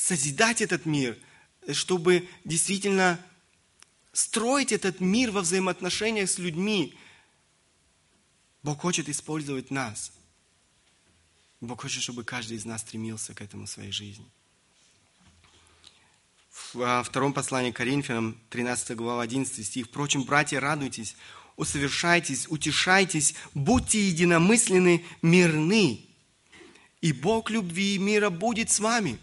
созидать 0.00 0.62
этот 0.62 0.86
мир, 0.86 1.18
чтобы 1.72 2.28
действительно 2.44 3.20
строить 4.12 4.72
этот 4.72 5.00
мир 5.00 5.30
во 5.30 5.42
взаимоотношениях 5.42 6.28
с 6.30 6.38
людьми. 6.38 6.94
Бог 8.62 8.80
хочет 8.80 9.08
использовать 9.08 9.70
нас. 9.70 10.12
Бог 11.60 11.82
хочет, 11.82 12.02
чтобы 12.02 12.24
каждый 12.24 12.56
из 12.56 12.64
нас 12.64 12.80
стремился 12.80 13.34
к 13.34 13.42
этому 13.42 13.66
в 13.66 13.70
своей 13.70 13.92
жизни. 13.92 14.26
В 16.72 17.02
втором 17.04 17.32
послании 17.34 17.70
к 17.70 17.76
Коринфянам, 17.76 18.40
13 18.48 18.96
глава, 18.96 19.22
11 19.22 19.66
стих. 19.66 19.86
«Впрочем, 19.86 20.24
братья, 20.24 20.60
радуйтесь, 20.60 21.14
усовершайтесь, 21.56 22.46
утешайтесь, 22.48 23.34
будьте 23.54 24.08
единомысленны, 24.08 25.04
мирны, 25.20 26.06
и 27.02 27.12
Бог 27.12 27.50
любви 27.50 27.96
и 27.96 27.98
мира 27.98 28.30
будет 28.30 28.70
с 28.70 28.80
вами». 28.80 29.18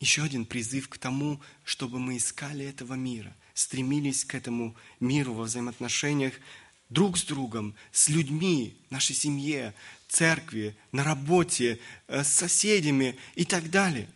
Еще 0.00 0.22
один 0.22 0.44
призыв 0.44 0.88
к 0.88 0.98
тому, 0.98 1.40
чтобы 1.64 1.98
мы 1.98 2.18
искали 2.18 2.66
этого 2.66 2.94
мира, 2.94 3.34
стремились 3.54 4.24
к 4.24 4.34
этому 4.34 4.76
миру 5.00 5.32
во 5.32 5.44
взаимоотношениях 5.44 6.34
друг 6.90 7.16
с 7.16 7.24
другом, 7.24 7.74
с 7.92 8.08
людьми, 8.08 8.76
нашей 8.90 9.16
семье, 9.16 9.74
церкви, 10.08 10.76
на 10.92 11.02
работе, 11.02 11.80
э, 12.08 12.22
с 12.22 12.28
соседями 12.28 13.16
и 13.34 13.44
так 13.44 13.70
далее. 13.70 14.08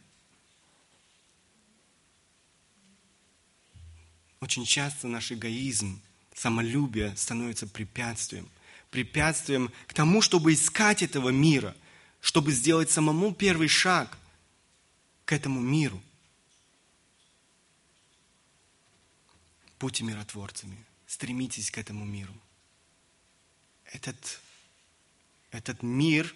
Очень 4.41 4.65
часто 4.65 5.07
наш 5.07 5.33
эгоизм, 5.33 6.01
самолюбие 6.35 7.15
становится 7.17 7.67
препятствием. 7.67 8.49
Препятствием 8.91 9.71
к 9.87 9.95
тому, 9.95 10.23
чтобы 10.23 10.53
искать 10.53 11.03
этого 11.03 11.31
мира, 11.31 11.77
чтобы 12.21 12.53
сделать 12.53 12.91
самому 12.91 13.35
первый 13.35 13.69
шаг 13.69 14.19
к 15.31 15.33
этому 15.33 15.61
миру. 15.61 16.03
Будьте 19.79 20.03
миротворцами, 20.03 20.77
стремитесь 21.07 21.71
к 21.71 21.79
этому 21.79 22.05
миру. 22.05 22.35
Этот, 23.85 24.41
этот 25.53 25.85
мир, 25.85 26.35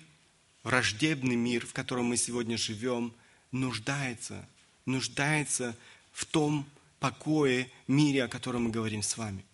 враждебный 0.63 1.35
мир, 1.35 1.67
в 1.67 1.73
котором 1.73 2.05
мы 2.05 2.17
сегодня 2.17 2.57
живем, 2.57 3.13
нуждается, 3.51 4.49
нуждается 4.87 5.77
в 6.13 6.25
том, 6.25 6.65
покое, 7.01 7.69
мире, 7.89 8.23
о 8.23 8.29
котором 8.29 8.67
мы 8.67 8.71
говорим 8.71 9.03
с 9.03 9.17
вами. 9.17 9.45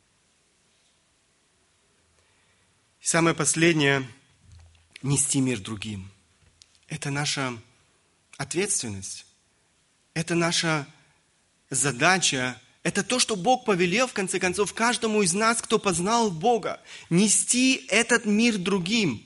И 3.00 3.06
самое 3.06 3.34
последнее– 3.34 4.06
нести 5.02 5.40
мир 5.40 5.60
другим. 5.60 6.10
Это 6.88 7.10
наша 7.10 7.58
ответственность, 8.36 9.24
это 10.14 10.34
наша 10.34 10.86
задача, 11.70 12.60
это 12.82 13.02
то, 13.02 13.18
что 13.18 13.36
Бог 13.36 13.64
повелел, 13.64 14.06
в 14.06 14.12
конце 14.12 14.38
концов, 14.38 14.74
каждому 14.74 15.22
из 15.22 15.34
нас, 15.34 15.60
кто 15.60 15.78
познал 15.78 16.30
Бога, 16.30 16.80
нести 17.10 17.84
этот 17.88 18.24
мир 18.24 18.58
другим. 18.58 19.22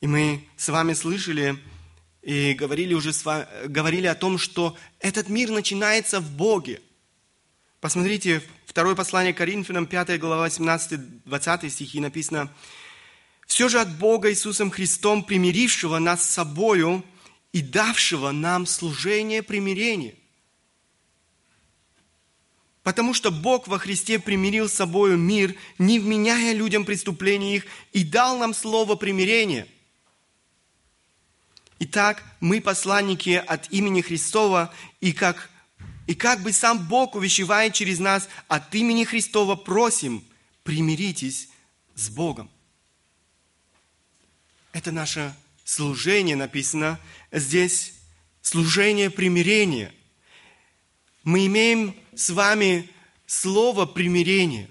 И 0.00 0.06
мы 0.06 0.46
с 0.56 0.68
вами 0.68 0.92
слышали 0.92 1.58
и 2.22 2.54
говорили 2.54 2.94
уже 2.94 3.12
с 3.12 3.24
вами, 3.24 3.46
говорили 3.66 4.06
о 4.06 4.14
том, 4.14 4.38
что 4.38 4.76
этот 4.98 5.28
мир 5.28 5.50
начинается 5.50 6.20
в 6.20 6.30
Боге. 6.32 6.82
Посмотрите, 7.80 8.42
второе 8.66 8.94
послание 8.94 9.32
Коринфянам, 9.32 9.86
5 9.86 10.18
глава, 10.18 10.48
18-20 10.48 11.70
стихи 11.70 12.00
написано, 12.00 12.50
«Все 13.46 13.68
же 13.68 13.78
от 13.78 13.98
Бога 13.98 14.30
Иисусом 14.30 14.70
Христом, 14.70 15.22
примирившего 15.22 15.98
нас 15.98 16.22
с 16.22 16.30
собою 16.30 17.04
и 17.54 17.62
давшего 17.62 18.32
нам 18.32 18.66
служение 18.66 19.42
примирения». 19.42 20.14
Потому 22.82 23.14
что 23.14 23.30
Бог 23.30 23.66
во 23.66 23.78
Христе 23.78 24.18
примирил 24.18 24.68
с 24.68 24.74
собою 24.74 25.16
мир, 25.16 25.54
не 25.78 25.98
вменяя 25.98 26.52
людям 26.52 26.84
преступлений 26.84 27.56
их, 27.56 27.64
и 27.94 28.04
дал 28.04 28.36
нам 28.36 28.52
слово 28.52 28.94
примирения– 28.94 29.66
Итак, 31.86 32.22
мы 32.40 32.60
посланники 32.60 33.42
от 33.46 33.70
имени 33.70 34.00
Христова, 34.00 34.72
и 35.00 35.12
как, 35.12 35.50
и 36.06 36.14
как 36.14 36.40
бы 36.42 36.52
сам 36.52 36.88
Бог 36.88 37.14
увещевает 37.14 37.74
через 37.74 37.98
нас, 37.98 38.28
от 38.48 38.74
имени 38.74 39.04
Христова 39.04 39.54
просим, 39.54 40.24
примиритесь 40.62 41.48
с 41.94 42.08
Богом. 42.08 42.48
Это 44.72 44.92
наше 44.92 45.34
служение 45.64 46.36
написано 46.36 47.00
здесь, 47.32 47.94
служение 48.42 49.10
примирения. 49.10 49.92
Мы 51.22 51.46
имеем 51.46 51.96
с 52.14 52.30
вами 52.30 52.88
слово 53.26 53.86
примирения. 53.86 54.68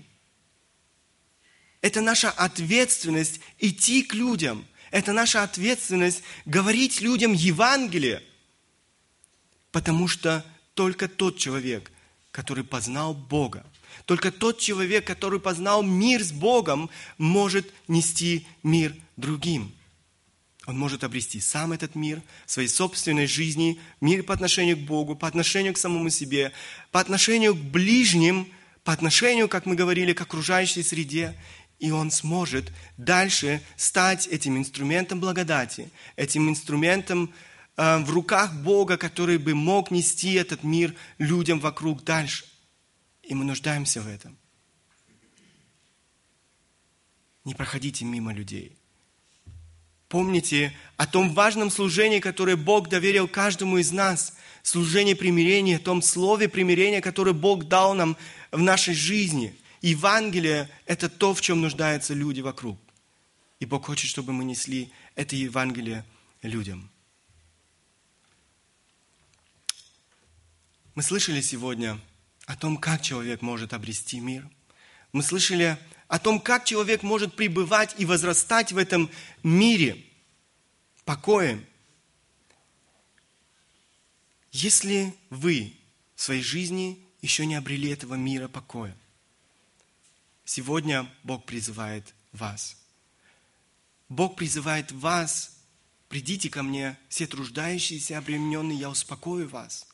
Это 1.81 1.99
наша 1.99 2.29
ответственность 2.29 3.41
идти 3.59 4.03
к 4.03 4.13
людям– 4.13 4.65
это 4.93 5.11
наша 5.11 5.41
ответственность 5.41 6.21
говорить 6.45 7.01
людям 7.01 7.33
Евангелие, 7.33 8.21
потому 9.71 10.07
что 10.07 10.45
только 10.75 11.07
тот 11.07 11.39
человек, 11.39 11.91
который 12.29 12.63
познал 12.63 13.15
Бога, 13.15 13.65
только 14.05 14.31
тот 14.31 14.59
человек, 14.59 15.07
который 15.07 15.39
познал 15.39 15.81
мир 15.81 16.23
с 16.23 16.31
Богом, 16.31 16.91
может 17.17 17.73
нести 17.87 18.45
мир 18.61 18.95
другим. 19.17 19.73
Он 20.65 20.77
может 20.77 21.03
обрести 21.03 21.39
сам 21.39 21.73
этот 21.73 21.95
мир 21.95 22.21
в 22.45 22.51
своей 22.51 22.69
собственной 22.69 23.27
жизни, 23.27 23.79
мир 23.99 24.23
по 24.23 24.33
отношению 24.33 24.77
к 24.77 24.81
Богу, 24.81 25.15
по 25.15 25.27
отношению 25.27 25.73
к 25.73 25.77
самому 25.77 26.09
себе, 26.09 26.53
по 26.91 26.99
отношению 27.01 27.53
к 27.53 27.59
ближним, 27.59 28.47
по 28.83 28.93
отношению, 28.93 29.49
как 29.49 29.65
мы 29.65 29.75
говорили, 29.75 30.13
к 30.13 30.21
окружающей 30.21 30.83
среде 30.83 31.35
и 31.83 31.91
он 31.91 32.11
сможет 32.11 32.71
дальше 32.95 33.61
стать 33.75 34.27
этим 34.27 34.57
инструментом 34.57 35.19
благодати, 35.19 35.91
этим 36.15 36.49
инструментом 36.49 37.33
э, 37.75 37.97
в 37.97 38.09
руках 38.09 38.53
Бога, 38.53 38.95
который 38.95 39.37
бы 39.37 39.53
мог 39.53 39.91
нести 39.91 40.33
этот 40.35 40.63
мир 40.63 40.95
людям 41.17 41.59
вокруг 41.59 42.05
дальше. 42.05 42.45
И 43.21 43.35
мы 43.35 43.43
нуждаемся 43.43 44.01
в 44.01 44.07
этом. 44.07 44.37
Не 47.43 47.53
проходите 47.53 48.05
мимо 48.05 48.33
людей. 48.33 48.77
Помните 50.13 50.71
о 50.95 51.07
том 51.07 51.33
важном 51.33 51.71
служении, 51.71 52.19
которое 52.19 52.55
Бог 52.55 52.87
доверил 52.87 53.27
каждому 53.27 53.79
из 53.79 53.91
нас, 53.91 54.35
служение 54.61 55.15
примирения, 55.15 55.77
о 55.77 55.79
том 55.79 56.03
слове 56.03 56.47
примирения, 56.47 57.01
которое 57.01 57.33
Бог 57.33 57.67
дал 57.67 57.95
нам 57.95 58.15
в 58.51 58.61
нашей 58.61 58.93
жизни– 58.93 59.53
Евангелие– 59.83 60.69
это 60.85 61.09
то, 61.09 61.33
в 61.33 61.41
чем 61.41 61.59
нуждаются 61.59 62.13
люди 62.13 62.39
вокруг. 62.39 62.79
И 63.59 63.65
Бог 63.65 63.85
хочет, 63.87 64.09
чтобы 64.09 64.31
мы 64.31 64.45
несли 64.45 64.93
это 65.15 65.35
Евангелие 65.35 66.05
людям. 66.41 66.89
Мы 70.95 71.03
слышали 71.03 71.41
сегодня 71.41 71.99
о 72.45 72.55
том, 72.55 72.77
как 72.77 73.01
человек 73.01 73.41
может 73.41 73.73
обрести 73.73 74.21
мир. 74.21 74.47
Мы 75.11 75.21
слышали 75.21 75.77
о 76.13 76.19
том, 76.19 76.39
как 76.39 76.63
человек 76.63 77.01
может 77.01 77.35
пребывать 77.35 77.95
и 77.97 78.05
возрастать 78.05 78.71
в 78.71 78.77
этом 78.77 79.09
мире 79.41 80.05
покоем. 81.05 81.65
Если 84.51 85.11
вы 85.31 85.73
в 86.13 86.21
своей 86.21 86.43
жизни 86.43 87.03
еще 87.23 87.47
не 87.47 87.55
обрели 87.55 87.89
этого 87.89 88.13
мира 88.13 88.47
покоя, 88.47 88.95
Сегодня 90.45 91.11
Бог 91.23 91.45
призывает 91.45 92.13
вас. 92.31 92.77
Бог 94.07 94.35
призывает 94.35 94.91
вас, 94.91 95.57
придите 96.09 96.47
ко 96.47 96.61
мне, 96.61 96.95
все 97.09 97.25
труждающиеся, 97.25 98.19
обремененные, 98.19 98.77
я 98.77 98.91
успокою 98.91 99.49
вас. 99.49 99.87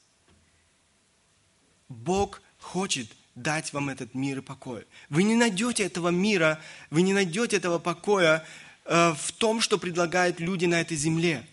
Бог 1.88 2.42
хочет 2.58 3.08
дать 3.42 3.74
вам 3.74 3.90
этот 3.90 4.14
мир 4.14 4.40
и 4.40 4.42
покой. 4.42 4.86
Вы 5.10 5.24
не 5.24 5.36
найдете 5.36 5.84
этого 5.84 6.10
мира, 6.10 6.62
вы 6.90 7.02
не 7.02 7.14
найдете 7.14 7.58
этого 7.58 7.80
покоя 7.80 8.46
э, 8.86 9.14
в 9.18 9.32
том, 9.34 9.62
что 9.62 9.78
предлагают 9.78 10.40
люди 10.40 10.66
на 10.66 10.82
этой 10.82 10.98
земле. 10.98 11.48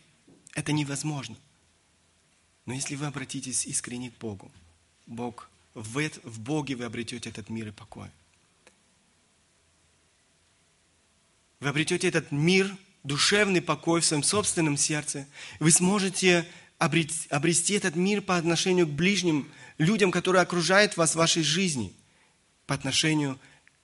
Это 0.54 0.72
невозможно. 0.72 1.36
Но 2.66 2.74
если 2.74 2.96
вы 2.96 3.06
обратитесь 3.06 3.66
искренне 3.66 4.10
к 4.10 4.18
Богу, 4.18 4.50
Бог, 5.06 5.48
в, 5.74 6.10
в 6.24 6.40
Боге 6.40 6.74
вы 6.74 6.84
обретете 6.84 7.28
этот 7.30 7.48
мир 7.48 7.68
и 7.68 7.72
покой. 7.72 8.08
Вы 11.60 11.68
обретете 11.68 12.08
этот 12.08 12.32
мир, 12.32 12.74
душевный 13.02 13.62
покой 13.62 14.00
в 14.00 14.04
своем 14.04 14.22
собственном 14.22 14.76
сердце. 14.76 15.26
Вы 15.60 15.70
сможете 15.70 16.46
обрести 16.78 17.74
этот 17.74 17.96
мир 17.96 18.20
по 18.20 18.36
отношению 18.36 18.86
к 18.86 18.90
ближним, 18.90 19.48
людям, 19.78 20.10
которые 20.10 20.42
окружают 20.42 20.96
вас 20.96 21.12
в 21.12 21.16
вашей 21.16 21.42
жизни. 21.42 21.94
по 22.66 22.74
отношению 22.74 23.38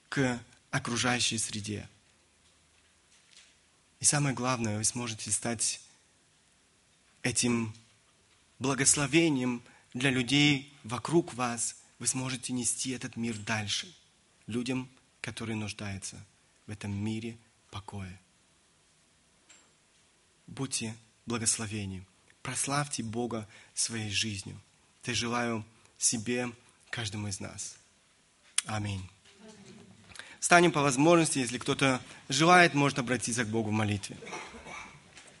к 0.09 0.39
окружающей 0.69 1.37
среде. 1.37 1.87
И 3.99 4.05
самое 4.05 4.35
главное, 4.35 4.77
вы 4.77 4.83
сможете 4.83 5.31
стать 5.31 5.79
этим 7.21 7.73
благословением 8.59 9.63
для 9.93 10.09
людей 10.09 10.73
вокруг 10.83 11.33
вас. 11.33 11.77
Вы 11.99 12.07
сможете 12.07 12.51
нести 12.51 12.91
этот 12.91 13.15
мир 13.15 13.37
дальше 13.37 13.87
людям, 14.47 14.89
которые 15.21 15.55
нуждаются 15.55 16.21
в 16.67 16.71
этом 16.71 16.93
мире 16.93 17.37
покоя. 17.71 18.19
Будьте 20.47 20.95
благословением. 21.25 22.05
Прославьте 22.41 23.03
Бога 23.03 23.47
своей 23.73 24.11
жизнью. 24.11 24.59
Это 25.01 25.13
желаю 25.13 25.65
себе, 26.03 26.51
каждому 26.89 27.27
из 27.27 27.39
нас. 27.39 27.75
Аминь. 28.65 29.09
Станем 30.39 30.71
по 30.71 30.81
возможности, 30.81 31.39
если 31.39 31.57
кто-то 31.57 32.01
желает, 32.27 32.73
может 32.73 32.99
обратиться 32.99 33.45
к 33.45 33.47
Богу 33.47 33.69
в 33.69 33.73
молитве. 33.73 34.17